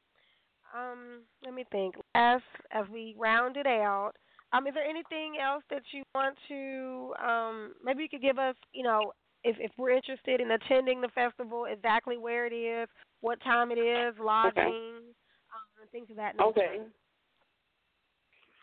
Um, 0.75 1.23
let 1.45 1.55
me 1.55 1.65
think. 1.71 1.95
As 2.15 2.41
as 2.71 2.85
we 2.93 3.15
round 3.19 3.57
it 3.57 3.67
out, 3.67 4.13
um, 4.53 4.67
is 4.67 4.75
there 4.75 4.85
anything 4.85 5.37
else 5.43 5.63
that 5.71 5.83
you 5.93 6.03
want 6.15 6.37
to? 6.49 7.15
Um, 7.25 7.75
maybe 7.85 8.03
you 8.03 8.09
could 8.09 8.23
give 8.23 8.39
us, 8.39 8.55
you 8.73 8.85
know, 8.85 9.13
if 9.43 9.57
if 9.59 9.71
we're 9.77 9.91
interested 9.91 10.41
in 10.41 10.53
attending 10.53 11.01
the 11.01 11.09
festival, 11.09 11.67
exactly 11.71 12.17
where 12.17 12.47
it 12.47 12.53
is, 12.53 12.89
what 13.21 13.43
time 13.43 13.71
it 13.71 13.79
is, 13.79 14.15
lodging, 14.21 14.55
okay. 14.55 14.71
um, 15.53 15.89
things 15.93 16.09
of 16.11 16.17
that 16.17 16.37
nature. 16.37 16.49
Okay. 16.49 16.79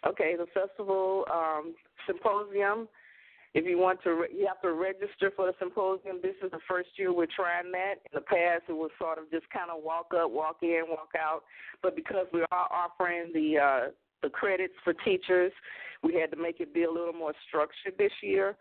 Okay, 0.07 0.36
the 0.36 0.47
festival 0.51 1.26
um, 1.32 1.76
symposium. 2.07 2.88
If 3.54 3.66
you 3.66 3.78
want 3.78 4.02
to, 4.04 4.28
you 4.34 4.47
have 4.47 4.62
to 4.62 4.72
register 4.72 5.30
for 5.36 5.47
the 5.47 5.54
symposium. 5.60 6.22
This 6.22 6.36
is 6.43 6.52
the 6.52 6.60
first 6.70 6.88
year 6.95 7.14
we're 7.14 7.28
trying 7.36 7.70
that. 7.74 7.95
In 8.06 8.12
the 8.16 8.22
past, 8.22 8.64
it 8.70 8.74
was 8.74 8.91
sort 8.97 9.18
of 9.18 9.30
just 9.30 9.49
kind 9.49 9.70
of 9.70 9.84
walk 9.84 10.14
up, 10.16 10.32
walk 10.32 10.60
in, 10.62 10.84
walk 10.88 11.10
out. 11.20 11.43
But 11.84 11.97
because 11.97 12.28
we 12.32 12.45
are 12.52 12.68
offering 12.72 13.34
the 13.34 13.58
uh, 13.60 13.89
the 14.24 14.30
credits 14.30 14.76
for 14.84 14.93
teachers, 14.93 15.52
we 16.02 16.16
had 16.16 16.32
to 16.32 16.38
make 16.38 16.62
it 16.62 16.74
be 16.74 16.84
a 16.84 16.91
little 16.91 17.12
more 17.12 17.34
structured 17.47 17.97
this 17.97 18.14
year. 18.24 18.56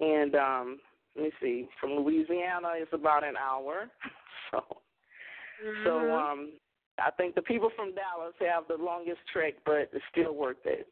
And 0.00 0.34
um, 0.34 0.78
let 1.14 1.24
me 1.24 1.30
see, 1.40 1.68
from 1.80 1.90
Louisiana, 1.90 2.72
it's 2.76 2.92
about 2.92 3.24
an 3.24 3.34
hour. 3.36 3.88
So, 4.50 4.58
mm-hmm. 5.64 5.84
so 5.84 6.12
um, 6.12 6.50
I 6.98 7.12
think 7.12 7.36
the 7.36 7.42
people 7.42 7.70
from 7.76 7.94
Dallas 7.94 8.34
have 8.40 8.64
the 8.66 8.82
longest 8.82 9.20
trek, 9.32 9.54
but 9.64 9.90
it's 9.92 10.02
still 10.10 10.34
worth 10.34 10.56
it. 10.64 10.88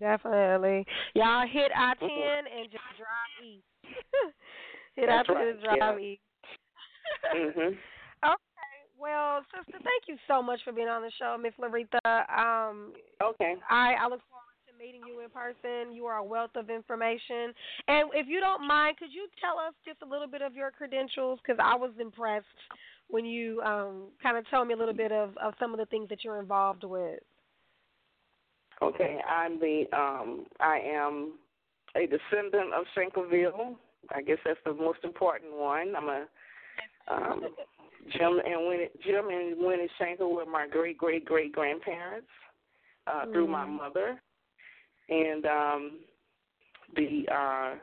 Definitely. 0.00 0.86
Y'all 1.14 1.46
hit 1.46 1.70
I 1.76 1.94
10 1.94 2.08
mm-hmm. 2.08 2.58
and 2.58 2.70
just 2.70 2.84
drive 2.96 3.32
east. 3.44 3.64
hit 4.96 5.08
I 5.08 5.22
10 5.22 5.36
right. 5.36 5.48
and 5.48 5.60
drive 5.62 5.76
yeah. 5.78 5.98
east. 5.98 6.20
mhm. 7.34 7.76
Okay. 8.24 8.34
Well, 8.98 9.44
sister, 9.54 9.78
thank 9.78 10.08
you 10.08 10.16
so 10.26 10.42
much 10.42 10.58
for 10.64 10.72
being 10.72 10.88
on 10.88 11.02
the 11.02 11.12
show, 11.20 11.36
Miss 11.40 11.52
Laretha. 11.54 12.28
Um, 12.28 12.92
okay. 13.22 13.54
I, 13.70 13.94
I 13.94 14.08
look 14.10 14.20
forward 14.26 14.58
to 14.66 14.76
meeting 14.76 15.02
you 15.06 15.22
in 15.22 15.30
person. 15.30 15.94
You 15.94 16.06
are 16.06 16.16
a 16.16 16.24
wealth 16.24 16.50
of 16.56 16.68
information. 16.68 17.54
And 17.86 18.10
if 18.12 18.26
you 18.26 18.40
don't 18.40 18.66
mind, 18.66 18.96
could 18.96 19.12
you 19.12 19.28
tell 19.40 19.56
us 19.56 19.72
just 19.86 20.02
a 20.02 20.04
little 20.04 20.26
bit 20.26 20.42
of 20.42 20.56
your 20.56 20.72
credentials? 20.72 21.38
Because 21.40 21.60
I 21.62 21.76
was 21.76 21.92
impressed 22.00 22.46
when 23.06 23.24
you 23.24 23.60
um, 23.62 24.08
kind 24.20 24.36
of 24.36 24.44
told 24.50 24.66
me 24.66 24.74
a 24.74 24.76
little 24.76 24.94
bit 24.94 25.12
of, 25.12 25.36
of 25.38 25.54
some 25.60 25.72
of 25.72 25.78
the 25.78 25.86
things 25.86 26.08
that 26.08 26.24
you're 26.24 26.40
involved 26.40 26.82
with. 26.82 27.20
Okay, 28.82 29.18
I'm 29.28 29.58
the 29.58 29.84
um 29.92 30.46
I 30.60 30.78
am 30.84 31.32
a 31.96 32.06
descendant 32.06 32.72
of 32.74 32.84
Shankleville. 32.96 33.76
I 34.14 34.22
guess 34.22 34.38
that's 34.44 34.60
the 34.64 34.72
most 34.72 35.00
important 35.02 35.52
one. 35.52 35.94
I'm 35.96 36.08
a 36.08 36.24
um 37.10 37.40
Jim 38.12 38.40
and 38.44 38.68
Winnie 38.68 38.88
Jim 39.04 39.28
and 39.28 39.56
Winnie 39.58 39.88
Shankle 40.00 40.34
were 40.34 40.46
my 40.46 40.66
great 40.70 40.96
great 40.96 41.24
great 41.24 41.52
grandparents 41.52 42.28
uh 43.06 43.24
mm. 43.26 43.32
through 43.32 43.48
my 43.48 43.64
mm. 43.64 43.76
mother. 43.76 44.20
And 45.08 45.44
um 45.46 45.92
the 46.94 47.24
uh 47.30 47.74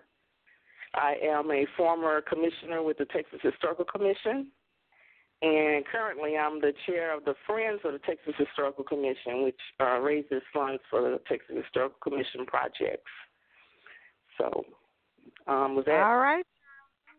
I 0.97 1.15
am 1.21 1.51
a 1.51 1.65
former 1.75 2.21
commissioner 2.21 2.81
with 2.81 2.97
the 2.97 3.05
Texas 3.05 3.39
Historical 3.43 3.83
Commission 3.83 4.47
and 5.41 5.85
currently 5.85 6.37
I'm 6.37 6.61
the 6.61 6.73
chair 6.85 7.15
of 7.15 7.25
the 7.25 7.35
Friends 7.45 7.81
of 7.83 7.93
the 7.93 7.99
Texas 7.99 8.33
Historical 8.37 8.83
Commission, 8.83 9.43
which 9.43 9.59
uh, 9.79 9.99
raises 9.99 10.41
funds 10.53 10.81
for 10.89 11.01
the 11.01 11.19
Texas 11.27 11.57
Historical 11.63 11.97
Commission 12.01 12.45
projects. 12.45 13.11
So, 14.37 14.65
um, 15.47 15.75
was 15.75 15.85
that 15.85 16.01
all 16.01 16.17
right? 16.17 16.45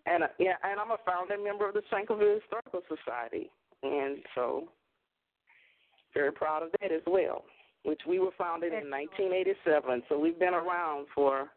And 0.06 0.24
uh, 0.24 0.28
yeah, 0.38 0.54
and 0.64 0.80
I'm 0.80 0.90
a 0.90 0.98
founding 1.04 1.44
member 1.44 1.68
of 1.68 1.74
the 1.74 1.82
Shankleville 1.92 2.40
Historical 2.40 2.80
Society, 2.88 3.50
and 3.82 4.18
so 4.34 4.68
very 6.14 6.32
proud 6.32 6.62
of 6.62 6.70
that 6.80 6.92
as 6.92 7.02
well. 7.06 7.44
Which 7.84 8.00
we 8.08 8.18
were 8.18 8.32
founded 8.36 8.72
in 8.72 8.90
1987, 8.90 10.02
so 10.08 10.18
we've 10.18 10.38
been 10.38 10.54
around 10.54 11.06
for 11.14 11.50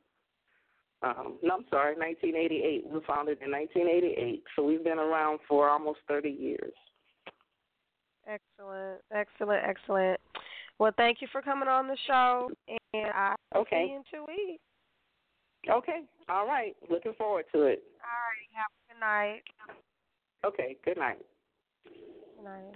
um, 1.01 1.37
no, 1.41 1.55
I'm 1.55 1.65
sorry, 1.69 1.95
1988. 1.95 2.85
We 2.87 2.93
were 2.93 3.01
founded 3.07 3.37
in 3.41 3.51
1988, 3.51 4.43
so 4.55 4.63
we've 4.63 4.83
been 4.83 4.99
around 4.99 5.39
for 5.47 5.69
almost 5.69 5.99
30 6.07 6.29
years. 6.29 6.73
Excellent, 8.27 9.01
excellent, 9.11 9.63
excellent. 9.65 10.19
Well, 10.77 10.91
thank 10.97 11.21
you 11.21 11.27
for 11.31 11.41
coming 11.41 11.69
on 11.69 11.87
the 11.87 11.97
show, 12.05 12.51
and 12.93 13.11
I 13.13 13.35
okay. 13.55 13.85
see 13.85 13.91
you 13.91 13.97
in 13.97 14.03
two 14.11 14.25
weeks. 14.27 14.61
Okay, 15.69 16.01
all 16.29 16.45
right. 16.45 16.75
Looking 16.89 17.13
forward 17.17 17.45
to 17.53 17.63
it. 17.63 17.83
All 17.99 18.19
right, 18.27 18.47
have 18.53 18.71
a 18.71 18.93
good 18.93 18.99
night. 18.99 19.41
Okay, 20.45 20.77
good 20.85 20.97
night. 20.97 21.19
Good 21.83 22.45
night. 22.45 22.75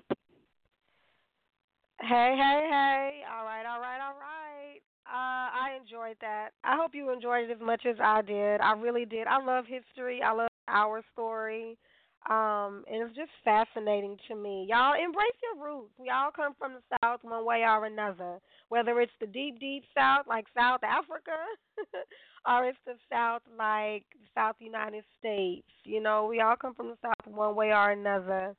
Hey, 2.02 2.36
hey, 2.36 2.68
hey. 2.70 3.22
All 3.32 3.46
right, 3.46 3.66
all 3.66 3.80
right, 3.80 4.02
all 4.02 4.16
right. 4.20 4.82
Uh, 5.06 5.52
I 5.52 5.78
enjoyed 5.80 6.16
that. 6.22 6.50
I 6.64 6.78
hope 6.78 6.96
you 6.96 7.12
enjoyed 7.12 7.50
it 7.50 7.54
as 7.54 7.62
much 7.62 7.86
as 7.86 7.98
I 8.02 8.22
did. 8.22 8.62
I 8.62 8.74
really 8.74 9.06
did. 9.06 9.28
I 9.28 9.44
love 9.44 9.66
history. 9.68 10.22
I 10.22 10.32
love 10.34 10.48
our 10.68 11.02
story. 11.12 11.78
Um, 12.30 12.86
and 12.90 13.04
it's 13.04 13.16
just 13.16 13.32
fascinating 13.44 14.18
to 14.30 14.36
me. 14.36 14.66
Y'all 14.70 14.94
embrace 14.94 15.36
your 15.44 15.66
roots. 15.66 15.92
We 16.00 16.10
all 16.10 16.32
come 16.32 16.54
from 16.58 16.74
the 16.74 16.98
South 17.04 17.20
one 17.22 17.46
way 17.46 17.64
or 17.64 17.86
another. 17.86 18.40
Whether 18.70 19.02
it's 19.02 19.12
the 19.20 19.28
deep, 19.28 19.60
deep 19.60 19.84
South, 19.96 20.26
like 20.26 20.46
South 20.58 20.80
Africa, 20.84 21.36
or 22.48 22.66
it's 22.66 22.78
the 22.86 22.96
South, 23.12 23.42
like 23.58 24.06
South 24.34 24.56
United 24.60 25.04
States. 25.20 25.68
You 25.84 26.02
know, 26.02 26.26
we 26.28 26.40
all 26.40 26.56
come 26.56 26.74
from 26.74 26.88
the 26.88 26.98
South 27.02 27.34
one 27.34 27.56
way 27.56 27.72
or 27.74 27.92
another. 27.92 28.56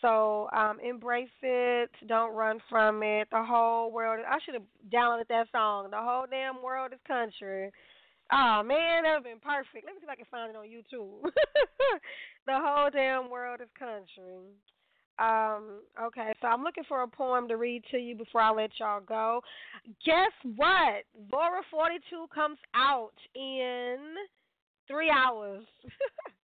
So 0.00 0.48
um, 0.56 0.78
embrace 0.80 1.28
it. 1.42 1.90
Don't 2.06 2.34
run 2.34 2.58
from 2.68 3.02
it. 3.02 3.28
The 3.30 3.42
whole 3.42 3.90
world. 3.90 4.24
I 4.28 4.38
should 4.44 4.54
have 4.54 4.62
downloaded 4.92 5.28
that 5.28 5.48
song. 5.50 5.90
The 5.90 5.98
whole 5.98 6.26
damn 6.30 6.62
world 6.62 6.92
is 6.92 7.00
country. 7.06 7.70
Oh 8.30 8.62
man, 8.64 9.04
that 9.04 9.10
would 9.10 9.14
have 9.14 9.24
been 9.24 9.40
perfect. 9.40 9.84
Let 9.84 9.94
me 9.94 10.00
see 10.00 10.04
if 10.04 10.10
I 10.10 10.16
can 10.16 10.26
find 10.30 10.50
it 10.50 10.56
on 10.56 10.66
YouTube. 10.66 11.22
the 12.46 12.52
whole 12.52 12.90
damn 12.90 13.30
world 13.30 13.60
is 13.62 13.68
country. 13.78 14.52
Um, 15.18 15.80
okay, 16.00 16.32
so 16.40 16.46
I'm 16.46 16.62
looking 16.62 16.84
for 16.86 17.02
a 17.02 17.08
poem 17.08 17.48
to 17.48 17.56
read 17.56 17.82
to 17.90 17.98
you 17.98 18.14
before 18.14 18.40
I 18.40 18.52
let 18.52 18.70
y'all 18.78 19.00
go. 19.00 19.40
Guess 20.04 20.30
what? 20.56 21.04
Zora 21.30 21.62
42 21.70 22.26
comes 22.32 22.58
out 22.74 23.14
in 23.34 23.96
three 24.86 25.10
hours. 25.10 25.64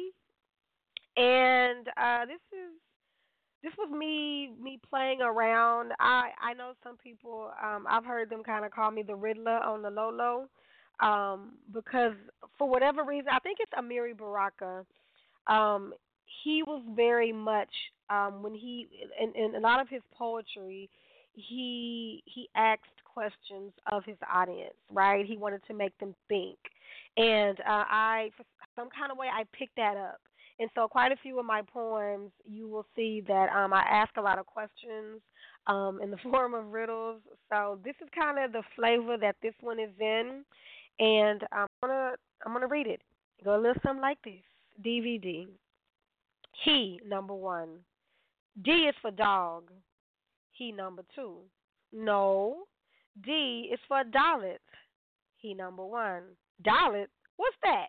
and 1.16 1.88
uh, 1.96 2.26
this 2.26 2.42
is 2.54 2.78
this 3.62 3.72
was 3.78 3.90
me 3.90 4.52
me 4.60 4.80
playing 4.88 5.20
around. 5.20 5.92
I 6.00 6.30
I 6.40 6.54
know 6.54 6.72
some 6.82 6.96
people. 6.96 7.50
Um, 7.62 7.86
I've 7.88 8.04
heard 8.04 8.30
them 8.30 8.42
kind 8.42 8.64
of 8.64 8.70
call 8.70 8.90
me 8.90 9.02
the 9.02 9.14
Riddler 9.14 9.58
on 9.58 9.82
the 9.82 9.90
low, 9.90 10.46
um, 11.00 11.52
because 11.72 12.14
for 12.58 12.68
whatever 12.68 13.04
reason, 13.04 13.28
I 13.32 13.38
think 13.40 13.58
it's 13.60 13.72
Amiri 13.72 14.16
Baraka. 14.16 14.84
Um, 15.46 15.92
he 16.44 16.62
was 16.62 16.82
very 16.94 17.32
much 17.32 17.70
um, 18.08 18.42
when 18.42 18.54
he 18.54 18.88
in, 19.20 19.32
in 19.34 19.54
a 19.56 19.60
lot 19.60 19.80
of 19.80 19.88
his 19.88 20.02
poetry, 20.12 20.88
he 21.34 22.22
he 22.26 22.48
asked 22.54 22.82
questions 23.04 23.72
of 23.90 24.04
his 24.04 24.16
audience, 24.32 24.74
right? 24.92 25.26
He 25.26 25.36
wanted 25.36 25.62
to 25.66 25.74
make 25.74 25.96
them 25.98 26.14
think, 26.28 26.58
and 27.16 27.58
uh, 27.60 27.84
I, 27.88 28.30
for 28.36 28.44
some 28.76 28.88
kind 28.96 29.12
of 29.12 29.18
way, 29.18 29.26
I 29.26 29.44
picked 29.56 29.76
that 29.76 29.96
up. 29.96 30.20
And 30.60 30.68
so, 30.74 30.86
quite 30.86 31.10
a 31.10 31.16
few 31.16 31.38
of 31.38 31.46
my 31.46 31.62
poems, 31.62 32.32
you 32.44 32.68
will 32.68 32.84
see 32.94 33.24
that 33.26 33.48
um, 33.48 33.72
I 33.72 33.80
ask 33.80 34.14
a 34.18 34.20
lot 34.20 34.38
of 34.38 34.44
questions 34.44 35.22
um, 35.66 36.00
in 36.02 36.10
the 36.10 36.18
form 36.30 36.52
of 36.52 36.66
riddles. 36.66 37.20
So 37.50 37.78
this 37.82 37.94
is 38.02 38.08
kind 38.14 38.38
of 38.38 38.52
the 38.52 38.62
flavor 38.76 39.16
that 39.18 39.36
this 39.42 39.54
one 39.60 39.80
is 39.80 39.90
in, 39.98 40.44
and 40.98 41.42
I'm 41.50 41.66
gonna 41.82 42.12
I'm 42.44 42.52
gonna 42.52 42.66
read 42.66 42.86
it. 42.86 43.00
Go 43.42 43.54
a 43.54 43.56
little 43.56 43.80
something 43.82 44.02
like 44.02 44.18
this. 44.22 44.34
DVD. 44.84 45.46
He 46.64 47.00
number 47.06 47.34
one. 47.34 47.70
D 48.62 48.70
is 48.70 48.94
for 49.00 49.10
dog. 49.10 49.70
He 50.52 50.72
number 50.72 51.04
two. 51.14 51.38
No. 51.90 52.64
D 53.24 53.70
is 53.72 53.80
for 53.88 54.02
Dalet. 54.04 54.58
He 55.38 55.54
number 55.54 55.84
one. 55.84 56.22
Dalet? 56.62 57.06
What's 57.36 57.56
that? 57.62 57.86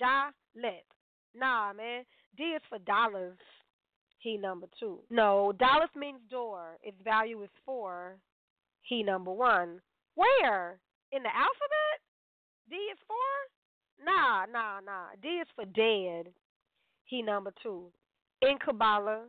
Dalet. 0.00 0.82
Nah, 1.34 1.72
man. 1.72 2.04
D 2.36 2.44
is 2.44 2.62
for 2.68 2.78
dollars. 2.78 3.38
He 4.18 4.36
number 4.36 4.66
two. 4.78 5.00
No, 5.10 5.52
dollars 5.58 5.90
means 5.96 6.20
door. 6.30 6.78
Its 6.82 6.96
value 7.04 7.42
is 7.42 7.50
four. 7.66 8.16
He 8.82 9.02
number 9.02 9.32
one. 9.32 9.80
Where? 10.14 10.78
In 11.10 11.22
the 11.22 11.28
alphabet? 11.28 11.98
D 12.70 12.76
is 12.76 12.98
four? 13.06 14.04
Nah, 14.04 14.46
nah, 14.46 14.80
nah. 14.80 15.08
D 15.22 15.28
is 15.28 15.48
for 15.54 15.64
dead. 15.64 16.32
He 17.04 17.22
number 17.22 17.52
two. 17.62 17.86
In 18.42 18.58
Kabbalah, 18.58 19.24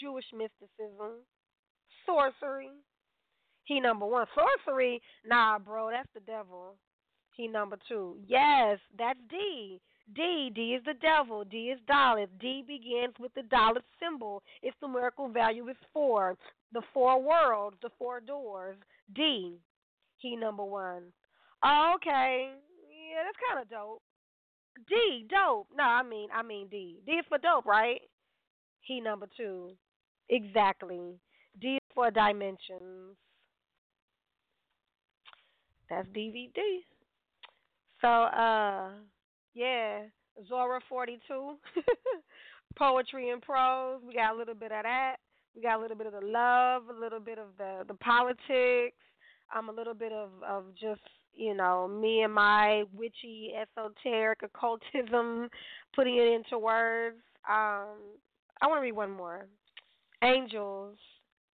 Jewish 0.00 0.24
mysticism, 0.32 1.22
sorcery. 2.04 2.70
He 3.64 3.80
number 3.80 4.06
one. 4.06 4.26
Sorcery? 4.34 5.00
Nah, 5.26 5.58
bro, 5.58 5.90
that's 5.90 6.08
the 6.14 6.20
devil. 6.20 6.76
He 7.36 7.46
number 7.48 7.78
two. 7.88 8.16
Yes, 8.26 8.78
that's 8.98 9.18
D. 9.30 9.80
D. 10.14 10.50
D 10.54 10.74
is 10.74 10.82
the 10.84 10.94
devil. 10.94 11.44
D 11.44 11.70
is 11.70 11.78
Dalet. 11.88 12.28
D 12.40 12.64
begins 12.66 13.14
with 13.18 13.32
the 13.34 13.42
dollar 13.42 13.82
symbol. 14.00 14.42
Its 14.62 14.76
numerical 14.82 15.28
value 15.28 15.68
is 15.68 15.76
four. 15.92 16.36
The 16.72 16.82
four 16.94 17.22
worlds, 17.22 17.76
the 17.82 17.90
four 17.98 18.20
doors. 18.20 18.76
D. 19.14 19.58
He 20.18 20.36
number 20.36 20.64
one. 20.64 21.04
Okay. 21.64 22.50
Yeah, 23.10 23.22
that's 23.24 23.38
kind 23.48 23.62
of 23.62 23.70
dope. 23.70 24.02
D. 24.88 25.26
Dope. 25.28 25.68
No, 25.76 25.84
I 25.84 26.02
mean, 26.02 26.28
I 26.34 26.42
mean 26.42 26.68
D. 26.68 27.00
D 27.04 27.12
is 27.12 27.24
for 27.28 27.38
dope, 27.38 27.66
right? 27.66 28.00
He 28.80 29.00
number 29.00 29.28
two. 29.36 29.72
Exactly. 30.30 31.18
D 31.60 31.76
is 31.76 31.94
for 31.94 32.10
dimensions. 32.10 33.16
That's 35.90 36.06
DVD. 36.08 36.60
So, 38.00 38.08
uh, 38.08 38.90
yeah, 39.58 40.02
Zora 40.48 40.80
42, 40.88 41.56
poetry 42.78 43.30
and 43.30 43.42
prose. 43.42 44.00
We 44.06 44.14
got 44.14 44.34
a 44.34 44.38
little 44.38 44.54
bit 44.54 44.70
of 44.70 44.84
that. 44.84 45.16
We 45.56 45.62
got 45.62 45.78
a 45.78 45.82
little 45.82 45.96
bit 45.96 46.06
of 46.06 46.12
the 46.12 46.24
love, 46.24 46.84
a 46.88 46.98
little 46.98 47.18
bit 47.18 47.38
of 47.38 47.48
the 47.58 47.84
the 47.88 47.94
politics. 47.94 48.96
Um, 49.56 49.68
a 49.68 49.72
little 49.72 49.94
bit 49.94 50.12
of 50.12 50.28
of 50.48 50.64
just 50.80 51.00
you 51.34 51.54
know 51.54 51.88
me 51.88 52.22
and 52.22 52.32
my 52.32 52.84
witchy 52.94 53.52
esoteric 53.60 54.42
occultism, 54.44 55.48
putting 55.96 56.16
it 56.16 56.28
into 56.28 56.56
words. 56.56 57.16
Um, 57.48 57.98
I 58.62 58.68
want 58.68 58.78
to 58.78 58.82
read 58.82 58.92
one 58.92 59.10
more. 59.10 59.46
Angels, 60.22 60.98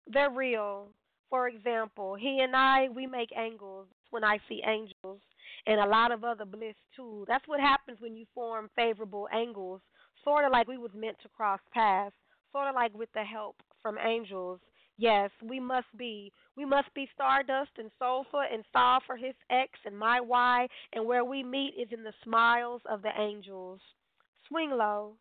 they're 0.08 0.32
real. 0.32 0.88
For 1.30 1.50
example, 1.50 2.16
he 2.16 2.39
and 2.41 2.56
I, 2.56 2.88
we 2.95 3.08
make 3.08 3.30
angles 3.38 3.88
when 4.10 4.24
I 4.24 4.39
see 4.47 4.64
angels 4.66 5.20
and 5.66 5.80
a 5.80 5.88
lot 5.88 6.12
of 6.12 6.24
other 6.24 6.45
bliss 6.45 6.76
too. 6.95 7.26
That's 7.28 7.47
what 7.47 7.60
happens 7.60 7.99
when 8.01 8.16
you 8.16 8.26
form 8.34 8.70
favorable 8.76 9.28
angles, 9.32 9.82
sort 10.24 10.45
of 10.45 10.51
like 10.51 10.68
we 10.68 10.78
was 10.78 10.91
meant 10.93 11.18
to 11.24 11.30
cross 11.30 11.60
paths, 11.74 12.16
sort 12.51 12.68
of 12.68 12.76
like 12.76 12.93
with 12.97 13.10
the 13.14 13.24
help 13.24 13.55
from 13.82 13.97
angels. 13.97 14.60
Yes, 14.97 15.32
we 15.41 15.60
must 15.62 15.88
be. 15.97 16.32
We 16.57 16.66
must 16.66 16.93
be 16.93 17.10
stardust 17.14 17.72
and 17.78 17.89
sofa 17.97 18.45
and 18.51 18.66
saw 18.74 18.99
for 19.05 19.16
his 19.16 19.36
X 19.49 19.72
and 19.86 19.97
my 19.97 20.20
Y, 20.20 20.68
and 20.93 21.05
where 21.05 21.24
we 21.24 21.41
meet 21.41 21.76
is 21.80 21.88
in 21.91 22.03
the 22.03 22.14
smiles 22.24 22.82
of 22.89 23.01
the 23.01 23.12
angels. 23.18 23.80
Swing 24.47 24.72
low. 24.72 25.16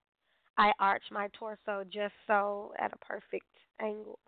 I 0.57 0.73
arch 0.81 1.05
my 1.13 1.29
torso 1.39 1.85
just 1.85 2.15
so 2.27 2.73
at 2.79 2.93
a 2.93 2.97
perfect 2.97 3.47
angle. 3.81 4.19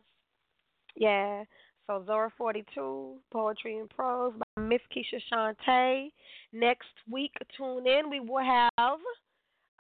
Yeah, 0.97 1.45
so 1.91 2.05
Zora 2.07 2.31
42, 2.39 3.17
Poetry 3.33 3.79
and 3.79 3.91
Prose 3.91 4.33
by 4.39 4.63
Miss 4.63 4.81
Keisha 4.95 5.21
Shante. 5.33 6.11
Next 6.53 6.87
week, 7.11 7.33
tune 7.57 7.85
in. 7.87 8.09
We 8.09 8.21
will 8.21 8.45
have, 8.45 9.01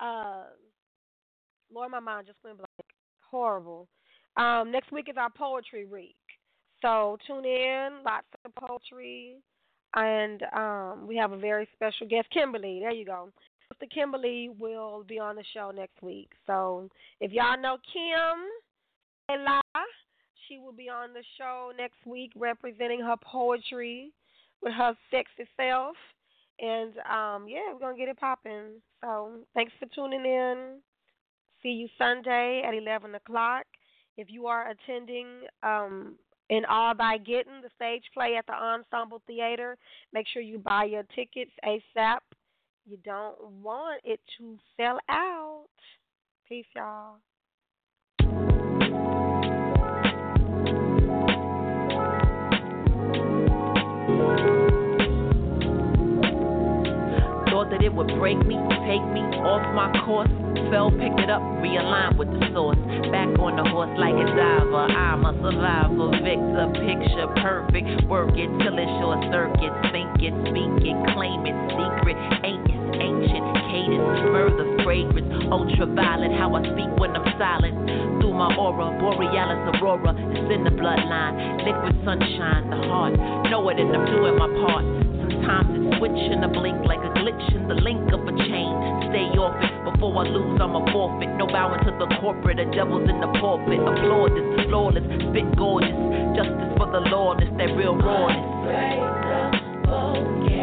uh, 0.00 0.44
Lord, 1.72 1.92
my 1.92 2.00
mind 2.00 2.26
just 2.26 2.38
went 2.42 2.56
blank. 2.56 2.68
Horrible. 3.30 3.86
Um, 4.36 4.72
next 4.72 4.90
week 4.90 5.06
is 5.08 5.16
our 5.16 5.30
poetry 5.30 5.84
week. 5.84 6.16
So 6.82 7.16
tune 7.28 7.44
in, 7.44 8.02
lots 8.04 8.26
of 8.44 8.54
poetry. 8.56 9.36
And 9.94 10.42
um, 10.52 11.06
we 11.06 11.16
have 11.16 11.30
a 11.30 11.38
very 11.38 11.68
special 11.74 12.08
guest, 12.08 12.26
Kimberly. 12.32 12.80
There 12.80 12.92
you 12.92 13.04
go. 13.04 13.28
Mr. 13.72 13.88
Kimberly 13.88 14.50
will 14.58 15.04
be 15.06 15.20
on 15.20 15.36
the 15.36 15.44
show 15.54 15.70
next 15.70 16.02
week. 16.02 16.30
So 16.46 16.88
if 17.20 17.30
y'all 17.30 17.60
know 17.60 17.76
Kim, 17.92 18.48
hello. 19.28 19.59
She 20.50 20.58
will 20.58 20.72
be 20.72 20.88
on 20.88 21.12
the 21.12 21.22
show 21.38 21.70
next 21.78 22.04
week 22.04 22.32
representing 22.34 23.00
her 23.00 23.14
poetry 23.22 24.10
with 24.60 24.72
her 24.72 24.94
sexy 25.10 25.48
self. 25.56 25.94
And 26.58 26.92
um, 27.08 27.46
yeah, 27.48 27.72
we're 27.72 27.78
gonna 27.78 27.96
get 27.96 28.08
it 28.08 28.18
popping. 28.18 28.82
So 29.00 29.30
thanks 29.54 29.72
for 29.78 29.86
tuning 29.94 30.24
in. 30.24 30.78
See 31.62 31.68
you 31.68 31.88
Sunday 31.96 32.62
at 32.66 32.74
eleven 32.74 33.14
o'clock. 33.14 33.64
If 34.16 34.28
you 34.28 34.48
are 34.48 34.70
attending 34.70 35.26
um, 35.62 36.16
in 36.48 36.64
All 36.64 36.96
Thy 36.96 37.16
Getting, 37.18 37.62
the 37.62 37.70
stage 37.76 38.02
play 38.12 38.34
at 38.36 38.46
the 38.46 38.54
Ensemble 38.54 39.22
Theater, 39.28 39.78
make 40.12 40.26
sure 40.26 40.42
you 40.42 40.58
buy 40.58 40.84
your 40.84 41.04
tickets 41.14 41.52
ASAP. 41.64 42.18
You 42.86 42.98
don't 43.04 43.40
want 43.62 44.00
it 44.04 44.20
to 44.38 44.58
sell 44.76 44.98
out. 45.08 45.68
Peace, 46.48 46.66
y'all. 46.74 47.18
That 57.70 57.82
it 57.82 57.92
would 57.94 58.10
break 58.18 58.38
me, 58.46 58.58
take 58.86 59.02
me 59.14 59.22
off 59.46 59.62
my 59.74 59.88
course. 60.04 60.30
Fell, 60.70 60.90
picked 60.90 61.18
it 61.18 61.30
up, 61.30 61.42
realigned 61.62 62.18
with 62.18 62.28
the 62.30 62.42
source. 62.52 62.78
Back 63.10 63.30
on 63.38 63.54
the 63.58 63.66
horse 63.70 63.90
like 63.98 64.14
a 64.14 64.26
diver. 64.34 64.86
I'm 64.90 65.22
a 65.26 65.32
survivor, 65.38 66.10
victor, 66.18 66.66
picture 66.82 67.30
perfect. 67.42 68.06
Work 68.10 68.34
it 68.34 68.50
till 68.62 68.74
it's 68.74 68.92
short 68.98 69.22
circuit. 69.30 69.72
Think 69.94 70.10
it, 70.22 70.34
speak 70.50 70.74
it, 70.82 70.98
claim 71.14 71.46
it, 71.46 71.56
secret. 71.74 72.18
Ain't 72.42 72.66
ancient 72.98 73.46
cadence, 73.70 74.18
further 74.34 74.66
fragrance. 74.82 75.30
Ultraviolet, 75.50 76.34
how 76.34 76.54
I 76.54 76.62
speak 76.66 76.90
when 76.98 77.14
I'm 77.14 77.26
silent. 77.38 77.74
Through 78.18 78.34
my 78.34 78.54
aura, 78.54 78.94
borealis 78.98 79.62
aurora, 79.78 80.14
it's 80.14 80.50
in 80.54 80.62
the 80.66 80.74
bloodline. 80.74 81.62
Liquid 81.62 81.94
sunshine, 82.04 82.70
the 82.70 82.78
heart. 82.90 83.14
Know 83.50 83.68
it 83.70 83.78
and 83.78 83.90
I'm 83.94 84.06
doing 84.06 84.38
my 84.38 84.50
part. 84.66 85.09
Sometimes 85.30 85.70
it's 85.70 85.98
switching 85.98 86.42
a 86.42 86.48
blink 86.50 86.82
like 86.86 86.98
a 86.98 87.12
glitch 87.14 87.54
in 87.54 87.68
the 87.68 87.74
link 87.74 88.02
of 88.10 88.26
a 88.26 88.34
chain. 88.34 88.74
Stay 89.14 89.30
off 89.38 89.54
it 89.62 89.70
before 89.86 90.10
I 90.18 90.26
lose, 90.26 90.58
I'm 90.60 90.74
a 90.74 90.82
forfeit. 90.90 91.30
No 91.38 91.46
bowing 91.46 91.78
to 91.86 91.92
the 92.02 92.10
corporate, 92.18 92.58
the 92.58 92.66
devil's 92.74 93.08
in 93.08 93.20
the 93.20 93.30
pulpit. 93.38 93.78
Applaud 93.78 94.34
this, 94.34 94.66
flawless, 94.66 95.06
spit 95.30 95.46
gorgeous. 95.54 95.94
Justice 96.34 96.74
for 96.74 96.90
the 96.90 97.06
lawless, 97.14 97.46
that 97.58 97.70
real 97.78 97.94
rawness. 97.94 98.42
Break 98.66 98.98
the 99.86 100.59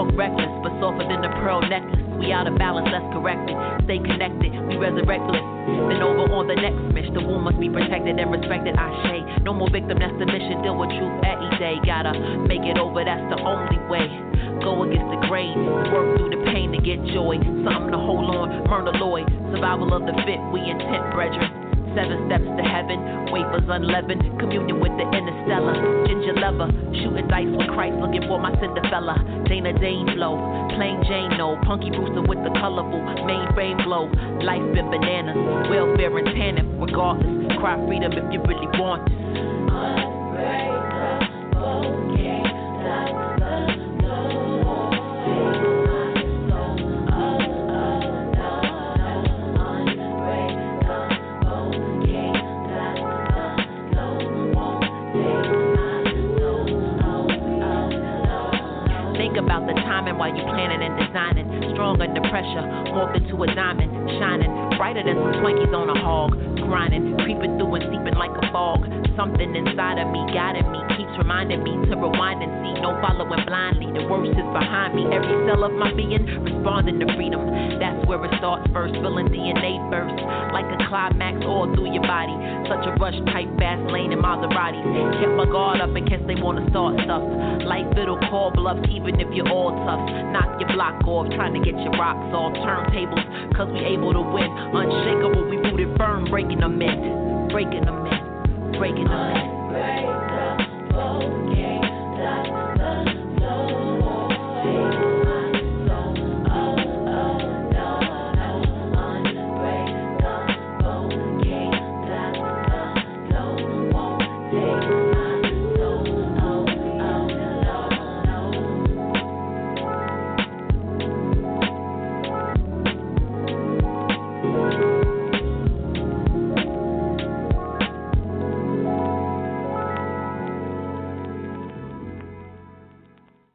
talk 0.00 0.16
reckless, 0.16 0.48
but 0.64 0.72
softer 0.80 1.04
than 1.04 1.20
the 1.20 1.28
pearl 1.44 1.60
necklace. 1.60 2.00
We 2.16 2.32
out 2.32 2.48
of 2.48 2.56
balance, 2.56 2.88
let's 2.88 3.04
correct 3.12 3.48
it. 3.48 3.56
Stay 3.84 4.00
connected, 4.00 4.52
we 4.68 4.80
resurrectless. 4.80 5.44
Then 5.92 6.00
over 6.00 6.24
on 6.32 6.48
the 6.48 6.56
next 6.56 6.80
mission, 6.92 7.12
the 7.12 7.24
womb 7.24 7.44
must 7.44 7.60
be 7.60 7.68
protected 7.68 8.16
and 8.16 8.28
respected. 8.32 8.76
I 8.76 8.88
say, 9.04 9.18
no 9.44 9.52
more 9.52 9.68
victim, 9.68 10.00
that's 10.00 10.16
the 10.16 10.24
mission. 10.24 10.64
Deal 10.64 10.76
with 10.76 10.92
truth 10.96 11.16
every 11.24 11.52
day. 11.60 11.76
Gotta 11.84 12.16
make 12.48 12.64
it 12.64 12.80
over, 12.80 13.04
that's 13.04 13.24
the 13.28 13.40
only 13.44 13.80
way. 13.92 14.08
go 14.64 14.84
against 14.84 15.08
the 15.12 15.20
grain. 15.28 15.56
Work 15.92 16.16
through 16.16 16.32
the 16.32 16.42
pain 16.48 16.72
to 16.72 16.80
get 16.80 17.00
joy. 17.12 17.36
Something 17.64 17.92
to 17.92 18.00
hold 18.00 18.32
on, 18.32 18.64
Myrna 18.68 18.96
Lloyd. 18.96 19.28
Survival 19.52 19.92
of 19.92 20.04
the 20.08 20.16
fit, 20.24 20.40
we 20.52 20.60
intent, 20.64 21.12
brethren. 21.12 21.69
Seven 21.94 22.22
steps 22.30 22.46
to 22.46 22.62
heaven, 22.62 22.98
wafers 23.34 23.66
unleavened, 23.66 24.22
communion 24.38 24.78
with 24.78 24.94
the 24.94 25.06
interstellar. 25.10 25.74
Ginger 26.06 26.34
lover, 26.38 26.70
shooting 26.94 27.26
dice 27.26 27.50
with 27.50 27.66
Christ, 27.74 27.98
looking 27.98 28.22
for 28.30 28.38
my 28.38 28.54
Cinderella. 28.62 29.18
Dana 29.46 29.74
Dane 29.78 30.06
flow, 30.14 30.38
plain 30.76 31.02
Jane 31.08 31.34
no. 31.36 31.58
Punky 31.66 31.90
Brewster 31.90 32.22
with 32.22 32.38
the 32.46 32.50
colorful 32.62 33.00
mainframe 33.26 33.82
glow. 33.82 34.06
Life 34.42 34.62
been 34.74 34.90
bananas, 34.90 35.36
welfare 35.68 36.16
and 36.16 36.26
tannin, 36.30 36.80
regardless. 36.80 37.58
Cry 37.58 37.74
freedom 37.86 38.12
if 38.12 38.32
you 38.32 38.40
really 38.46 38.70
want 38.78 39.06
this. 39.10 40.09
While 60.20 60.36
you 60.36 60.44
planning 60.52 60.84
and 60.84 61.00
designing. 61.00 61.48
Strong 61.72 62.04
under 62.04 62.20
pressure, 62.28 62.60
morphed 62.92 63.16
into 63.16 63.40
a 63.42 63.46
diamond, 63.56 63.88
shining 64.20 64.52
brighter 64.76 65.00
than 65.00 65.16
some 65.16 65.40
Twinkies 65.40 65.72
on 65.72 65.88
a 65.88 65.96
hog. 65.96 66.36
Grinding, 66.68 67.16
creeping 67.24 67.56
through 67.56 67.80
and 67.80 67.84
seeping 67.88 68.20
like 68.20 68.30
a 68.36 68.52
fog. 68.52 68.84
Something 69.20 69.52
inside 69.52 70.00
of 70.00 70.08
me 70.08 70.24
guiding 70.32 70.64
me, 70.72 70.80
keeps 70.96 71.12
reminding 71.20 71.60
me 71.60 71.76
to 71.76 71.92
rewind 71.92 72.40
and 72.40 72.48
see. 72.64 72.72
No 72.80 72.96
following 73.04 73.44
blindly, 73.44 73.92
the 73.92 74.08
worst 74.08 74.32
is 74.32 74.48
behind 74.56 74.96
me. 74.96 75.04
Every 75.12 75.36
cell 75.44 75.60
of 75.60 75.76
my 75.76 75.92
being 75.92 76.24
responding 76.24 76.96
to 77.04 77.06
freedom. 77.20 77.44
That's 77.76 78.00
where 78.08 78.16
it 78.24 78.32
starts 78.40 78.64
first, 78.72 78.96
feeling 78.96 79.28
DNA 79.28 79.76
first. 79.92 80.16
Like 80.56 80.64
a 80.72 80.80
climax 80.88 81.44
all 81.44 81.68
through 81.68 81.92
your 81.92 82.00
body. 82.08 82.32
Such 82.64 82.80
a 82.88 82.96
rush 82.96 83.20
type 83.28 83.52
fast 83.60 83.84
lane 83.92 84.16
in 84.16 84.24
Maseratis. 84.24 84.88
Kept 85.20 85.36
my 85.36 85.44
guard 85.44 85.84
up 85.84 85.92
in 85.92 86.08
case 86.08 86.24
they 86.24 86.40
wanna 86.40 86.64
start 86.72 86.96
stuff. 87.04 87.20
Life 87.68 87.92
it'll 88.00 88.24
call 88.32 88.56
bluffs 88.56 88.88
even 88.88 89.20
if 89.20 89.28
you're 89.36 89.52
all 89.52 89.76
tough. 89.84 90.00
Knock 90.32 90.64
your 90.64 90.72
block 90.72 90.96
off, 91.04 91.28
trying 91.36 91.52
to 91.52 91.60
get 91.60 91.76
your 91.76 91.92
rocks 92.00 92.32
off. 92.32 92.56
Turntables, 92.64 93.52
cause 93.52 93.68
we 93.68 93.84
able 93.84 94.16
to 94.16 94.24
win. 94.24 94.48
Unshakable, 94.48 95.44
we 95.44 95.60
rooted 95.60 95.92
firm, 96.00 96.24
breaking 96.32 96.64
them 96.64 96.80
in. 96.80 97.52
Breaking 97.52 97.84
them 97.84 98.08
in. 98.08 98.19
Breaking 98.80 99.04
the 99.04 99.10